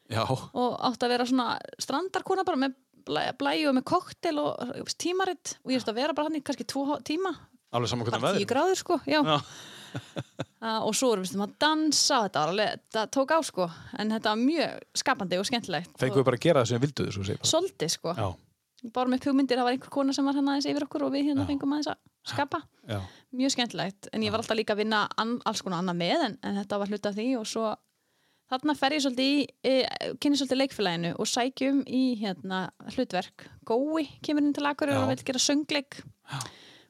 [0.09, 1.47] Já, og átti að vera svona
[1.81, 2.73] strandarkona bara með
[3.05, 6.43] blæ- blæju og með koktel og tímaritt og ég veist að vera bara hann í
[6.45, 7.35] kannski tvo tíma.
[7.69, 9.19] Bara tíu gráður sko já.
[9.21, 9.37] Já.
[10.61, 13.69] Uh, og svo erum við að dansa þetta alveg, þetta tók á sko.
[14.01, 15.93] En þetta var mjög skapandi og skemmtilegt.
[16.01, 17.51] Fenguðu bara að gera það sem vilduðu, svo segir bara.
[17.53, 18.27] Solti sko, Já,
[18.95, 21.29] bara með hugmyndir það var einhver kona sem var hérna aðeins yfir okkur og við
[21.29, 21.49] hérna Já.
[21.51, 22.01] fengum aðeins að
[22.33, 22.61] skapa.
[22.89, 22.99] Já.
[23.37, 26.59] mjög skemmtilegt, en ég var alltaf líka að vinna alls konar annað með, en, en
[26.63, 27.65] þetta var hluta af því og svo
[28.49, 29.73] þarna fer ég svolítið í, e,
[30.21, 32.61] kynni svolítið leikfélaginu og sækjum í hérna
[32.95, 34.97] hlutverk, Gói kemur inn til Já.
[34.97, 36.39] og vil gera söngleik Já.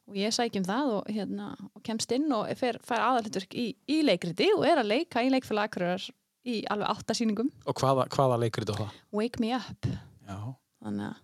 [0.07, 4.01] og ég sækjum það og, hérna, og kemst inn og fer, fær aðalhlutverk í, í
[4.03, 6.09] leikriti og er að leika í leikfélag Akureyrar
[6.47, 8.99] í alveg átta sýningum Og hvaða, hvaða leikrið á það?
[9.11, 9.91] Wake Me Up
[10.29, 10.39] Já.
[10.79, 11.23] þannig að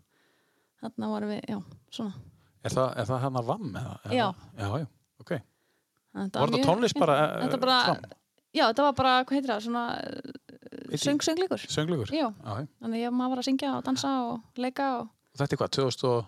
[0.83, 1.59] þarna vorum við, já,
[1.89, 2.13] svona
[2.65, 3.75] Er það, er það hann að vamm?
[3.77, 4.27] Já.
[4.57, 4.85] Já, já,
[5.21, 5.31] ok.
[6.15, 8.15] Var þetta tónlist bara, eh, Þetta bara fram?
[8.55, 9.83] Já, þetta var bara, hvað heitir það, svona
[10.85, 11.25] Veit söng, ég.
[11.27, 11.65] söngleikur.
[11.75, 12.11] Sönglugur?
[12.13, 12.67] Já, Já, já.
[12.83, 15.71] þannig ég maður var að syngja og dansa og leika og Og Þetta er hvað,
[15.75, 16.27] 2000 og...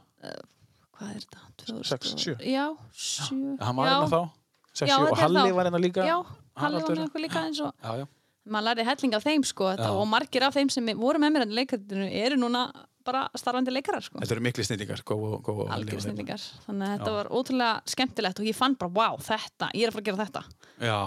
[0.97, 1.41] hvað er þetta?
[1.63, 2.33] 2000 Sex, og- sjö.
[2.43, 3.53] Já, sjö.
[3.63, 4.29] Hann var já, hérna þá?
[4.73, 6.03] 6, Já, 7 og Halli var hérna líka?
[6.05, 6.17] Já,
[6.57, 8.05] Halli var okkur líka eins og Já, já.
[8.51, 9.95] maður lærði helling af þeim sko þetta, Já.
[10.01, 12.65] og margir af þeim sem voru með mér en leikardinu eru núna
[13.07, 14.19] bara starfandi leikarar sko.
[14.19, 15.69] Þetta eru mikli snillingar, góð og góð.
[15.71, 16.43] Algjör snillingar.
[16.67, 17.15] Þannig að þetta Já.
[17.15, 20.25] var ótrúlega skemmtilegt og ég fann bara, wow, þetta, ég er að fara að gera
[20.25, 20.43] þetta.
[20.83, 20.97] Já,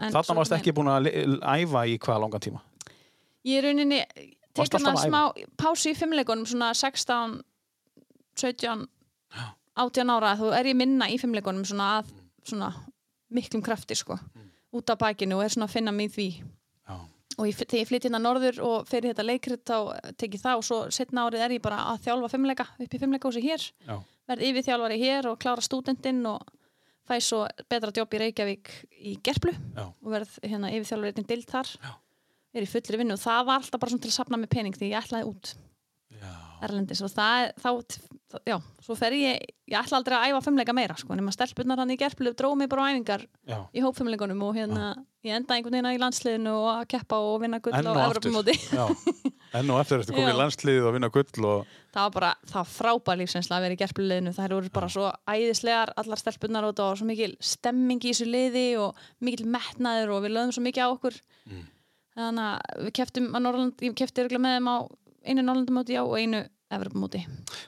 [0.00, 1.10] Þarna varst ekki búin að
[1.40, 2.62] æfa í hvað langan tíma?
[3.48, 4.02] Ég er rauninni
[4.58, 5.20] Varstu tek alltaf að smá
[5.60, 7.36] pásu í fimmleikunum svona 16
[8.40, 8.86] 17
[9.80, 12.10] 18 ára þá er ég minna í fimmleikunum svona að
[12.50, 12.72] svona
[13.30, 14.18] miklum krafti sko
[14.74, 16.28] út af bakinu og er svona að finna mig í því.
[16.90, 16.96] Já.
[17.38, 19.78] og ég, þegar ég flytt hérna norður og fyrir þetta leikrit þá
[20.18, 23.00] tek ég það og svo setna árið er ég bara að þjálfa fimmleika upp í
[23.00, 23.66] fimmleika húsi hér
[24.30, 26.42] verð yfir þjálfari hér og klára stúdentinn og
[27.10, 27.40] fæ svo
[27.70, 29.86] betra jobb í Reykjavík í Gerplu Já.
[29.90, 31.90] og verð hérna yfir þjálfari einnig dild þar Já.
[32.54, 34.92] er í fullri vinnu og það var alltaf bara til að sapna með pening því
[34.92, 35.52] ég ætlaði út
[36.20, 36.30] Já.
[36.66, 37.70] Erlendis og það, þá,
[38.44, 41.94] já, svo fer ég ég ætla aldrei að æfa fimmleika meira sko, nema stelpunar hann
[41.94, 43.58] í Gerplu dróðu mig bara á æfingar Já.
[43.72, 44.90] í hópfimmleikunum og hérna
[45.24, 47.80] ég enda einhvern veginn í landsliðinu og að keppa og vinna gull á.
[47.80, 48.84] Evropamóti Já.
[49.58, 50.38] Enn og eftir eftir komið í Já.
[50.40, 53.80] landsliðið og vinna gull og það var bara, það var frábær lífsreynsla að vera í
[53.80, 58.12] gerpluliðinu, það eru bara svo æðislegar allar stelpunar og það var svo mikil stemming í
[58.12, 61.20] þessu liði og mikil metnaður og við lögum svo mikið á okkur
[61.50, 61.64] Mm.
[62.14, 64.76] þannig að við keftum að Norrland, ég kefti örgulega með þeim á
[65.30, 67.20] einu Norrlandamóti já og einu Evropamóti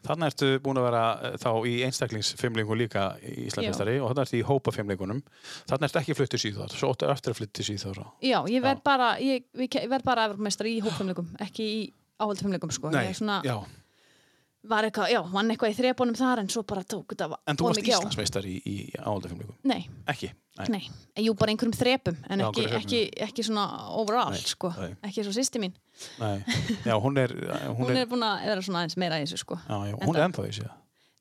[0.07, 4.39] Þannig ertu búin að vera eh, þá í einstaklingsfimlingu líka í Íslandmestari og þannig ertu
[4.39, 5.23] í hópafimlingunum.
[5.71, 8.13] Þannig ertu ekki flutt til Svíþjóðar, svo óttu eftir að flutt til Svíþjóðar.
[8.23, 11.81] já, ég verð bara ég, ég verð bara Evropamestari í hópfimleikum ekki í
[12.23, 13.57] áhaldfimleikum sko ég svona, já.
[14.69, 17.71] var eitthvað, já, vann eitthvað í þrejbónum þar en svo bara tók þetta En þú
[17.71, 17.83] varst.
[17.89, 19.59] Íslandsmeistari í, í áhaldafimlingum?
[19.69, 19.83] Nei,
[20.13, 20.33] Ekki?
[20.59, 20.67] Nei.
[21.17, 23.63] Nei, jú bara einhverjum þrepum en Já, ekki, ekki, ekki svona
[23.97, 24.91] overall Nei, sko, nei.
[25.09, 25.73] ekki svo sýsti mín
[26.21, 26.43] Nei.
[26.85, 27.33] Já, hún er...
[27.73, 29.97] Hún, hún er, er búin að vera svona aðeins meira í þessu sko já, já,
[30.03, 30.69] hún er ennþá í sig.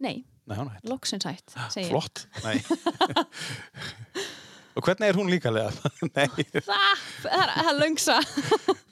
[0.04, 0.16] Nei,
[0.50, 0.84] Nei, hún hætt.
[0.92, 2.26] loksins hætt, segi ég Flott.
[4.72, 5.72] Og hvernig er hún líkalega?
[6.16, 6.28] Nei.
[6.64, 8.16] Það, það löngsa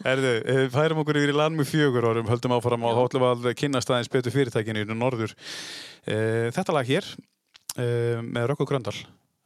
[0.03, 3.25] Herðu, eh, færum okkur yfir í land með fjögur árum, höldum áfram og þá ætlum
[3.43, 5.35] við að kynast aðeins betur fyrirtækinu í norður.
[6.07, 7.07] Eh, Þetta lag hér
[7.79, 8.95] eh, með Rökku Gröndal,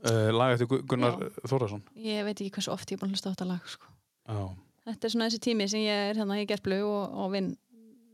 [0.10, 1.84] eh, lag eftir Gu- Gunnar Þórðarsson.
[1.96, 3.92] Ég veit ekki hversu oft ég er búin að hlusta á þetta lag sko.
[4.28, 4.44] Já,
[4.84, 7.54] Þetta er svona þessi tími sem ég er hérna í gerplu og, og vinn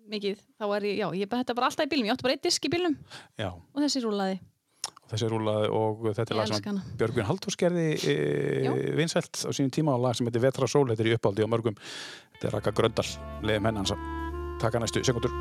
[0.10, 2.44] mikið þá er ég, já, ég þetta bara alltaf í bílum ég átti bara eitt
[2.46, 2.96] disk í bílum
[3.38, 3.50] já.
[3.54, 4.40] og þessi rúlaði
[5.10, 6.80] Og þessi rúlaði og þetta er Ég lag sem.
[7.00, 11.02] Björgvin Halldórs gerði e, vinsælt á sínum tíma og lag sem heitir Vetra Sól, þetta
[11.02, 11.74] er í uppáldi á mörgum.
[12.38, 13.10] Þetta er Raka Gröndal,
[13.42, 14.06] leiðum henni hans að
[14.62, 15.34] taka næstu sekundur.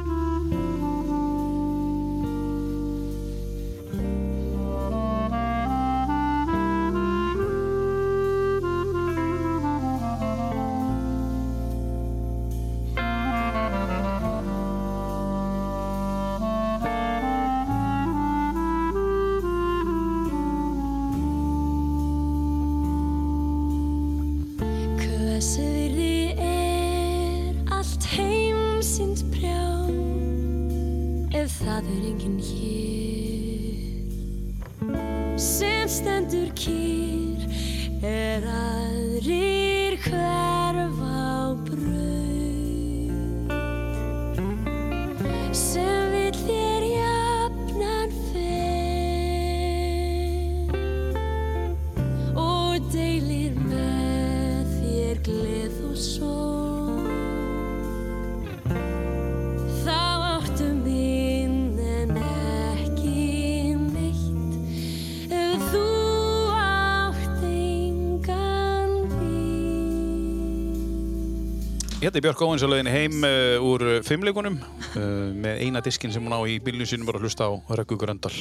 [72.08, 75.00] Hérna er Björk Óvins að leiðinni heim uh, úr uh, fimmleikunum uh,
[75.36, 78.32] með eina diskin sem hún á í bílunum sínum bara að hlusta á Röggu Gröndal.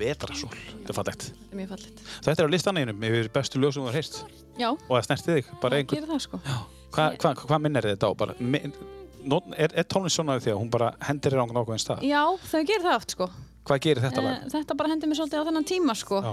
[0.00, 1.26] Vetra Sól, þetta er fallegt.
[1.28, 4.16] þetta er mjög fallit Þetta er á listaneinum yfir bestu lög sem þú har heist
[4.58, 6.00] Já, og það snerti þig, bara það einhvern.
[6.00, 6.40] gerir það sko
[6.96, 8.12] Hvað hva, hva minnir þetta á?
[8.22, 8.62] Bara, mi-
[9.28, 12.02] not, er, er tónlist svona því að hún bara hendir þér á einhvern stað?
[12.08, 13.28] Já, þau gerir það oft sko
[13.68, 14.48] Hvað gerir þetta Eh, lag?
[14.56, 16.32] Þetta bara hendi mér svolítið á þennan tíma sko Já.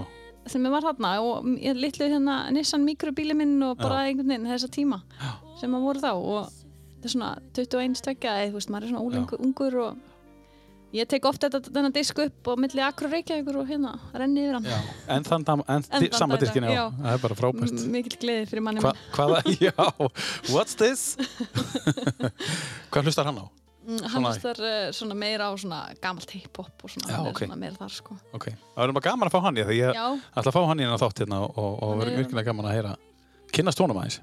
[0.56, 4.48] sem ég var þarna og ég litlu hérna Nissan mikrobíli minn og bara einhvern veginn
[4.50, 5.02] þessa tíma
[5.60, 6.56] sem að voru þá og
[7.00, 10.06] þetta er svona 21 stöggja eða þú veist, maður er svona úlingur, ungur og
[10.92, 14.56] ég tek ofta þetta þennan disk upp og milli akkur reykjavíkur og hérna renni yfir
[14.58, 14.78] hann Já.
[15.14, 16.74] En þann, en, En en þann sama dag í dag, diskin, já.
[16.74, 16.84] já.
[16.98, 17.76] Það er bara frábært.
[17.78, 19.72] M- mikill gleði fyrir manni Hva, hvaða, já,
[20.50, 21.16] what's this?
[22.90, 23.46] Hvað hlustar hann á?
[23.86, 27.32] Mm, hann hlustar uh, svona meira á svona gamalt hip-hop og svona, Já, hann er
[27.32, 27.40] ok.
[27.46, 30.00] svona meira þar sko Ok, það verður bara gaman að fá hann í þegar ég
[30.36, 32.68] ætla að fá hann í þátt hérna og, og, og Hann verður er- virkilega gaman
[32.70, 32.92] að heyra
[33.56, 34.20] kynnast tónum aðeins.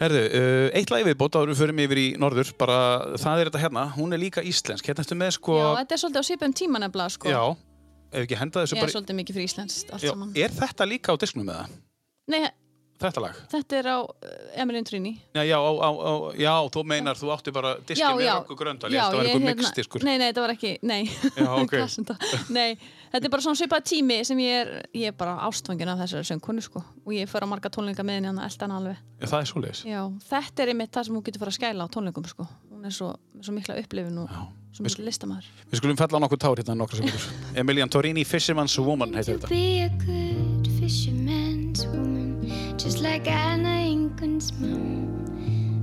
[0.00, 2.76] Herðu, uh, eitt lag viðbót áður en við förum yfir í norður, bara
[3.20, 6.00] það er þetta hérna, hún er líka íslensk, hérna ertu með sko, Já, þetta er
[6.00, 7.28] svolítið á svipum tíma nefnilega sko.
[7.28, 7.42] Já,
[8.14, 10.32] ef ekki henda þessu Ég er bara, svolítið mikið fyrir Íslands allt já, saman.
[10.40, 11.76] er þetta líka á disknum með það?
[12.32, 12.40] Nei,
[13.00, 13.34] þetta lag?
[13.50, 15.12] Þetta er á uh, Emilien Trini.
[15.36, 18.90] Já, já, á, á, á, já, þú meinar, þú átti bara diskin með okkur gröndal,
[18.90, 20.00] að það var einhver mixdiskur.
[20.06, 21.00] Nei, nei, þetta var ekki, nei.
[21.08, 21.74] Já, ok.
[21.76, 22.14] Kassenda.
[22.52, 22.70] nei,
[23.12, 26.24] þetta er bara svona svipað tími sem ég er, ég er bara ástfangin af þessari
[26.30, 26.80] söngkonu, sko.
[27.06, 28.96] Og ég fer á marga tónleika með henni hann að elda hann alveg.
[29.20, 29.80] Já, það er svoleiðis.
[29.88, 32.42] Já, þetta er einmitt það sem hún getur fara að skæla á tónleikum, sko.
[32.70, 33.08] Hún er svo,
[33.44, 34.28] svo mikla upplifin og
[34.76, 35.46] svo mikla listamæður.
[35.72, 36.88] Við skulum fella á nokkur tár hérna.
[37.60, 39.50] Emilian Torini, Fisherman's Woman, heitir þetta.
[42.90, 45.24] Just like Anna Ingun's mom,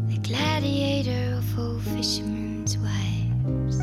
[0.10, 3.80] the gladiator of all fishermen's wives.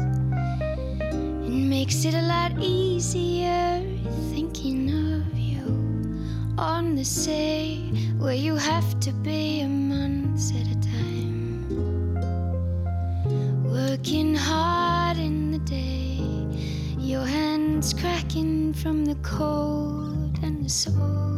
[1.46, 3.82] It makes it a lot easier
[4.28, 5.64] thinking of you
[6.58, 11.64] on the sea where you have to be a month at a time.
[13.64, 16.20] Working hard in the day,
[16.98, 21.34] your hands cracking from the cold and the sword.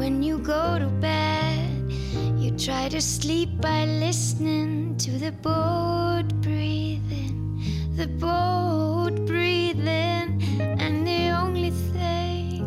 [0.00, 1.92] When you go to bed,
[2.38, 7.62] you try to sleep by listening to the boat breathing,
[7.96, 12.64] the boat breathing, and the only thing,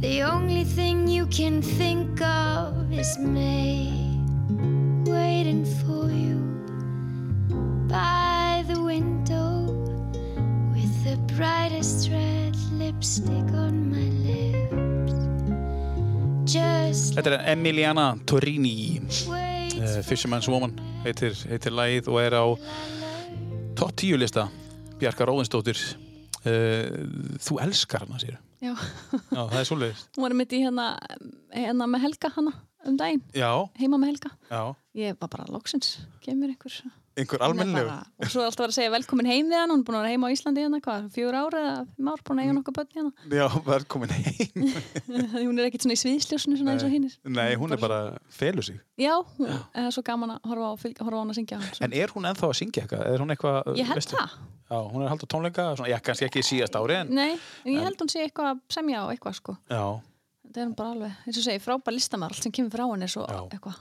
[0.00, 4.20] the only thing you can think of is me
[5.06, 6.44] waiting for you
[7.88, 9.64] by the window
[10.74, 14.77] with the brightest red lipstick on my lips.
[16.48, 20.72] Þetta er Emiliana Torini, uh, Fisherman's Woman,
[21.04, 22.44] heitir, heitir lagið og er á
[23.76, 24.46] top 10 lista.
[24.98, 25.76] Bjarka Róðinsdóttir,
[26.48, 28.38] uh, þú elskar hana, sér.
[28.64, 30.06] Já, Já, það er svoleiðis.
[30.16, 30.86] hún var mitt í hérna,
[31.52, 32.54] hérna með Helga hana
[32.88, 34.32] um daginn, Já, heima með Helga.
[34.48, 34.62] já,
[35.04, 36.80] Ég var bara loksins, kemur einhver.
[37.18, 37.88] Einhver Hún er almennilegu.
[37.88, 40.02] bara- Og svo er alltaf að segja velkomin heim við hann, hún er búin að
[40.04, 42.76] vera heima á Íslandi hérna, hvað, fjögur ára eða fimm ár, búin að eiga nokkuð
[42.78, 43.12] börn hérna.
[43.38, 44.72] Já, velkomin heim.
[45.48, 47.14] Hún er ekkert svona í sviðsljósinu svona eins og hinnir.
[47.24, 47.98] Nei, hún er bara,
[48.30, 48.78] felur sig.
[48.98, 51.60] Já, hún er svo gaman að horfa á, horfa á hann að syngja.
[51.72, 51.84] Svo.
[51.84, 53.06] En er hún ennþá að syngja eitthvað?
[53.12, 54.36] Er hún eitthvað, Ég held það.
[54.68, 57.30] Já, hún er að halda tónleika, svona, já, kannski ekki í síðast ári, en Nei,
[57.64, 59.56] en ég held hún sé eitthvað að semja á eitthvað sko.
[59.68, 63.08] Þetta er hún bara alveg, eins og segi, frábær listamæður, allt sem kemur frá henni
[63.08, 63.40] svo Já.
[63.52, 63.76] eitthvað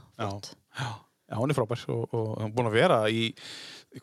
[1.28, 3.23] já, hún er frábær og, og hún er búin að vera í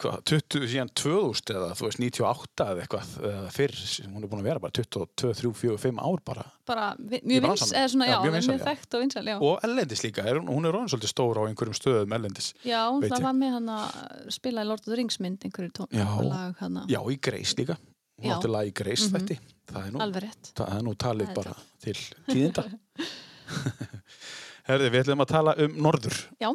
[0.00, 3.74] hvað, 20, síðan 2000 eða þú veist 98 eða eitthvað eða fyrr,
[4.10, 6.44] hún er búin að vera bara 22, 3, 4, 5 ár bara.
[6.66, 9.36] Bara mjög vins, eða svona, Já, já, mjög mjög, þekkt og vinsæl, já.
[9.40, 13.04] og ellendis líka, er, hún- er orðin svolítið stór á einhverjum stöðum ellendis Já, hún
[13.08, 16.04] það var með hann að spila í Lord of the Rings mynd, einhverju tón, Já.
[16.08, 17.76] einhver lag hann já, í Greis líka,
[18.22, 19.14] hún átti lag í Greis Mhm.
[19.20, 19.38] þetta,
[19.74, 20.52] það er nú alveg rétt.
[20.58, 21.54] það er nú talið Það er bara
[21.84, 21.98] til
[22.32, 22.64] tíðinda.
[24.68, 26.18] Herði, við ætlum að tala um norður.
[26.40, 26.48] Já,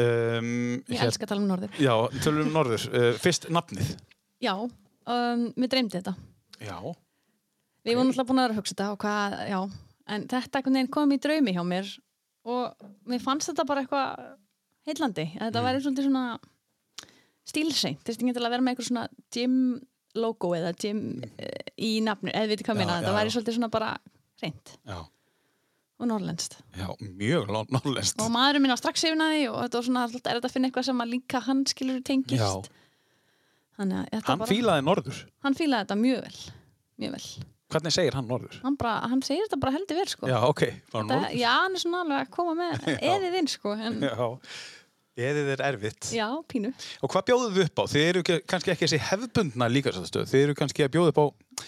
[0.00, 0.50] um,
[0.88, 1.74] ég elska að tala um norður.
[1.82, 2.84] Já, tölum um norður.
[2.92, 3.94] Uh, Fyrst nafnið.
[4.42, 6.14] Já, um, mér dreymdi þetta.
[6.62, 6.76] Já,
[7.82, 9.58] Við vorum alltaf búin að hugsa þetta og hvað, já,
[10.14, 10.60] en þetta
[10.94, 11.88] kom í draumi hjá mér
[12.46, 14.20] og mér fannst þetta bara eitthvað
[14.86, 15.24] heillandi.
[15.34, 15.66] Þetta Mm.
[15.66, 16.22] væri svolítið svona
[17.50, 19.56] stílseint, þess ekki til að vera með eitthvað svona gym
[20.14, 23.70] logo eða gym uh, í nafnu, eða við veitum hvað minna, þetta væri svolítið svona
[23.72, 23.90] bara
[24.42, 24.98] reynd já,
[26.02, 26.56] og norrlenskt.
[26.76, 30.36] já, mjög norðlenskt Og maðurinn minn var strax yfir því og þetta var svona, er
[30.40, 32.42] þetta að finna eitthvað sem að líka hann skilur tengist.
[32.42, 32.78] Já,
[33.78, 36.42] Þannig að þetta hann bara, fílaði norður hann fílaði þetta mjög vel,
[37.02, 37.26] mjög vel.
[37.72, 38.58] Hvernig segir hann norður?
[38.66, 40.28] Hann, bara, hann segir þetta bara heldur vel, sko.
[40.28, 43.48] Já, ok, bara Það, norður já, hann er svona alveg að koma með eðið inn
[43.48, 44.12] sko, en já,
[45.12, 46.06] Já, eðið er erfitt
[46.48, 46.70] pínu.
[47.04, 47.84] Og hvað bjóðuð þið upp á?
[47.92, 51.26] Þið eru kannski ekki þessi hefðbundna líkarstöð Þið eru kannski að bjóða upp á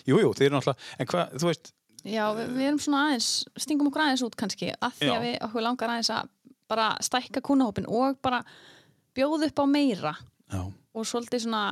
[0.08, 1.72] Jú, jú, þið eru náttúrulega En hvað, þú veist
[2.04, 3.30] Já, við, við erum svona aðeins,
[3.64, 5.14] stingum okkur aðeins út kannski, að því Já.
[5.14, 6.30] að við okkur langar aðeins að
[6.68, 8.42] bara stækka kúnahópin og bara
[9.16, 10.14] bjóða upp á meira
[10.52, 11.64] Já, og svolítið svona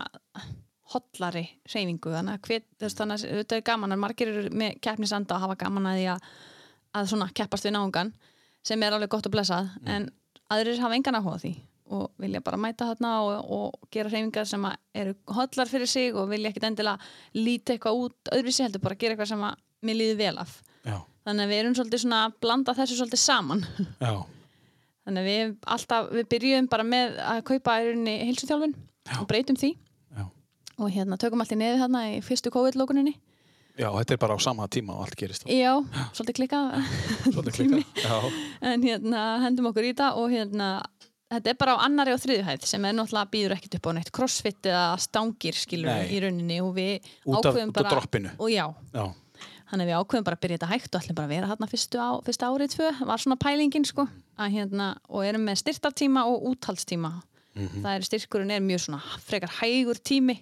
[0.93, 5.37] hollari hreyfingu, þannig að hver, þannig að þetta er gaman að margir eru með keppnisanda
[5.37, 6.30] og hafa gaman að því að,
[7.01, 8.12] að svona keppast við náungan
[8.66, 10.09] sem er alveg gott og blessað en
[10.53, 11.53] aðrir hafa engan áhuga á því
[11.93, 16.16] og vilja bara mæta þarna og, og gera hreyfingar sem að eru hollar fyrir sig
[16.16, 19.99] og vilja ekkit endilega líta eitthvað út öðruvísi heldur bara gera eitthvað sem að mér
[19.99, 20.55] líði vel af.
[20.87, 23.64] Já, þannig að við erum svolítið svona að blanda þessu svolítið saman.
[24.07, 24.14] Já,
[25.07, 28.74] þannig að við alltaf, við byrjuðum bara með að kaupa í rauninni heilsuþjálfun
[29.18, 29.72] og breytum því.
[30.16, 30.24] Já.
[30.78, 33.14] Og hérna tökum allt í nefi þarna í fyrstu COVID-lókuninni
[33.72, 35.47] Já, þetta er bara á sama tíma og allt gerist.
[35.49, 35.78] Já,
[36.12, 36.74] svolítið klikkað.
[37.33, 38.18] Svolítið klika Já,
[38.68, 40.66] en hérna hendum okkur í þetta og hérna
[41.33, 43.93] þetta er bara á annari og þriðu hæð sem er náttúrulega býður ekkert upp á
[43.97, 46.05] neitt crossfit eða stangir skilur Nei.
[46.12, 46.59] í rauninni.
[46.61, 48.35] Og við Út af- ákveðum út af bara droppinu.
[48.37, 49.07] og já, já,
[49.73, 51.68] þannig að við ákveðum bara að byrja þetta hægt og ætlum bara að vera þarna
[51.73, 52.89] fyrstu á, fyrsta árið tvö.
[53.09, 54.05] Var svona pælingin sko
[54.39, 57.12] að hérna, og erum með styrtartíma og úthaldstíma
[57.55, 57.83] Mhm.
[57.85, 60.39] það er styrkurinn er mjög svona frekar hægur tími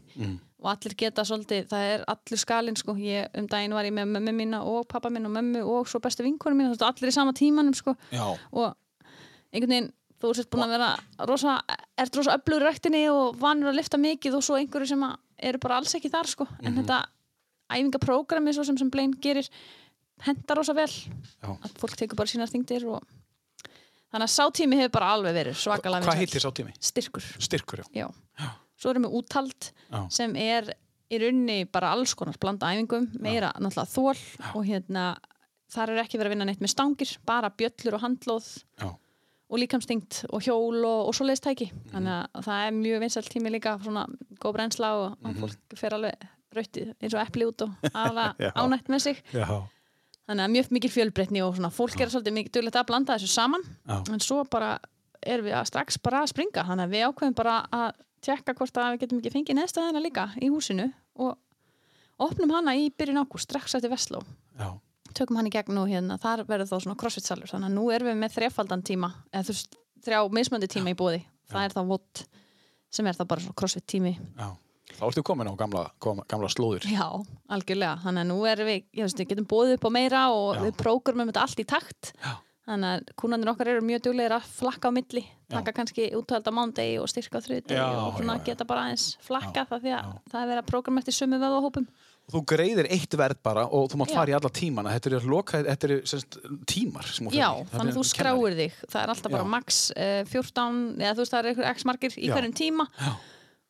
[0.62, 4.06] og allir geta svolítið, það er allur skalinn sko, ég um daginn var ég með
[4.14, 7.12] mömmu mína og pappa minn og mömmu og svo bestu vinkonum mína, þú allir í
[7.12, 7.96] sama tímanum sko.
[8.12, 8.76] Já, og
[9.52, 11.60] einhvern veginn þú sért búin að vera rosa
[11.98, 15.02] ert rosa öflugur í ræktinni og vanur að lifta mikið og svo einhverju sem
[15.42, 16.84] eru bara alls ekki þar sko, en Mhm.
[16.84, 17.04] þetta
[17.70, 19.48] æfingaprógrami svo sem sem Blaine gerir
[20.26, 21.48] hendar rosa vel Já.
[21.56, 23.02] að fólk tekur bara sínar þingdir og
[24.10, 26.72] þannig að sátími hefur bara alveg verið svakalega hvað heitir sá tími?
[26.80, 28.08] Styrkur, Styrkur, já.
[28.38, 28.50] já.
[28.80, 30.00] Svo erum við úthald Já.
[30.10, 30.72] sem er
[31.10, 35.16] í rauninni bara alls konar blanda æfingum, meira náttúrulega þól og hérna
[35.70, 38.48] þar er ekki verið að vinna neitt með stangir, bara bjöllur og handlóð
[38.80, 38.88] Já.
[39.50, 41.90] og líkamstingt og hjól og, og svo leiðstæki Mhm.
[41.94, 44.06] þannig að það er mjög vinsælt tími líka svona
[44.40, 45.30] góð brennsla og, Mhm.
[45.30, 46.14] og fólk fer alveg
[46.56, 47.74] rauti eins og epli út og
[48.04, 48.50] aðla Já.
[48.58, 49.20] ánætt með sig.
[49.34, 49.46] Já,
[50.30, 53.30] þannig að mjög mikil fjölbreytni og svona fólk er svolítið mikið duglegt að blanda þessu
[53.34, 53.64] saman.
[53.88, 53.96] Já.
[54.14, 54.74] en svo bara
[55.20, 56.64] erum við að strax bara að springa.
[56.68, 57.88] Þannig að við ákveðum bara að
[58.24, 60.90] tjekka hvort að við getum ekki fengið neðstæðina líka í húsinu
[61.20, 61.36] og
[62.20, 64.20] opnum hana í byrjun ágúst strax eftir Vestló.
[64.60, 64.74] Já,
[65.16, 67.48] tökum hann í gegn og hérna þar verður þá svona crossfit-salur.
[67.48, 70.96] Þannig að nú erum við með þrefaldan tíma eða þú veist, þrjá mismöndi tíma í
[70.96, 72.22] bóði það er þá vott
[72.90, 74.48] sem er þá bara svona crossfit tími já.
[74.98, 76.86] Þá ertu komin á gamla, gamla slóðir.
[76.90, 77.06] já,
[77.52, 80.54] algjörlega, þannig að nú erum við ég veist, við getum bóðið upp á meira og
[80.54, 80.62] Já.
[80.66, 82.32] við prógramum þetta allt í takt Já.
[82.68, 87.00] þannig að kúnandir okkar eru mjög duglegir að flakka á milli taka kannski útvalda mándegi
[87.00, 90.20] og styrka Já, og svona geta bara aðeins flakka það því að já.
[90.30, 91.90] það er verið að prógram eftir sömu vöðahópum
[92.30, 94.92] Og þú greiðir eitt verð bara og þú mátt fara í alla tímana.
[94.94, 96.36] Þetta eru loka, þetta eru semst,
[96.70, 100.78] tímar sem Já, þannig að þú skráir þig það er alltaf bara max uh, 14
[101.00, 103.10] eða þú veist það er einhver x margir í hverjum tíma Já.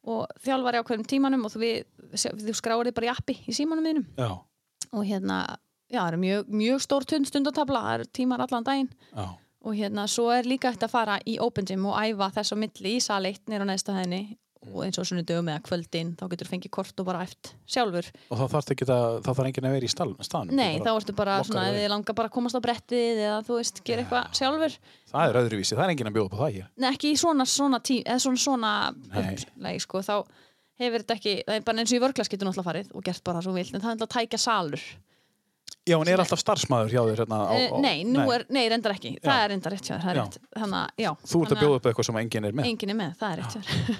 [0.08, 1.84] Og þjálfari á hverjum tímanum og við,
[2.14, 4.06] þú skráir þig bara í appi í símanum þínum.
[4.16, 4.30] Já,
[4.90, 5.40] og hérna,
[5.90, 8.92] já, það er mjög, mjög stór tund stundatabla, það eru tímar allan daginn.
[9.12, 9.26] Já,
[9.60, 12.56] og hérna, svo er líka hægt að fara í open gym og æfa þess á
[12.62, 14.38] milli í sal 1 nýra á neðsta hæðinni
[14.68, 18.10] og eins og svona dögum eða kvöldin þá getur fengið kort og bara eft sjálfur.
[18.28, 20.58] Og þá þarf ekki að, þá þarf enginn að vera í stað, staðnum.
[20.60, 23.56] Nei, Þú þá ertu bara svona, þið langar bara að komast á brettið eða þú
[23.56, 24.76] veist, gera eitthvað sjálfur.
[25.10, 26.68] Það er öðruvísi, það er enginn að bjóða á það hér.
[26.76, 28.74] Nei, ekki í svona svona tí, eða svona svona
[29.08, 30.14] upplæg, sko, þá
[30.80, 33.24] hefur þetta ekki, það er bara eins og í vörglas getur náttúrulega farið og gert
[33.26, 34.84] bara svo vilt, en það er að tækja salur
[35.88, 38.62] Já, en er alltaf starfsmæður hjá þér hérna á, uh, á, Nei, nú er, nei,
[38.70, 39.44] reyndar ekki það Já.
[39.44, 42.56] er reyndar rétt hjá þér, er Þú ert að bjóða upp eitthvað sem enginn er
[42.56, 42.70] með.
[42.70, 43.44] Enginn er með, það er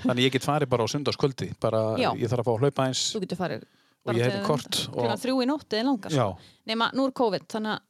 [0.07, 2.11] Þannig ég get farið bara á sundagskvöldi, bara Já.
[2.17, 3.05] ég þarf að fá að hlaupa eins.
[3.15, 3.69] Þú getur farið
[4.09, 6.27] Og ég hef kort og- þrjú í nótti eða langar Já,
[6.67, 7.81] Nema, nú er COVID, þannig að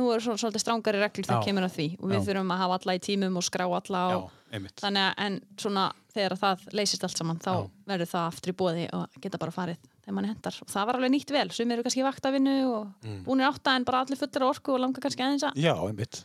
[0.00, 1.46] nú er svo, svolítið strángari reglur þegar Já.
[1.50, 2.24] kemur að því og við Já.
[2.28, 4.80] þurfum að hafa alla í tímum og skrá alla já, og einmitt.
[4.80, 7.62] þannig að en svona þegar það leysist allt saman þá Já.
[7.92, 10.98] verður það aftur í bóði og geta bara farið þegar mann hendar og það var
[10.98, 13.22] alveg nýtt vel sem eru kannski í vaktavinnu og Mm.
[13.24, 16.24] búinir átta en bara allir fullir orku og langar kannski aðeins að Já, einmitt.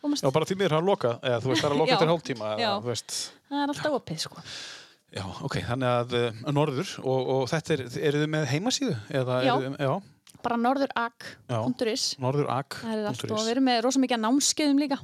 [0.00, 1.98] komast Já, bara því er að loka, eða þú veist, það er að loka Já.
[1.98, 2.72] til hálftíma, Já.
[3.50, 4.42] það er alltaf opið sko
[5.16, 8.96] Já, ok, þannig að uh, norður og, og þetta er, eru þið með heimasíðu?
[9.16, 9.52] Eða Já.
[9.56, 9.92] Eru já,
[10.44, 12.78] bara norðurak.is norður ag.
[12.80, 14.98] það er allt og við erum með rosa mikið námskeiðum líka.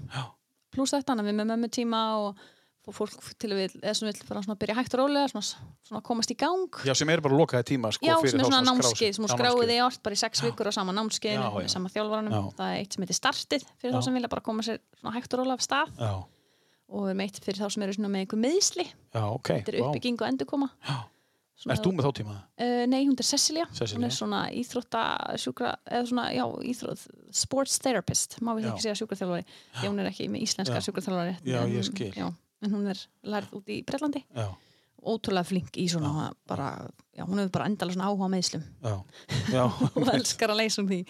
[0.72, 2.42] Pluss þetta, við erum með mömmu tíma og,
[2.88, 6.02] og fólk til að við, eða vill bara svona byrja hægt og rólega, svona, svona
[6.06, 6.80] komast í gang.
[6.88, 9.72] Já, sem eru bara lokaði tíma, sko, Já, sem er svona námskeið sem þú skráið
[9.72, 12.32] þig allt bara í sex vikur á sama námskeið með sama þjálfaranum.
[12.32, 12.56] Já.
[12.60, 13.98] Það er eitt sem heitir startið fyrir Já.
[13.98, 14.80] þá sem vilja bara koma sér
[15.12, 15.92] hægt og rólega af stað.
[16.00, 16.14] Já,
[16.92, 20.28] og við erum eitt fyrir þá sem eru með einhver meðsli þetta er uppbygging og
[20.28, 20.68] endurkoma.
[20.84, 20.96] Já.
[21.70, 22.32] Ert þú með þá tíma?
[22.58, 23.98] Uh, nei, hún er Cecilia, Cecilia.
[24.00, 25.02] hún er svona íþrótta
[25.38, 26.42] sjúkra, eða svona, já,
[26.72, 27.04] íþrótt
[27.38, 28.72] sports therapist, má við Já.
[28.72, 29.44] ekki segja sjúkraþjálfari.
[29.78, 30.84] Því hún er ekki með íslenska Já.
[30.88, 32.12] sjúkraþjálfari Já, en, ég skil.
[32.18, 32.26] já,
[32.62, 34.24] en hún er lærð út í Bretlandi.
[34.34, 34.48] Já,
[35.02, 38.96] ótrúlega flink í svona bara, já, hún hefur bara endala svona áhuga á meðslum já,
[39.50, 39.62] já.
[39.98, 41.00] og elskar að leysa um því.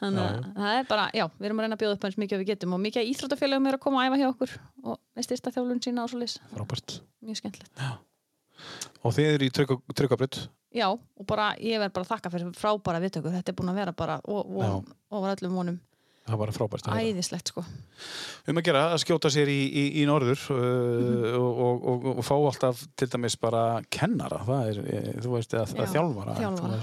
[0.00, 2.36] Þannig að það er bara, já, við erum að reyna að bjóða upp eins mikið
[2.36, 2.74] og við getum.
[2.76, 4.56] Og mikið íþróttafélagum er að koma að æfa hjá okkur.
[4.84, 4.98] Og
[9.02, 10.42] og þið eru í tryggabrutt?
[10.72, 13.80] já, og bara, ég verð bara að þakka fyrir frábæra viðtökur, þetta er búin að
[13.82, 15.80] vera bara og, og, og var öllum vonum
[16.22, 16.86] Það var frábært.
[16.86, 17.12] að heyra.
[17.16, 17.64] æðislegt sko
[18.52, 20.60] um að gera að skjóta sér í, í, í norður uh,
[21.02, 21.34] Mhm.
[21.38, 25.54] og, og, og, og fá alltaf til dæmis bara kennara það er, e, þú veist,
[25.56, 26.78] eða Já, þjálfara, þjálfara.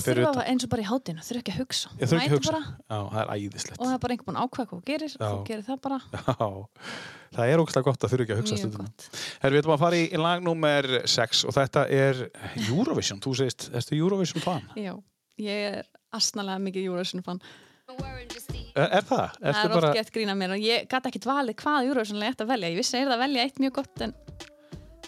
[0.00, 2.30] fyrir þurfa það eins og bara í hátinu, þurfa ekki að hugsa Ég þurfa ekki
[2.30, 2.60] að hugsa.
[2.90, 5.26] Já, það er æðislegt og það er bara einhvern að ákveða hvað þú gerir Já.
[5.26, 6.50] þú gerir það bara Já,
[7.34, 9.08] það er ógæslega gott að þurfa ekki að hugsa mjög stundum gott
[9.42, 12.22] Herri, við ætlum að fara í, í lag nummer 6 og þetta er
[12.70, 14.62] Eurovision, þú segist, erstu Eurovision fan?
[14.78, 14.94] já,
[15.42, 17.42] ég er asnalega mikið Eurovision fan
[18.70, 19.32] Er, er það?
[19.34, 22.34] það Ertu er oft gett grína mér og ég gæti ekkit valið hvað Eurovision ég
[22.34, 24.14] ætti að velja, ég vissi að ég er að velja eitt mjög gott en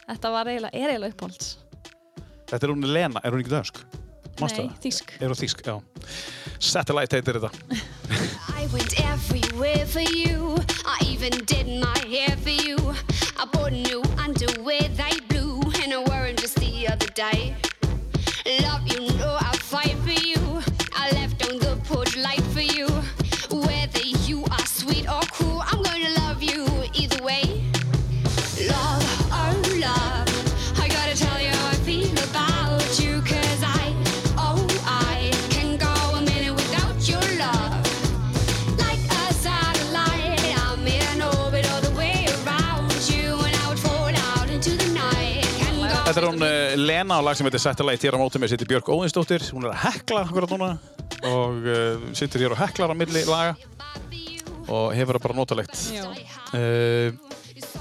[0.09, 1.53] þetta var eiginlega, er eiginlega uppáhalds
[2.53, 3.79] Þetta er hún Lena, er hún ekki dönsk?
[4.41, 4.81] Manstu Nei, það?
[4.83, 5.77] þýsk Er hún þýsk, já
[6.73, 7.53] Satellite heitir þetta
[8.63, 10.57] I went everywhere for you.
[10.87, 12.77] I even did my hair for you.
[13.37, 13.92] I bought new
[47.03, 49.43] hún uh, Lena á lag sem heitir Satellite hér á mótum með sitt Björk Óðinsdóttir.
[49.53, 50.71] Hún er að hekla akkurat núna
[51.27, 53.57] og uh, situr hér og heklar á milli laga
[54.71, 55.75] og hefur það bara notalegt.
[56.55, 57.11] Uh,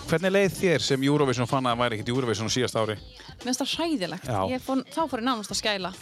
[0.10, 2.96] hvernig leið þér sem Eurovision fann að það væri ekkert Eurovision á síðast ári?
[2.98, 4.32] Mér finnst það hræðilegt.
[4.66, 5.94] Fór, þá fór ég nánast að skæla.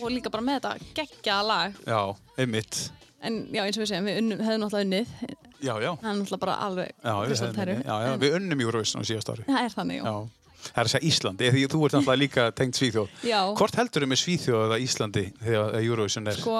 [0.00, 1.78] Og líka bara með þetta geggjaða lag.
[1.86, 2.00] Já,
[2.40, 2.82] einmitt.
[3.20, 5.38] En já, eins og við segjum, við unnum, hefðum náttúrulega unnið.
[5.60, 5.90] Já, já.
[6.00, 9.44] Það er náttúrulega bara alveg Já, við, við unnum Eurovision á síðast ári.
[9.44, 10.06] Það er þannig, já.
[10.08, 10.39] Já.
[10.60, 13.08] Það er að segja Íslandi, því þú ert náttúrulega líka tengt Svíþjóð.
[13.26, 13.40] Já.
[13.58, 16.38] Hvort heldur með Svíþjóð eða Íslandi þegar Eurovision er?
[16.40, 16.56] Sko,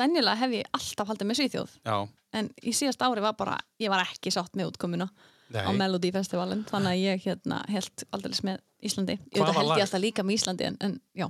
[0.00, 1.78] venjulega hef ég alltaf haldið með Svíþjóð.
[1.86, 1.96] Já,
[2.34, 5.06] En í síðast ári var bara, ég var ekki sátt með útkomuna
[5.54, 5.60] Nei.
[5.62, 6.64] á Melody Festivalin.
[6.66, 9.14] Þannig að ég hérna held aldrei með Íslandi.
[9.30, 9.78] Ég Hvaða veit að held lag?
[9.78, 11.28] ég alltaf líka með Íslandi, en, en já.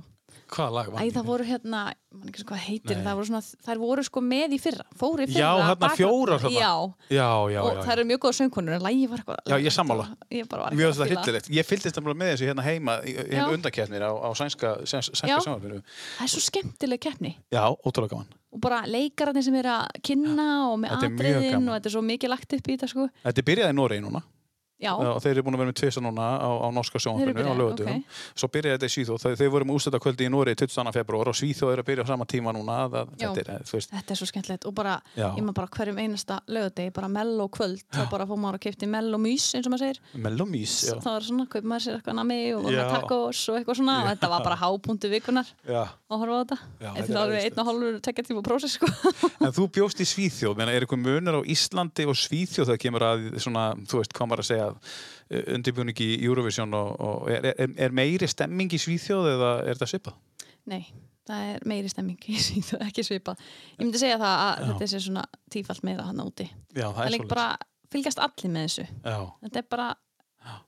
[0.49, 1.79] Hvaða lag var Æ, það voru hérna,
[2.15, 5.25] mann ekki svo hvað heitir, það voru svona, þær voru sko með í fyrra, fóru
[5.25, 5.41] í fyrra.
[5.41, 6.59] Já, hérna bakgrunn- fjórar þarna.
[6.59, 6.71] Já,
[7.15, 7.81] Já, já, og já.
[7.87, 9.39] þær eru mjög góða söngkonur, en lægi var eitthvað.
[9.49, 10.05] Já, ég sammála.
[10.31, 11.07] Ég bara var Mjög að fíla.
[11.23, 11.49] hryllilegt.
[11.49, 13.23] Ég fylgdist nefnilega með þessu hérna heima í Já.
[13.33, 15.15] hérna undakeppnir á, á sænska, sæns, Já.
[15.21, 15.81] sænska sjónvarpinu.
[16.19, 17.35] Það er svo skemmtileg keppni.
[17.51, 18.27] Já, ótrúlega gaman.
[18.55, 22.01] Og bara leikararnir sem eru að kynna og með er atriðin og þetta er svo
[22.01, 23.09] mikið lagt upp í þetta sko.
[23.25, 24.34] Þetta byrjaði í Noregi núna Já,
[25.15, 27.59] og þeir eru búin að vera með tvisa núna á, á norska sjónvarpinu á byrjaðir,
[27.61, 27.87] lögutum.
[28.35, 29.19] Svo byrjaði þetta í Svíþjóð.
[29.23, 30.93] Þeir, þeir voru með ústætta kvöldi í Noregi 22.
[30.97, 32.75] februar og Svíþjóð er að byrja á sama tíma núna.
[32.91, 33.63] Það, þetta er,
[33.95, 35.27] þetta er svo skemmtilegt og bara, Já.
[35.31, 38.85] ég maður bara hverjum einasta lögadegi, bara mello kvöld, þá bara fór maður að kipta
[38.91, 39.99] mello mís eins og maður segir.
[40.25, 40.73] mellomís.
[40.89, 40.95] Já.
[40.99, 44.27] Það var svona, kaup maður sér eitthvað nami og tacos og eitthvað svona og þetta
[44.35, 45.83] var bara hápunktu vikunar Já.
[46.11, 46.57] að horfa á þetta.
[46.85, 47.05] Þetta
[54.55, 54.93] þetta að
[55.29, 59.73] segja undirbjörning í Eurovision og, og er, er, er meiri stemming í Svíþjóð eða er
[59.73, 60.17] þetta svipað?
[60.69, 60.81] Nei,
[61.25, 63.41] það er meiri stemming í Svíþjóð, ekki svipað.
[63.75, 64.65] Ég myndi segja það að Já.
[64.71, 66.47] þetta sé svona tífalt meira hann úti.
[66.75, 67.49] Já, það Það er bara,
[67.95, 68.87] fylgjast allir með þessu.
[69.01, 69.89] Já, Þetta er bara,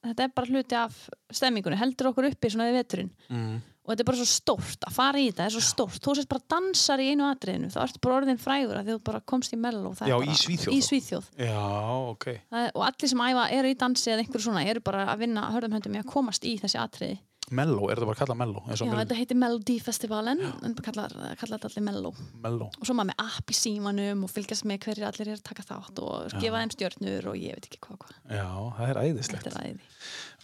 [0.08, 1.00] þetta er bara hluti af
[1.42, 3.12] stemmingunni, heldur okkur uppi svona við veturinn.
[3.30, 3.58] mm.
[3.88, 6.00] Og þetta er bara svo stórt, að fara í þetta er svo stórt.
[6.04, 9.22] Þú sést bara dansar í einu atriðinu, þá ertu bara orðin frægur að þú bara
[9.32, 9.94] komst í mello.
[9.96, 10.82] Það er Já, bara, í Svíþjóð Í?
[10.90, 11.30] Svíþjóð.
[11.40, 11.62] Já,
[12.12, 12.28] ok.
[12.52, 15.24] Það Er, og allir sem æfa eru í dansi eða einhverju svona eru bara að
[15.24, 17.22] vinna hörðum höndum í að komast í þessi atriði.
[17.56, 18.62] Mello, er þetta bara að kalla Mello?
[18.68, 22.12] Já, þetta heitir Melody Festivalin, en kallar, kallar þetta allir Mello.
[22.44, 22.68] Mello.
[22.76, 25.64] Og svo maður með app í símanum og fylgjast með hverju allir eru að taka
[25.70, 28.18] þátt og gefa þeim stjörnur og ég veit ekki hvað hvað.
[28.36, 28.48] Já,
[28.80, 29.48] það er æðislegt.
[29.48, 29.92] Er æði.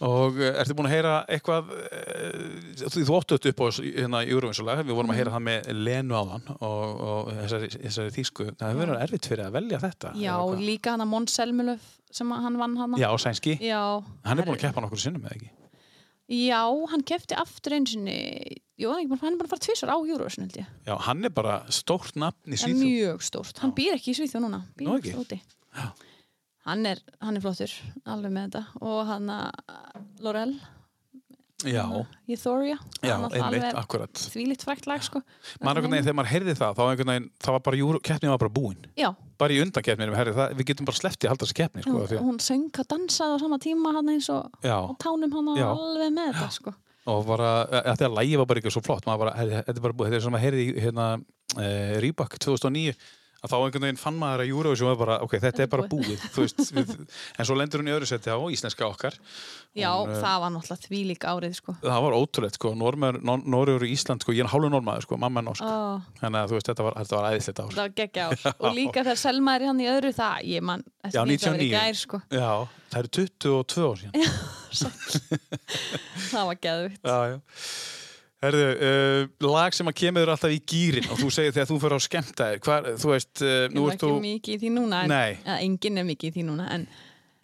[0.08, 4.80] Og uh, ertu búin að heyra eitthvað, uh, þú, óttu þetta upp á hérna, Eurovision-lag,
[4.88, 9.04] við vorum að heyra það með Lenu áðan og, og þessari, þessari þýsku, það verið
[9.04, 10.14] erfitt fyrir að velja þetta.
[10.24, 12.96] Já, líka hann að Mons Selmulöf sem hann vann hann.
[13.00, 13.58] Já, sænski.
[13.60, 13.82] Já.
[14.24, 15.52] Hann er búin að keppa nokkur sinnum, eða ekki?
[16.32, 18.14] Já, hann kefti aftur einu sinni,
[18.80, 20.68] jú, hann er bara að fara tvisar á Eurovision held ég.
[20.88, 22.94] Já, hann er bara stórt nafn í Það er Svíþjóð.
[22.94, 23.58] mjög stórt.
[23.60, 24.62] Hann býr ekki í Svíþjóð núna.
[24.78, 25.40] Býr Nú ekki úti.
[26.64, 27.74] Hann er, hann er flottur,
[28.08, 28.62] alveg með þetta.
[28.80, 29.50] Og hann að
[30.24, 30.54] Laurel,
[33.38, 34.24] Einmitt, akkurat.
[34.34, 35.22] Þvílíkt frækt lag, sko.
[35.60, 38.54] Man einhvern veginn, þegar maður heyrði það, þá veginn, það var bara, keppnin var bara
[38.58, 38.84] búin.
[39.00, 39.10] Já,
[39.40, 39.58] Bara í
[40.20, 42.78] heyrði það, við getum bara sleppti að halda þessi keppni, sko, hún, því hún söng
[42.78, 46.74] að dansaði á sama tíma hann eins og á tánum hann alveg með þetta, sko.
[47.10, 47.50] og bara,
[47.98, 50.20] því að lægi var bara ekki svo flott, maður bara, þetta er bara búið, þetta
[50.20, 51.08] er sem að heyrði hérna,
[51.58, 51.66] e,
[52.04, 52.94] Reebok 2009,
[53.44, 56.22] að þá einhvern veginn fann maður að Eurovision var bara, ok, þetta er bara búið,
[56.32, 56.92] veist, við,
[57.36, 59.18] en svo lendur hún í öðru seti á íslenska okkar.
[59.74, 61.74] Já, Hún, eh, það var náttúrulega þvílík árið, sko.
[61.82, 65.48] Það var ótrúlegt, sko, Norður og Ísland, sko, ég er hálfur normaður, sko, mamma er
[65.50, 67.74] norsk, Ó, þannig að þú veist, þetta var, þetta var æðislegt ár.
[67.74, 68.46] það var geggja ár.
[68.64, 71.52] Og líka þegar Selma er í hann í öðru, það, ég man, Já, þetta líka
[71.52, 71.74] verið 99.
[71.74, 72.22] gær, sko.
[72.30, 72.52] Já,
[72.94, 74.40] það eru 22 ár síðan.
[76.32, 77.04] Það var geðvikt.
[77.04, 77.38] Já, já.
[78.44, 81.96] Herðu, uh, lag sem að kemur alltaf í gýrin og þú segir þegar þú fyrir
[81.96, 84.18] á skemmtaðir, hvað, þú veist, uh, Ég nú var ert ekki þú...
[84.26, 85.14] mikið í því núna, en,
[85.46, 86.84] eða enginn er mikið í því núna, en,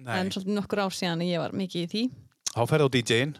[0.05, 2.03] en svolítið nokkur ár síðan að ég var mikið í því.
[2.53, 3.35] þá ferði á DJ-in.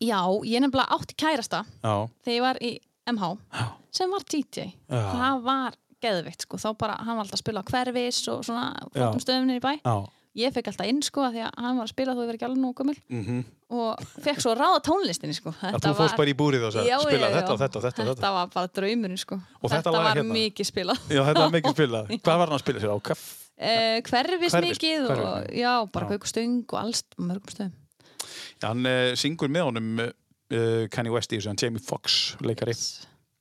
[0.00, 1.94] Já, ég nefnilega átti kærasta Já,
[2.24, 2.72] þegar ég var í
[3.10, 3.66] MH, Já.
[4.00, 4.68] sem var DJ.
[4.86, 5.02] Já.
[5.10, 9.20] Það var geðvikt, sko, þá bara, hann var alltaf að spila hverfis og svona flottum
[9.26, 9.72] stöðum niður í bæ.
[9.84, 9.96] já.
[10.40, 12.46] Ég fekk alltaf inn, sko, af því að hann var að spila þú hefur ekki
[12.46, 13.40] alveg nógu gömul Mm
[13.70, 15.52] og fekk svo að ráða tónlistinni, sko.
[15.54, 17.62] Þú fórst bara í búrið og sagði, spila já, þetta og já.
[17.62, 18.06] þetta og þetta og þetta.
[18.10, 19.38] Þetta var bara draumurinn, sko.
[19.60, 20.34] Og þetta þetta var hérna?
[20.36, 21.04] mikið spilað.
[21.06, 22.10] Já, þetta var mikið spilað.
[22.16, 22.98] Hvað var hann að spila sér á?
[23.10, 23.28] Kaff?
[23.60, 25.60] Eh, hverfis, Hverfis, mikið og hverfis.
[25.60, 26.10] já, bara Já.
[26.14, 27.76] kaukastöng og alls mörgum stöðum.
[28.64, 32.74] Hann uh, syngur með honum uh, Kanye West í þessu, hann Jamie Foxx, leikari.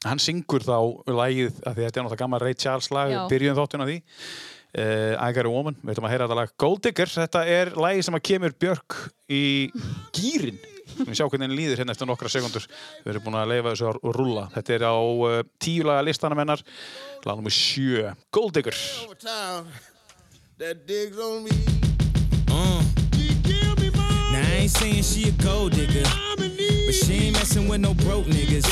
[0.06, 0.76] Hann syngur þá
[1.08, 3.98] því þetta er náttúrulega gammal Ray Charles lag, byrjun þáttun af því.
[4.70, 7.72] Uh, I Got a Woman, við ætlum að heyra þetta lag Gold Digger, þetta er
[7.74, 8.98] lagið sem að kemur Björk
[9.34, 9.40] í
[10.14, 10.60] gýrin
[11.00, 12.66] við sjá hvernig henni líður hérna eftir nokkra sekundur
[13.06, 16.42] við erum búin að leifa þessu að rúlla þetta er á uh, tíu laga listanum
[16.44, 16.62] hennar
[17.26, 18.78] lag nummer sjö, Gold Digger
[20.60, 21.52] that digs on me.
[22.52, 22.84] Uh,
[23.16, 24.32] She give me money.
[24.34, 26.86] now I ain't saying she a gold digger, I'm in need.
[26.86, 28.68] but she ain't messing with no broke niggas.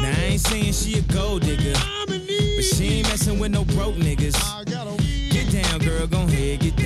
[0.00, 1.74] Now I ain't saying she a gold digger,
[2.06, 4.38] but she ain't messing with no broke niggas.
[4.66, 4.86] Get
[5.70, 6.79] down, girl, gon' head, get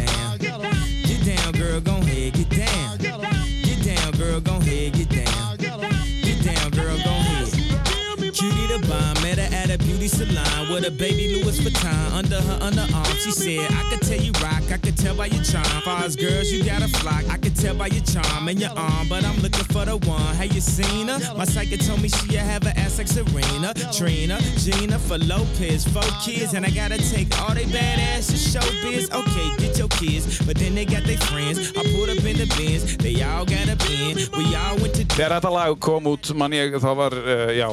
[10.74, 13.14] with a baby Louis Vuitton under her underarm.
[13.22, 15.64] She said, I could tell you rock, I could tell by your charm.
[15.82, 19.08] Far girls, you got a flock, I could tell by your charm and your arm,
[19.08, 20.34] but I'm looking for the one.
[20.34, 21.18] Have you seen her?
[21.36, 26.02] My psychic told me she have an ass like Serena, Trina, Gina for Lopez, four
[26.24, 29.08] kids, and I gotta take all they badass to show biz.
[29.12, 31.70] Okay, get your kids, but then they got their friends.
[31.76, 34.16] I pulled up in the bins, they all got a pen.
[34.36, 37.68] We all went to Þegar þetta lag kom út, mann ég, það var, uh, já,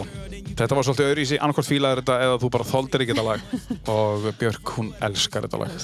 [0.57, 3.27] þetta var svolítið öðru í sig, annarkort fílaður þetta eða þú bara þoldir ekki þetta
[3.27, 3.41] lag
[3.95, 5.77] og Björk, hún elskar þetta lag.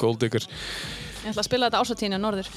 [0.00, 0.46] Gold Digger.
[1.22, 2.48] Ég ætla að spila þetta ásatíðinu á norður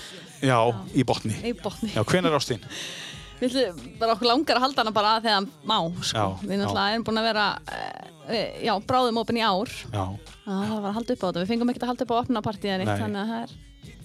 [0.46, 0.58] Já,
[0.98, 1.36] í botni.
[1.46, 1.92] í botni.
[1.94, 2.64] Já, hven er ástín?
[3.40, 5.76] Við ætlum bara okkur langar að halda hana bara þegar hann má,
[6.08, 6.16] sko.
[6.16, 9.74] Já, við náttúrulega erum búin að vera, uh, já, bráðum opin í ár.
[9.92, 10.06] Já.
[10.46, 11.42] Það var að halda upp á þetta.
[11.44, 12.96] Við fengum ekkert að halda upp á opnapartíðinni, Nei.
[13.02, 13.52] þannig að það er,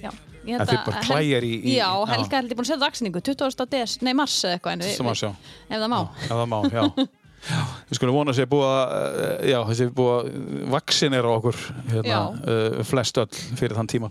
[0.03, 0.11] já.
[0.11, 2.11] ég En held þið að- bara klæjar í- í- Já, já.
[2.11, 3.67] Helga er held ég búin að setja dagsinningu, 20.
[3.77, 4.85] des, nei, mars eða eitthvað.
[4.99, 5.31] Sem að sjá.
[5.71, 6.01] Ef það má.
[6.27, 6.83] Ef það má, já.
[7.49, 11.63] Já, við skulum vona að sé búið að, uh, já, þessi búið að vaksinera okkur,
[11.89, 14.11] hérna, uh, flest öll fyrir þann tíma.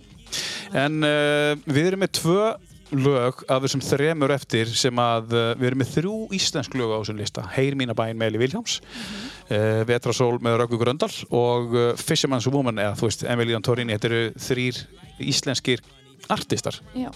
[0.78, 2.42] En uh, við erum með tvö
[2.90, 6.98] lög af þessum þremur eftir sem að uh, við erum með þrjú íslensk lög á
[7.04, 7.46] þessum lista.
[7.54, 12.98] Heyr mína bæinn með Eli Viljáms, uh, Vetrasól með Röggu Gröndal og Fisherman's Woman, eða
[12.98, 14.84] þú veist, Emilian Torrini, þetta eru þrýr
[15.30, 15.86] íslenskir
[16.34, 16.82] artistar.
[16.98, 17.12] Já.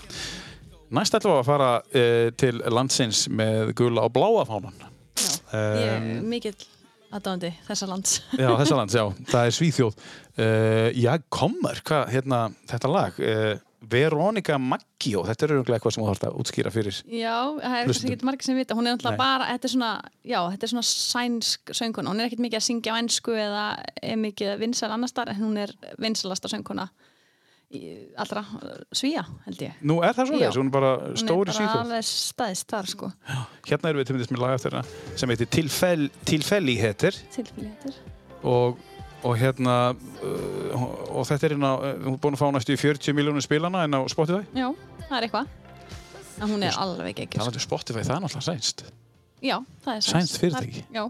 [0.94, 1.70] Næst ætlum við að fara
[2.38, 4.93] til landsins með gula og bláa fánan.
[5.54, 6.56] Ég er mikill
[7.14, 8.16] aðdáðandi þessa lands.
[8.42, 9.04] Já, þessa lands, já.
[9.30, 10.02] Það er Svíþjóð.
[10.34, 12.40] Uh, já, komur, hvað, hérna,
[12.72, 13.20] þetta lag.
[13.22, 13.54] Uh,
[13.92, 17.00] Veronica Maggio, þetta er auðvitað eitthvað sem þú þarfst að útskýra fyrir.
[17.12, 19.90] Já, það er ekki margir sem vita, hún er náttúrulega bara, þetta er svona,
[20.24, 23.66] já, þetta er svona sænsk sönguna, hún er ekkert mikið að syngja á ennsku eða
[24.00, 26.88] er mikið vinsal annars þar, en hún er vinsalasta sönguna
[28.24, 28.44] allra
[28.96, 29.76] svíja, held ég.
[29.82, 30.46] Nú er það svo Já.
[30.48, 33.10] þess, hún er bara Hún stóri er bara alveg staðist þar, sko,
[33.68, 37.98] Hérna erum við til myndist með lag eftir hérna sem heitir Tilfell, Tilfelli heitir tilfélíðir.
[38.44, 38.78] og,
[39.24, 40.86] og hérna uh,
[41.18, 43.86] og þetta er hérna, uh, hún er búin að fá næstu í 40 miljónum spilana
[43.88, 44.44] en á Spotify.
[44.54, 44.70] Já,
[45.10, 45.60] það er eitthvað.
[46.42, 48.86] En hún er alveg ekki, Það er Spotify, það er náttúrulega sænst.
[49.44, 50.86] Já, það er Sænskt fyrirtæki.
[50.94, 51.04] Já,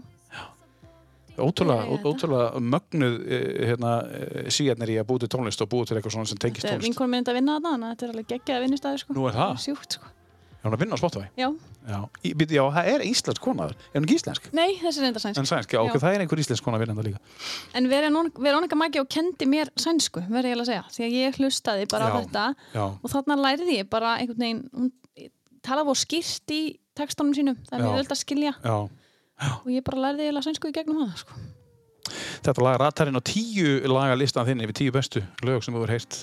[1.38, 2.08] Ótrúlega, Ég það.
[2.10, 3.92] ótrúlega mögnuð eh, hérna,
[4.54, 6.78] síðanir í að búið til tónlist og búið til eitthvað svona sem tengist þetta er
[6.78, 6.88] tónlist.
[6.88, 9.14] vinkonum minn að vinna að þetta er alveg geggjað vinnustæður, sko.
[9.18, 9.54] Nú er það?
[9.64, 10.06] Sjúkt, sko.
[10.64, 11.26] Er hún að vinna á Spotify?
[11.36, 11.48] Já,
[11.84, 13.74] Já, í, já það er íslensk konaður.
[13.92, 14.46] Er hún ekki íslensk?
[14.56, 15.36] nei, þessi er enda sænsk.
[15.42, 17.18] En sænsk, já, ok, það er einhver íslensk kona að vinna þetta líka.
[17.76, 21.84] En Veron- Veronica Maggio kendi mér sænsku, verði ég að segja, því að ég hlustaði
[21.92, 22.84] bara á Já, þetta já.
[23.04, 23.10] og
[23.76, 23.90] ég
[28.64, 29.03] á skýrt
[29.40, 31.32] það og ég bara lærði eiginlega sænsku í gegnum hana, sko.
[32.44, 35.80] Þetta lag ratar inn á tíu laga listan þinn yfir tíu bestu lög sem þú
[35.82, 36.18] hefur heyrt.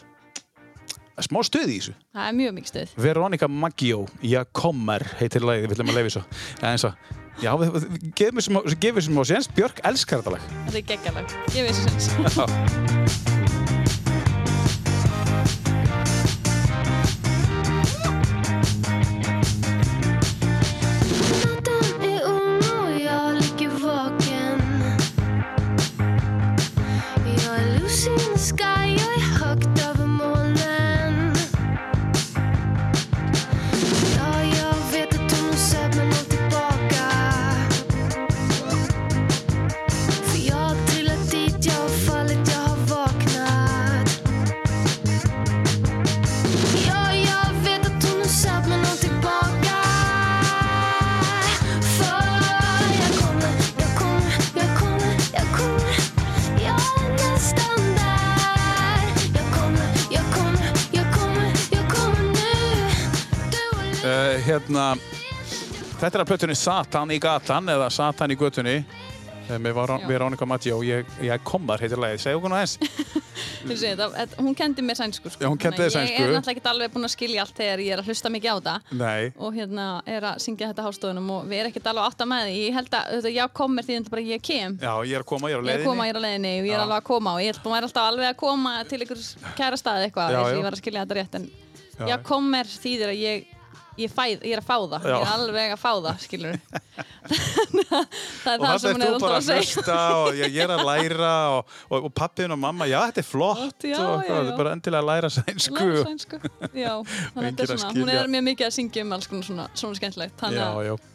[1.21, 1.93] Smá stuð í þessu.
[2.15, 2.93] Það er mjög mikið stöð.
[2.97, 6.93] Veronica Maggio, Já kommer, heitir lagið, við ætlum að leiði svo.
[7.41, 10.47] Já, við- við- gefum við sem- gefum við á séns, Björk elskar þetta lag.
[10.69, 13.27] Þetta er geggjalag, ég veist þessi sens.
[64.11, 64.85] Uh, hérna,
[66.01, 69.77] þetta er að plötunni Satan í gatan eða Satan í götunni uh, með.
[70.09, 72.19] Veronica Maggio ég, ég komar heitir lagið.
[72.25, 72.73] Segðu okkur nú eins.
[74.41, 75.45] Hún kendi mér sænsku, sko.
[75.45, 76.17] Já, hún Þannig að sænsku.
[76.17, 78.49] Ég er náttúrulega ekki alveg búin að skilja allt þegar ég er að hlusta mikið
[78.51, 79.23] á þetta Nei.
[79.37, 82.43] og hérna er að syngja þetta hástöðunum og við erum ekkert alveg átt að með
[82.49, 82.57] því.
[82.65, 84.75] Ég held að þetta, já kommer því þetta bara ég kem.
[84.81, 85.85] Já, ég er að koma, ég er á Ég er leiðinni.
[85.85, 86.83] að koma, ég er á leiðinni og ég er Já.
[86.83, 89.29] alveg að koma og ég held að maður alltaf alveg að koma til einhvers
[89.61, 90.59] kæra staði eitthvað Já, eins og já.
[93.21, 93.60] ég
[93.99, 95.11] ég fæð, ég er að fá það, Já.
[95.11, 96.57] ég er alveg að fá það skilur
[98.41, 101.77] það er það sem hún er alltaf að segja og ég, er að læra og,
[101.89, 104.41] og, og pappin og mamma, já þetta er flott Já, og já, já.
[104.41, 105.79] er bara endilega að læra sænsku.
[105.79, 106.93] Læra sænsku, já,
[107.33, 109.99] þannig að þetta er svona, hún er mjög mikið að syngja um alls svona, svona
[109.99, 111.09] skemmtilegt, þannig að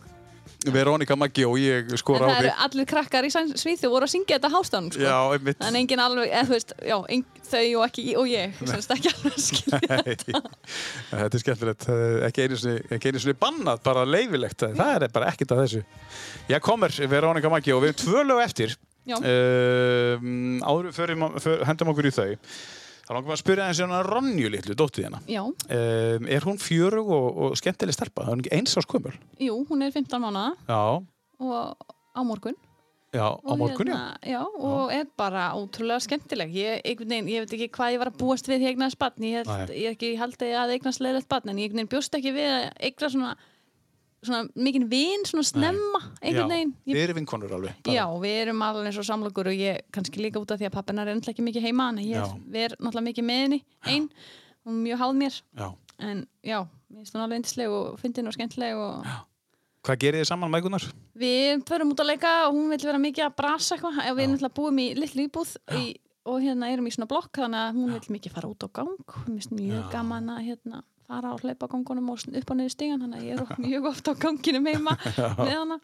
[0.67, 0.75] já.
[0.75, 4.13] Veronika Maggi og ég En skora á það eru allir krakkar í Svíþjóð voru að
[4.13, 5.05] syngja þetta hástafn sko.
[5.05, 5.63] Já, einmitt.
[5.67, 6.97] En engin alveg, eða þú veist, já,
[7.47, 10.43] þau og ekki og ég, semst ekki alveg skilja Nei, þetta.
[11.17, 11.89] Er skemmtilegt.
[12.29, 12.61] Ekki einu
[13.13, 15.85] einu sinni bannað bara leifilegt, það er bara ekkert að þessu.
[16.51, 18.77] Já, komur Veronika Maggi og við erum tvö lög eftir.
[19.07, 19.21] Já.
[19.23, 22.33] um, áður förum, för, hendum okkur í þau
[23.07, 26.49] þá langar maður að spyrja eins og hana Ronju litlu, dóttið hérna Já, um, er
[26.49, 28.27] hún fjörug og, og skemmtileg stelpa?
[28.27, 30.83] Það er ekki eins á skumul jú, hún er 15 mánuða já,
[31.47, 32.57] og á morgun.
[33.13, 33.93] Já, á morgun já.
[33.93, 36.53] hérna, já, og er bara ótrúlega skemmtileg.
[36.53, 39.25] Ég, einhvern veginn, ég veit ekki hvað ég var að búast við því eignast barn,
[39.25, 42.35] ég, held, ég ekki haldi að eignast leiðilegt barn, en ég einhvern veginn bjóst ekki
[42.37, 43.31] við að eigna svona,
[44.25, 47.95] svona mikinn vin, svona snemma einhvern veginn, já, ég, við erum vinkonur alveg bara.
[47.99, 50.75] já, við erum alveg eins og samlokur og ég kannski líka út af því að
[50.79, 52.27] pappinar er náttúrulega ekki mikið heima, en ég Já.
[52.65, 54.09] er náttúrulega mikið með henni, einn
[54.67, 55.69] og mjög háð mér, já.
[56.01, 59.07] en já mér finnst hún alveg yndisleg og fyndin og skemmtileg og
[59.87, 60.83] hvað gerir þið saman mægunar?
[61.15, 64.01] Við förum út að leika og hún vil vera mikið að brasa eitthvað.
[64.03, 65.85] Já, Við náttúrulega búum í litlu íbúð í,
[66.27, 68.97] og hérna erum í svona blokk þannig að hún vil mikið fara út á gang.
[69.07, 73.21] Mér finnst mjög gaman að hérna, fara á hlaupagangunum og upp og niður stígan þannig
[73.23, 74.97] að ég er mjög oft á ganginum heima
[75.41, 75.79] með hana.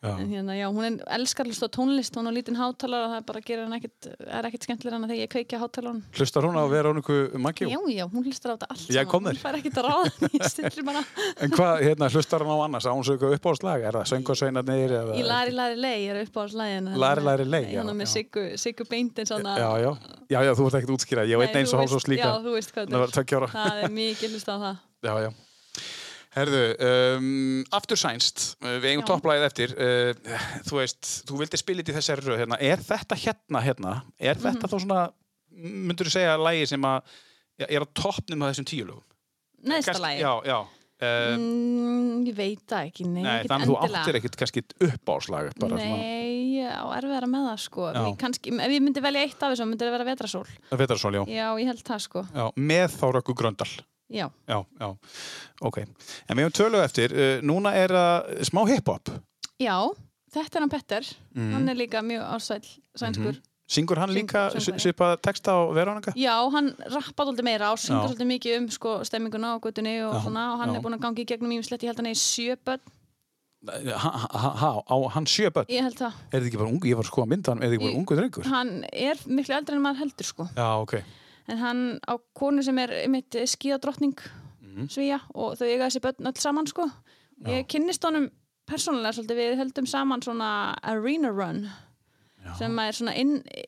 [0.00, 3.10] En hérna, já, hún er elskar að hlusta á tónlist, hún er lítinn hátalar og
[3.10, 5.98] það er bara gerir hann ekkit, er ekkit skemmtilega en þegar ég kveikja hátalarun.
[6.14, 7.66] hlustar hún á Veróniku Maggi?
[7.66, 8.86] Já, já, hún hlustar á þetta allt.
[9.10, 10.06] Hún fær ekkit að ráða,
[11.42, 12.86] en hvað, hérna, hlustar hún á annars?
[12.86, 13.82] á hún svo eitthvað uppáhaldslag?
[13.88, 14.90] er það söngarsveinarnir?
[15.18, 18.12] Í Lari Lari Lei er upp á slæðin Lari Lari Lei, já, Hérna með já.
[18.62, 22.54] Siggu, Beindin já, já, þú ert ekkert útskýrað ég veit eins þú
[25.02, 25.47] og
[26.36, 27.28] Herðu, um,
[27.72, 29.08] aftur sænst, uh, við eigum Já.
[29.14, 33.16] topplæðið eftir, uh, þú veist, þú vildi spila þetta í þessari röð, hérna, er þetta
[33.16, 34.44] hérna, hérna, er Mhm.
[34.44, 35.00] þetta þá svona,
[35.88, 37.02] myndur þú segja, lægi sem að,
[37.58, 39.06] ja, er á toppnum af þessum tíu lögum?
[39.64, 40.58] Neðsta lagi Já, já.
[40.98, 45.52] Uh, mm, Ég veit það ekki, nei, nei, þannig að þú áttir ekkert kannski uppáslag,
[45.62, 48.00] bara svona, Nei, ég á erfiðara með það sko Já.
[48.02, 51.22] Ég kannski, Ef ég myndi velja eitt af þessu myndi það vera vetrasól svo, já.
[51.30, 53.70] Já, ég held það sko já, með þá Röggu Gröndal.
[54.10, 54.88] Já, Já, já,
[55.60, 55.78] ok.
[56.28, 59.10] En við höfum tölu eftir, uh, núna er uh, smá hip-hop.
[59.60, 59.76] já
[60.32, 61.02] þetta er hann Petter
[61.34, 61.52] Mhm.
[61.54, 63.36] Hann er líka mjög ásæll sænskur
[63.68, 66.12] Syngur hann líka svipað texta á Verónika?
[66.16, 70.14] Já, hann rappar alltaf meira og syngur alltaf mikið um sko, stemminguna á guttunni og
[70.14, 70.76] og hann já.
[70.76, 72.80] er búin að gangi í gegnum ímislegt, ég held hann er sjö börn,
[73.68, 75.66] Ha, ha, ha, á hann sjö börn?
[75.68, 76.86] ég held það Er þið ekki bara ungu?
[76.88, 78.44] Ég var sko að mynda hann, er þið ekki bara ungu drengur?
[78.46, 80.94] Hann er miklu eldri en maður heldur sko Já, ok.
[81.48, 84.14] En hann á konu sem er mitt skíðadrottning
[84.62, 84.88] Mhm.
[84.92, 86.84] svíja og þau eiga þessi börn öll saman sko.
[87.46, 88.28] Ég kynnist honum
[88.68, 89.38] persónulega svolítið.
[89.38, 91.68] Við höldum saman svona arena run
[92.58, 93.62] sem er svona inn, e,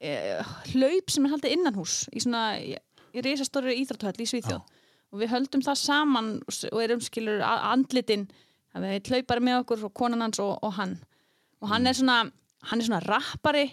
[0.00, 2.76] e, hlaup sem er haldið innanhús í svona í,
[3.14, 4.62] í risastóri íþrótthöll í Svíþjóð.
[5.12, 6.30] Og við höldum það saman
[6.72, 8.28] og erum skilur a- andlitin.
[8.74, 10.98] Það eitt hlaupari með okkur og konan hans og, og hann.
[11.62, 12.30] Og hann er svona
[12.64, 13.72] hann er svona rappari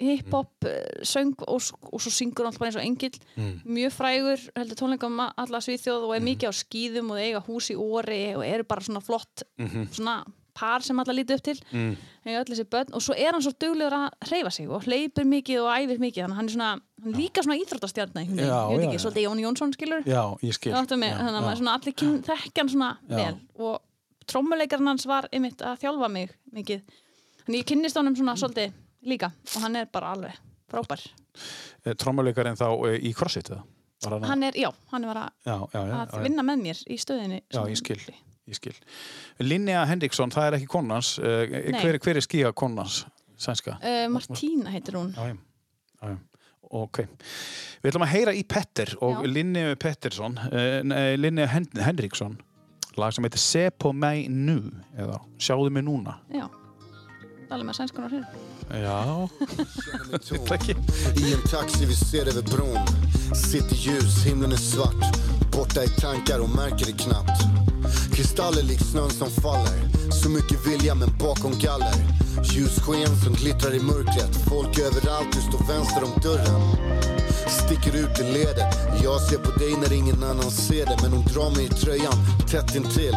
[0.00, 1.04] hip-hop, mm.
[1.06, 3.20] söng og, og svo syngur hann alltaf eins og engill.
[3.64, 7.78] Mjög frægur, heldur tónleikam alla Svíþjóð og er mikið á skýðum og eiga hús í
[7.78, 9.46] óri og eru bara svona flott
[9.92, 10.20] svona
[10.58, 11.58] par sem alla lítið upp til.
[11.72, 11.96] Mm.
[12.92, 16.22] og svo er hann svo duglegur að hreyfa sig og hleypur mikið og æfir mikið.
[16.24, 16.70] Þannig hann er svona,
[17.04, 19.02] hann líka svona íþróttastjarnar ég veit ekki, já.
[19.04, 20.72] svolítið Jón Jónsson skilur Já, ég skil.
[20.74, 23.16] Þannig að allir kyn, þekkja hann svona Já.
[23.16, 23.38] vel.
[23.58, 23.78] Og
[24.28, 26.82] trommuleikarinn hans var einmitt að þjálfa mig mikið.
[27.44, 28.74] Þannig ég kynnist honum svona svolítið
[29.06, 30.38] líka og hann er bara alveg
[30.68, 31.02] frábær
[31.98, 33.64] Trommuleikarinn þá eh, í CrossFit eða?
[34.28, 35.94] Hann er, já, hann var að, Já, já, já.
[36.06, 37.98] að vinna með mér í stöðinni Já, ég skil.
[38.48, 38.74] Ég skil.
[39.42, 41.10] Linnea Henriksson, það er ekki konans.
[41.18, 41.72] Nei.
[41.82, 43.00] hver, hver er skíða konans,
[43.42, 43.74] sænska?
[43.82, 45.36] Uh, Martína heitir hún Já, já.
[46.06, 46.14] já.
[46.78, 47.00] Ok.
[47.82, 49.28] Við ætlum að heyra í Petter og Já.
[49.34, 52.38] Linnea Pettersson, uh, nei, Linnea Hen Henriksson,
[53.00, 54.60] lag sem heitir Se på mig nu,
[54.94, 56.20] eða Sjáðu mig núna.
[56.30, 56.46] Já,
[57.52, 58.24] alveg með sænskunar hér
[58.68, 59.28] Já,
[60.28, 60.74] þetta ekki.
[61.16, 62.90] I en taxi vi ser över bron.
[63.34, 65.16] Sitter ljus, himlen är svart.
[65.52, 67.40] Borta i tankar och märker det knappt.
[68.12, 69.78] Kristaller likt snön som faller.
[70.12, 71.96] Så mycket vilja men bakom galler.
[72.44, 74.34] Ljussken som glittrar i mörkret.
[74.48, 76.62] Folk överallt, du står vänster om dörren.
[77.48, 78.74] Sticker ut i ledet.
[79.04, 80.96] Jag ser på dig när ingen annan ser det.
[81.02, 82.16] Men hon drar mig i tröjan
[82.50, 83.16] tätt intill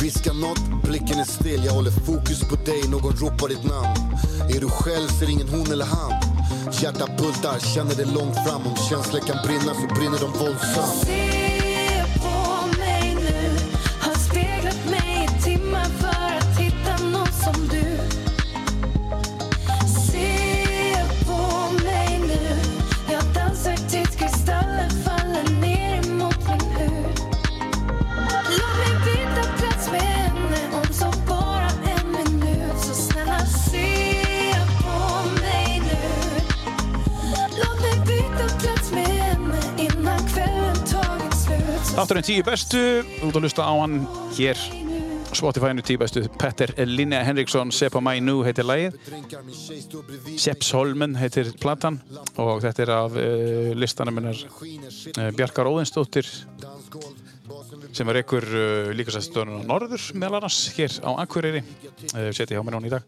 [0.00, 1.64] Viskar nåt, blicken är still.
[1.64, 3.96] Jag håller fokus på dig, någon ropar ditt namn.
[4.54, 6.12] Är du själv ser ingen hon eller han.
[6.82, 8.66] Hjärtat bultar, känner det långt fram.
[8.66, 11.35] Om känslor kan brinna så brinner de våldsamt.
[41.96, 42.80] Þátturinn tíu bestu,
[43.24, 44.02] út að hlusta á hann
[44.36, 44.58] hér
[45.32, 46.22] Spotify-inu tíu bestu.
[46.36, 48.98] Petter Linnea Henriksson, Sepa Mæ Nú heitir lagið.
[50.36, 51.96] Seppsholmen heitir platan
[52.36, 56.28] og þetta er af uh, listanum minnar uh, Bjarkar Óðinsdóttir
[57.96, 61.62] sem er einhver uh, líkasæstöðun á Norður meðal annars hér á Akureyri.
[62.12, 63.06] Uh, seti hjá mér hún í dag.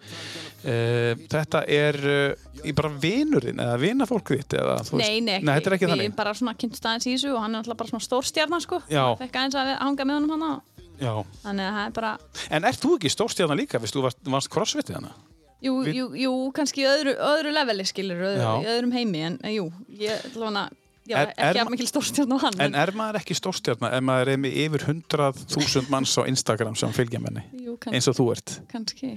[0.65, 5.70] Uh, Þetta er uh, í bara vinurinn eða vinafólk þitt eða, Nei, nei, nei, þetta
[5.70, 7.93] er ekki við þannig bara svona kynntust aðeins í þessu og hann er alltaf bara
[7.93, 8.82] svona stórstjarnar sko.
[8.90, 9.05] Já.
[9.20, 10.52] Fekk aðeins að hanga með honum hana.
[10.98, 11.12] Já.
[11.44, 12.12] Þannig að það er bara,
[12.51, 15.15] En ert þú ekki stórstjarnar líka, viðst þú varst, varst crossfitið hana?
[15.62, 20.51] jú, jú, jú kannski öðru, öðru leveli skilur, öðru, öðrum heimi en jú, ég ætla
[20.52, 20.65] hana
[21.09, 24.02] Já, Er- er ekki að mikil stórstjarn á hann En er maður ekki stórstjarnar ef
[24.05, 27.43] maður er með yfir 100.000 manns á Instagram sem fylgja menni?
[27.64, 28.60] Jú, kann- Eins og þú ert.
[28.72, 29.14] kannski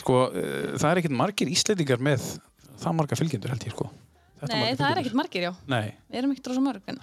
[0.00, 2.24] Sko, uh, það er ekkert margir íslendingar með
[2.78, 3.90] það marga fylgjendur held ég, sko.
[4.40, 5.94] Þetta Nei, það er ekkert margir, já Nei.
[6.10, 6.98] Við erum ekkert rosa mörg en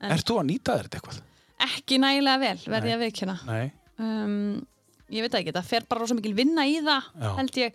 [0.00, 1.20] En- Ert þú að nýta þér þetta eitthvað?
[1.60, 3.72] ekki nægilega vel, verði ég að viðkjöna Nei.
[3.98, 4.66] um,
[5.10, 7.30] Ég veit ekki, það fer bara rosa mikil vinna í það Já.
[7.36, 7.72] held ég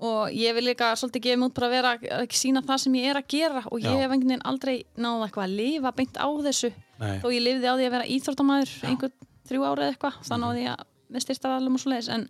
[0.00, 2.82] og ég vil líka svolítið gefa mig út bara að vera að ekki sína það
[2.82, 3.96] sem ég er að gera og ég Já.
[4.02, 7.16] hef einhvern veginn aldrei náða eitthvað að lifa beint á þessu Nei.
[7.22, 9.12] þó ég lifði á því að vera íþróttamæður einhver
[9.48, 10.28] þrjú árið eitthvað Mhm.
[10.28, 10.84] þá náði ég að
[11.16, 12.28] með styrstaræðalum og svo leiðis en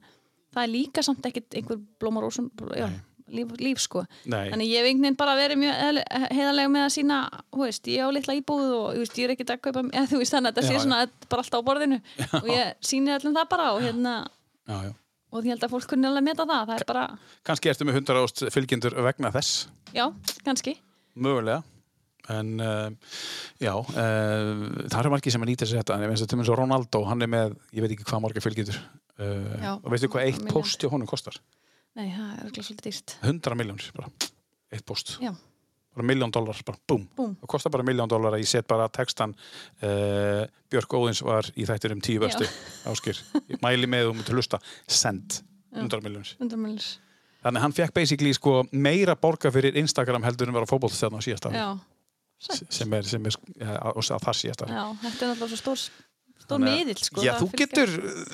[0.55, 2.33] það er líka samt ekkert einhver blómar og
[3.27, 4.51] líf, líf sko Nei.
[4.53, 5.75] þannig ég hef einhvern veginn bara verið mjög
[6.31, 7.17] heiðarlega með að sína,
[7.59, 10.33] veist, ég á litla íbúð og veist, ég er ekkert að kaupa, eða, þú veist
[10.37, 11.99] þannig að þetta sé svona bara alltaf á borðinu
[12.39, 14.15] og ég síni öllum það bara og hérna
[14.69, 14.93] Já, já.
[15.37, 17.07] Og ég held að fólk kunni alveg meta það, það er bara,
[17.47, 19.65] Kanski ertu með 100 ást fylgjendur vegna þess,
[19.97, 20.07] já,
[20.47, 20.79] kannski
[21.17, 21.63] mögulega.
[22.27, 22.89] En uh,
[23.63, 24.49] já, uh,
[24.91, 25.95] það eru margir sem að nýta sér þetta.
[26.01, 28.43] En eins og til og með Ronaldo, hann er með, ég veit ekki hvað margir
[28.43, 28.81] fylgjendur.
[29.15, 30.57] Uh, og veistu hvað eitt milljón.
[30.57, 31.39] post hjá honum kostar?
[31.97, 34.11] nei, það er örugglega svolítið dýrt 100 miljónir bara,
[34.75, 35.17] eitt post.
[35.23, 35.33] já,
[35.97, 37.07] Bara miljón dólar, bara búm.
[37.17, 39.33] Það kostar bara miljón dólar að ég set bara textan
[39.81, 42.45] uh, Björk Óðins var í þættinum tíu bestu,
[42.93, 43.17] áskir.
[43.49, 45.41] Ég mæli með um til hlusta, send,
[45.73, 46.37] 100 miljónir.
[46.39, 46.87] 100 millir
[47.47, 51.53] Þannig hann fekk basically sko meira borga fyrir Instagram heldur en vera fótbollstjarn á síðasta
[51.53, 51.61] ári.
[51.61, 51.69] já,
[52.75, 54.75] sem er, sem er ja, á, á þar síðasta ári.
[54.75, 55.85] já, þetta er náttúrulega svo stór
[56.47, 57.93] stór miðill sko Já, þú getur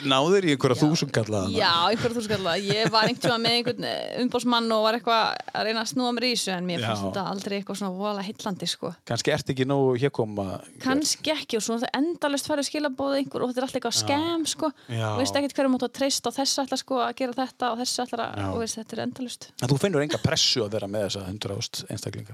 [0.09, 2.55] náður í einhverja þúsund kallaða Já, einhverju þú skalla.
[2.63, 3.87] Ég var einhvern tíma með einhvern
[4.23, 5.23] umbósmann og var eitthvað
[5.53, 8.27] að reyna að snúa mér í þessu en mér fannst þetta aldrei eitthvað svona voðalega
[8.29, 8.93] heillandi sko.
[9.09, 10.47] Kannski ert ekki nógu hér koma
[10.83, 14.43] Kannski ekki og svo það endalist færið skilabóð einhver og þetta er alltaf eitthvað skam
[14.53, 14.73] sko.
[14.93, 15.09] Já.
[15.13, 17.77] og veist ekkert hverju máttu að treysta og þessu ætla sko að gera þetta og
[17.83, 18.27] þessu ætla Já.
[18.33, 19.43] að og veist þetta er endalist.
[19.63, 22.31] En þú finnur enga pressu að vera með þessa 100 ást einstaklinga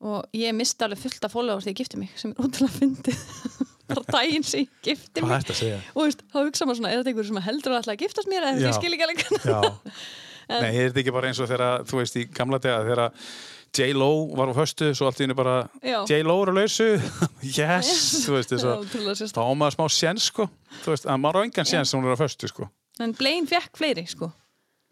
[0.00, 0.10] Þú.
[0.14, 3.24] Og ég misti alveg fullt af followers þegar ég gifti mig sem er útrúlega fyndið.
[3.88, 5.48] bara daginn sem ég gifti mig.
[5.48, 5.88] að?
[5.94, 8.30] Og veist, þá hugsa maður svona, er þetta einhver sem heldur að ætla að giftast
[8.32, 9.26] mér eða ég skil ekki alveg.
[10.54, 13.04] Nei, er þetta ekki bara eins og þegar, þú veist, í gamla dega þegar
[13.74, 15.56] J-Lo var á höstu svo allt í henni bara.
[15.82, 16.88] J-Lo er á lausu
[17.58, 17.92] yes,
[18.26, 20.46] þú veist, að ótrúlega þá á maður smá séns, sko
[20.84, 22.68] þú veist, að maður á engan séns sem hún er á höstu, sko
[23.02, 24.28] En Blaine fekk fleiri, sko.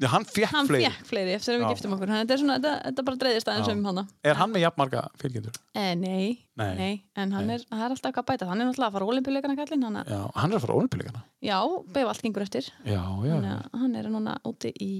[0.00, 2.08] Já, hann fekk Hann fleiri fekk fleiri eftir að við giftum okkur.
[2.10, 2.54] Þannig að þetta er svona,
[2.86, 4.02] þetta, bara dreifist aðeins um hana.
[4.24, 5.58] Er hann með jafnmarga fylgjendur?
[5.78, 6.72] Eh, nei, Nei.
[6.78, 8.48] nei, en hann er, það er alltaf eitthvað að bæta.
[8.48, 9.84] Hann er náttúrulega að fara ólimpíuleikana kallinn.
[9.86, 11.58] Hann, Já, hann er að fara ólimpíuleikana já,
[11.92, 12.70] beif allt gengur eftir.
[12.88, 14.90] Já, já, að hann er núna úti í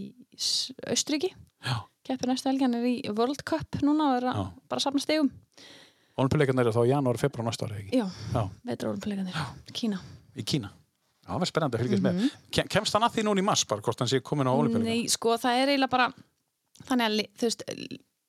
[0.86, 1.32] Austuríki.
[1.66, 1.76] Já.
[2.06, 5.02] Keppir næstu helgi, hann er í World Cup núna og er að bara að safna
[5.02, 5.32] stegum.
[6.18, 8.02] Ólimpíuleikarnir eru þá í janúar, februar næsta ári, ekki?
[8.02, 8.06] Já,
[11.32, 12.20] það var spennandi að fylgjast Mhm.
[12.20, 14.52] með Kem, Kemst hann að því núna í mars bara, hvort hann sé komin á
[14.52, 14.84] ólimpíuleikana?
[14.84, 16.12] Nei, sko, það er eiginlega bara
[16.88, 17.62] þannig að, þú veist,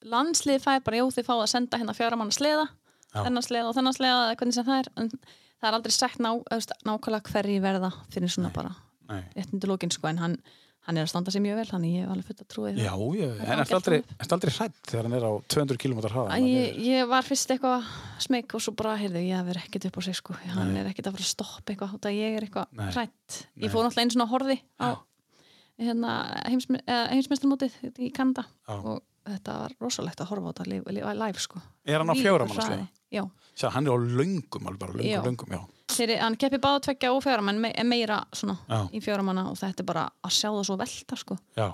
[0.04, 2.68] landslið fær bara, jú, þið fáið að senda hérna fjára manna sleða
[3.14, 6.20] þennan sleða og þennan sleða eða hvernig sem það er en það er aldrei sagt
[6.20, 8.76] ná, veist, nákvæmlega hverji verða fyrir svona bara
[9.10, 9.24] Nei.
[9.38, 10.38] réttindu lókin, sko, en hann,
[10.88, 12.92] hann er að standa sér mjög vel, þannig ég hef alveg full að trúi Já,
[12.92, 14.00] já, Það en ertu aldrei,
[14.36, 16.40] aldrei hrætt þegar hann er á 200 km hraða?
[16.44, 17.88] Ég, ég var fyrst eitthvað
[18.26, 20.36] smeg og svo bara, heyrðu, ég hef verið ekkert upp á sig sko.
[20.44, 20.82] hann Nei.
[20.82, 24.08] er ekkert að fara að stoppa eitthvað að ég er eitthvað hrætt ég fór náttúrulega
[24.08, 24.88] einu svona horði á
[25.80, 26.12] hérna,
[26.50, 28.76] heimsme, heimsmeistarmótið í Kanada Já.
[28.78, 31.62] og þetta var rosalegt að horfa á þetta live, sko.
[31.88, 32.88] Er hann á sleða?
[33.14, 33.24] Já,
[33.54, 35.62] Sjá, hann er á löngum, alveg bara löngum, löngum, já.
[35.94, 38.80] Þeir, hann keppi báða tvekja og fjöra menn me, meira svona Já.
[38.94, 41.38] í fjöra manna og þetta er bara að sjá það svo velta sko.
[41.60, 41.68] Já,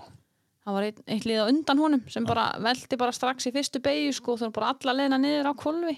[0.65, 3.81] það var eitt, eitt lið á undan honum sem bara velti bara strax í fyrstu
[3.83, 5.95] beigju sko, og það var bara alla leðina niður á kvolfi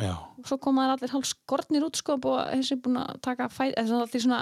[0.00, 3.48] já, og svo koma þær allir hálf skortnir út sko og þessi búin að taka
[3.52, 4.40] fæ, eða svona allir svona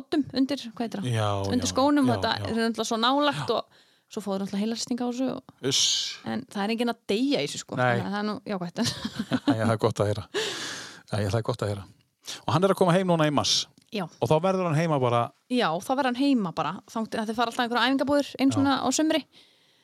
[0.00, 1.12] oddum undir, hvað heitir það?
[1.14, 1.28] já.
[1.46, 2.50] undir já, skónum já, og þetta já.
[2.50, 3.80] er alltaf svo nálagt og
[4.10, 5.54] svo fóður alltaf heilarstinga á þessu og,
[6.34, 8.84] en það er enginn að deyja í þessu sko það er nú jákvæmt
[9.48, 9.66] já,
[11.24, 11.88] það er gott að heyra.
[12.30, 12.40] Er.
[12.46, 13.66] Og hann er að koma heim núna í mars.
[13.90, 14.04] Já.
[14.06, 17.50] Og þá verður hann heima bara, já, þá verður hann heima bara þá, það fara
[17.50, 19.24] alltaf einhverja æfingabúður eins svona á sumri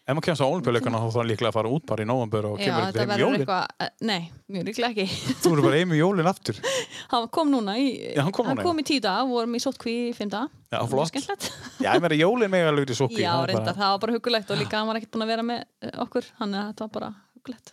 [0.07, 2.47] ef maður kemst á olimpíuleikana þá þarf hann líklega að fara út bara í nóvambur
[2.53, 5.07] og kemur ekkert heim í jólin eitthvað, eh, nei, mjög líklega ekki.
[5.43, 6.61] þú verður bara heim í jólin aftur
[7.13, 8.71] hann kom núna í, Já, hann kom núna, já.
[8.71, 10.55] í tíu dag, vorum í sótkví í fimm dag.
[10.71, 11.51] Já, flott.
[11.83, 14.63] Já, ég meira jólin með alveg í sókki Já, reyndar, það var bara hugulegt og
[14.63, 17.15] líka hann var ekkert búin að vera með eh, okkur, hann er bara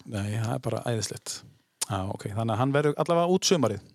[0.09, 1.39] nei, það er bara æðislegt
[1.85, 3.85] já, ok, þannig að hann verður allavega út sumarið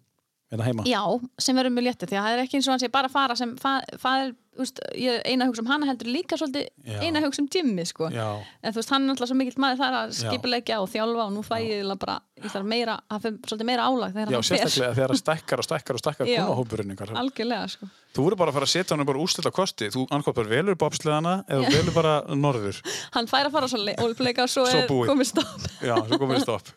[0.52, 1.02] hérna heima Já,
[1.38, 3.36] sem verður mjög léttið, því að það er ekki eins og hann sé bara fara
[3.36, 6.96] sem fa faðir, úst, ég er eina að hugsa um hana heldur líka svolítið Já.
[7.04, 8.08] eina að hugsa um Jimmy, sko.
[8.10, 8.28] já,
[8.62, 10.18] En þú veist, hann er alltaf svo mikill maður þar að Já.
[10.24, 13.86] skipulegja og þjálfa og nú fæ ég bara, ég þarf meira, að fyrir svolítið meira
[13.86, 14.58] álag þegar já hann fer.
[14.64, 16.40] sérstaklega þegar það stækkar og stækkar og stækkar Já.
[16.42, 17.90] konahópurinn Algjörlega, sko.
[18.18, 20.78] Þú verður bara að fara að setja hann bara úrslit á kosti þú bara velur
[20.82, 21.76] bobsleðana eða Já.
[21.78, 22.82] velur bara norður
[23.14, 25.66] Hann fær að fara svo ólfleika og svo, Svo er komið stopp.
[25.78, 26.72] já, svo komið stopp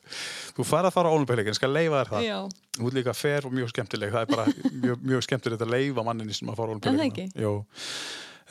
[0.55, 2.39] þú fara að fara á olimpíuleikin, skal leifa þér það Já,
[2.77, 6.05] Þú ert líka fer og mjög skemmtileg, það er bara mjög, mjög skemmtilegt að leifa
[6.07, 7.26] manninni sem að fara En það ekki?
[7.41, 7.55] Jó.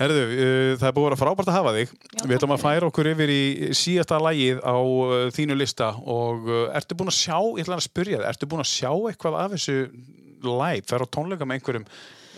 [0.00, 1.90] Herðu, uh, það er búið að vera frábært að hafa þig.
[2.22, 3.40] Við ætlum að færa okkur yfir í
[3.76, 7.84] síðasta lagið á uh, þínu lista og uh, ertu búin að sjá, ég ætla að
[7.84, 9.76] spyrja þig, ertu búin að sjá eitthvað af þessu
[10.46, 11.84] live, fer á tónleika með einhverjum,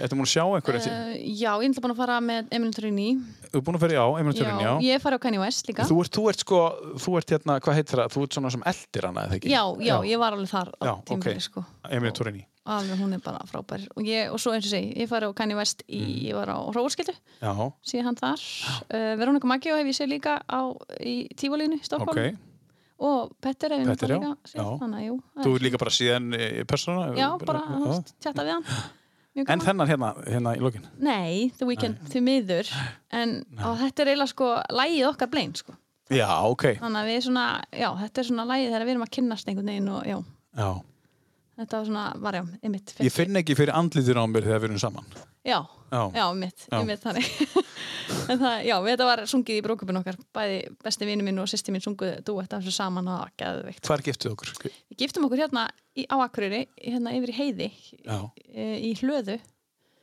[0.02, 3.08] ertu búin að sjá einhverjum, uh, já, ég ætla búin að fara með Emil Turini.
[3.48, 4.72] þú ert búin að ferja á, Emil Turin, já.
[4.82, 5.86] ég fari á Kanye West líka.
[5.88, 6.60] Þú ert, þú ert sko,
[7.02, 9.52] þú ert hérna, hvað heitir það, þú ert svona sem eldir hana, eða ekki?
[9.52, 11.46] Já, já, ég var alveg þar á Já, tímabili, ok.
[11.48, 11.64] sko.
[11.90, 13.82] Emil Turini, Alveg, hún er bara frábær.
[13.96, 16.20] Og, ég, og svo eins og segi, ég fari á Kanye West í, Mm.
[16.30, 17.10] ég var á Hróarskildu,
[17.42, 18.38] já, síðan hann þar.
[18.86, 20.70] Uh, Veronica Maggio hef ég séð líka á,
[21.02, 22.14] í Tívolínu, Stokkólm.
[22.14, 22.38] ok.
[23.02, 24.06] Og Petter hef ég já, líka
[24.54, 25.18] já.
[25.42, 27.10] Þú er- líka bara síðan í persóna?
[27.18, 28.04] Já, bara Já.
[28.22, 28.64] tjatta við hann.
[29.32, 30.84] En þennan hérna, hérna í lokin?
[31.00, 32.72] Nei, The Weeknd, því miður.
[33.16, 35.72] En þetta er eiginlega sko lægið okkar blein, sko.
[36.12, 36.66] Já, ok.
[36.82, 39.70] Þannig að við svona, já, þetta er svona lægið þegar við erum að kynnast einhvern
[39.72, 40.18] veginn og já,
[40.52, 40.68] Já.
[41.62, 42.94] Þetta var svona, var já, einmitt.
[43.02, 45.06] Ég finn ekki fyrir andlitur á mér þegar við erum saman.
[45.42, 45.58] Já,
[45.92, 46.02] Já.
[46.14, 47.26] já, einmitt, einmitt þannig.
[48.32, 51.74] en það, já, þetta var sungið í brókupin okkar, bæði besti vini minn og sýsti
[51.74, 53.82] mín sunguð duett af þessu saman og það var geðveikt.
[53.90, 54.52] Hvar giftuð okkur?
[54.68, 55.66] Við giftum okkur hérna
[55.98, 57.68] í, á Akureyri, hérna yfir í heiði,
[58.06, 58.16] Já.
[58.46, 59.36] í, í hlöðu,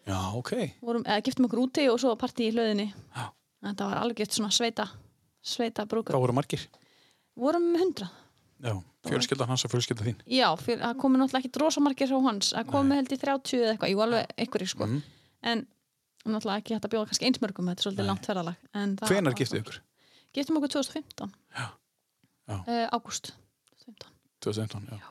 [0.10, 0.54] Já, ok.
[0.84, 2.90] vorum, eða giftum okkur úti og svo partí í hlöðinni.
[3.16, 3.30] Já.
[3.70, 4.86] Þetta var alveg svona sveita,
[5.42, 6.14] sveita brúkup.
[6.14, 6.68] Hvað voru margir?
[7.40, 8.12] Vorum hundrað.
[8.60, 8.76] Já,
[9.08, 10.18] fjölskylda hans og fjölskylda þín.
[10.28, 13.74] Já, fyrir, það komi náttúrulega ekki rosamarkir frá hans, það komi held í 30 eða
[13.76, 14.88] eitthvað, jú alveg einhverjir sko.
[14.88, 15.04] Mhm.
[15.54, 15.66] En
[16.26, 18.56] náttúrulega ekki hægt að bjóða kannski einsmörgum, þetta er svolítið langt ferðalag.
[19.08, 19.80] Hvenar giftuð ykkur?
[20.36, 21.32] Giftum okkur 2015.
[21.56, 21.68] Já.
[22.50, 22.58] Já.
[22.68, 23.32] Uh, ágúst.
[24.42, 25.08] 2015, já.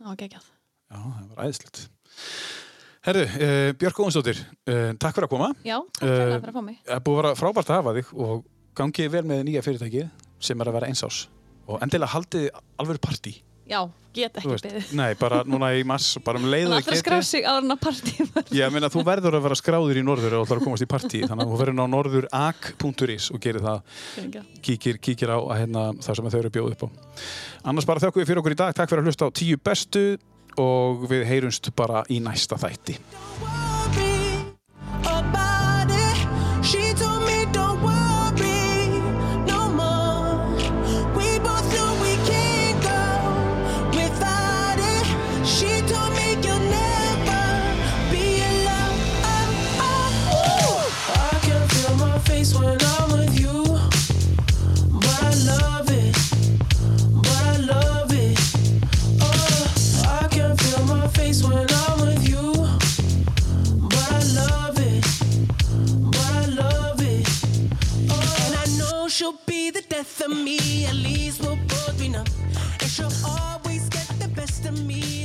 [0.00, 0.44] Það var geggjað.
[0.90, 1.80] Já, það var æðislegt.
[3.06, 4.38] Herru, uh, Björk Óvinsdóttir,
[4.68, 5.48] uh, takk fyrir að koma.
[5.64, 6.78] Já, takk Eh, fyrir að fá mig.
[6.84, 8.44] Það búið að vera frábært að hafa þig og
[8.76, 10.10] gangið vel með nýja fyrirtækið
[10.40, 11.20] sem er að vera einsás.
[11.70, 12.50] Og endilega haldið
[12.82, 13.36] alveg partí.
[13.70, 13.84] Já,
[14.16, 14.86] get þú ekki beðið.
[14.98, 17.28] Nei, bara núna í mars, bara um leiðu Það þið ætlar að skrá getið.
[17.28, 18.48] sig áður en að partí var.
[18.50, 20.88] Já, ég meina, þú verður að vera skráður í norður og ætlar að komast í
[20.90, 23.80] partí, þannig að þú verður inn á norðurak.is og gerir það,
[24.66, 26.88] kíkir, kíkir á að hérna, það sem þau eru bjóð upp á.
[27.70, 30.04] Annars bara þökkum við fyrir okkur í dag, takk fyrir að hlusta á tíu bestu
[30.58, 32.98] og við heyrumst bara í næsta þætti.
[69.20, 70.86] she'll be the death of me.
[70.86, 72.24] At least we'll both be numb.
[72.80, 75.19] And she'll always get the best of me.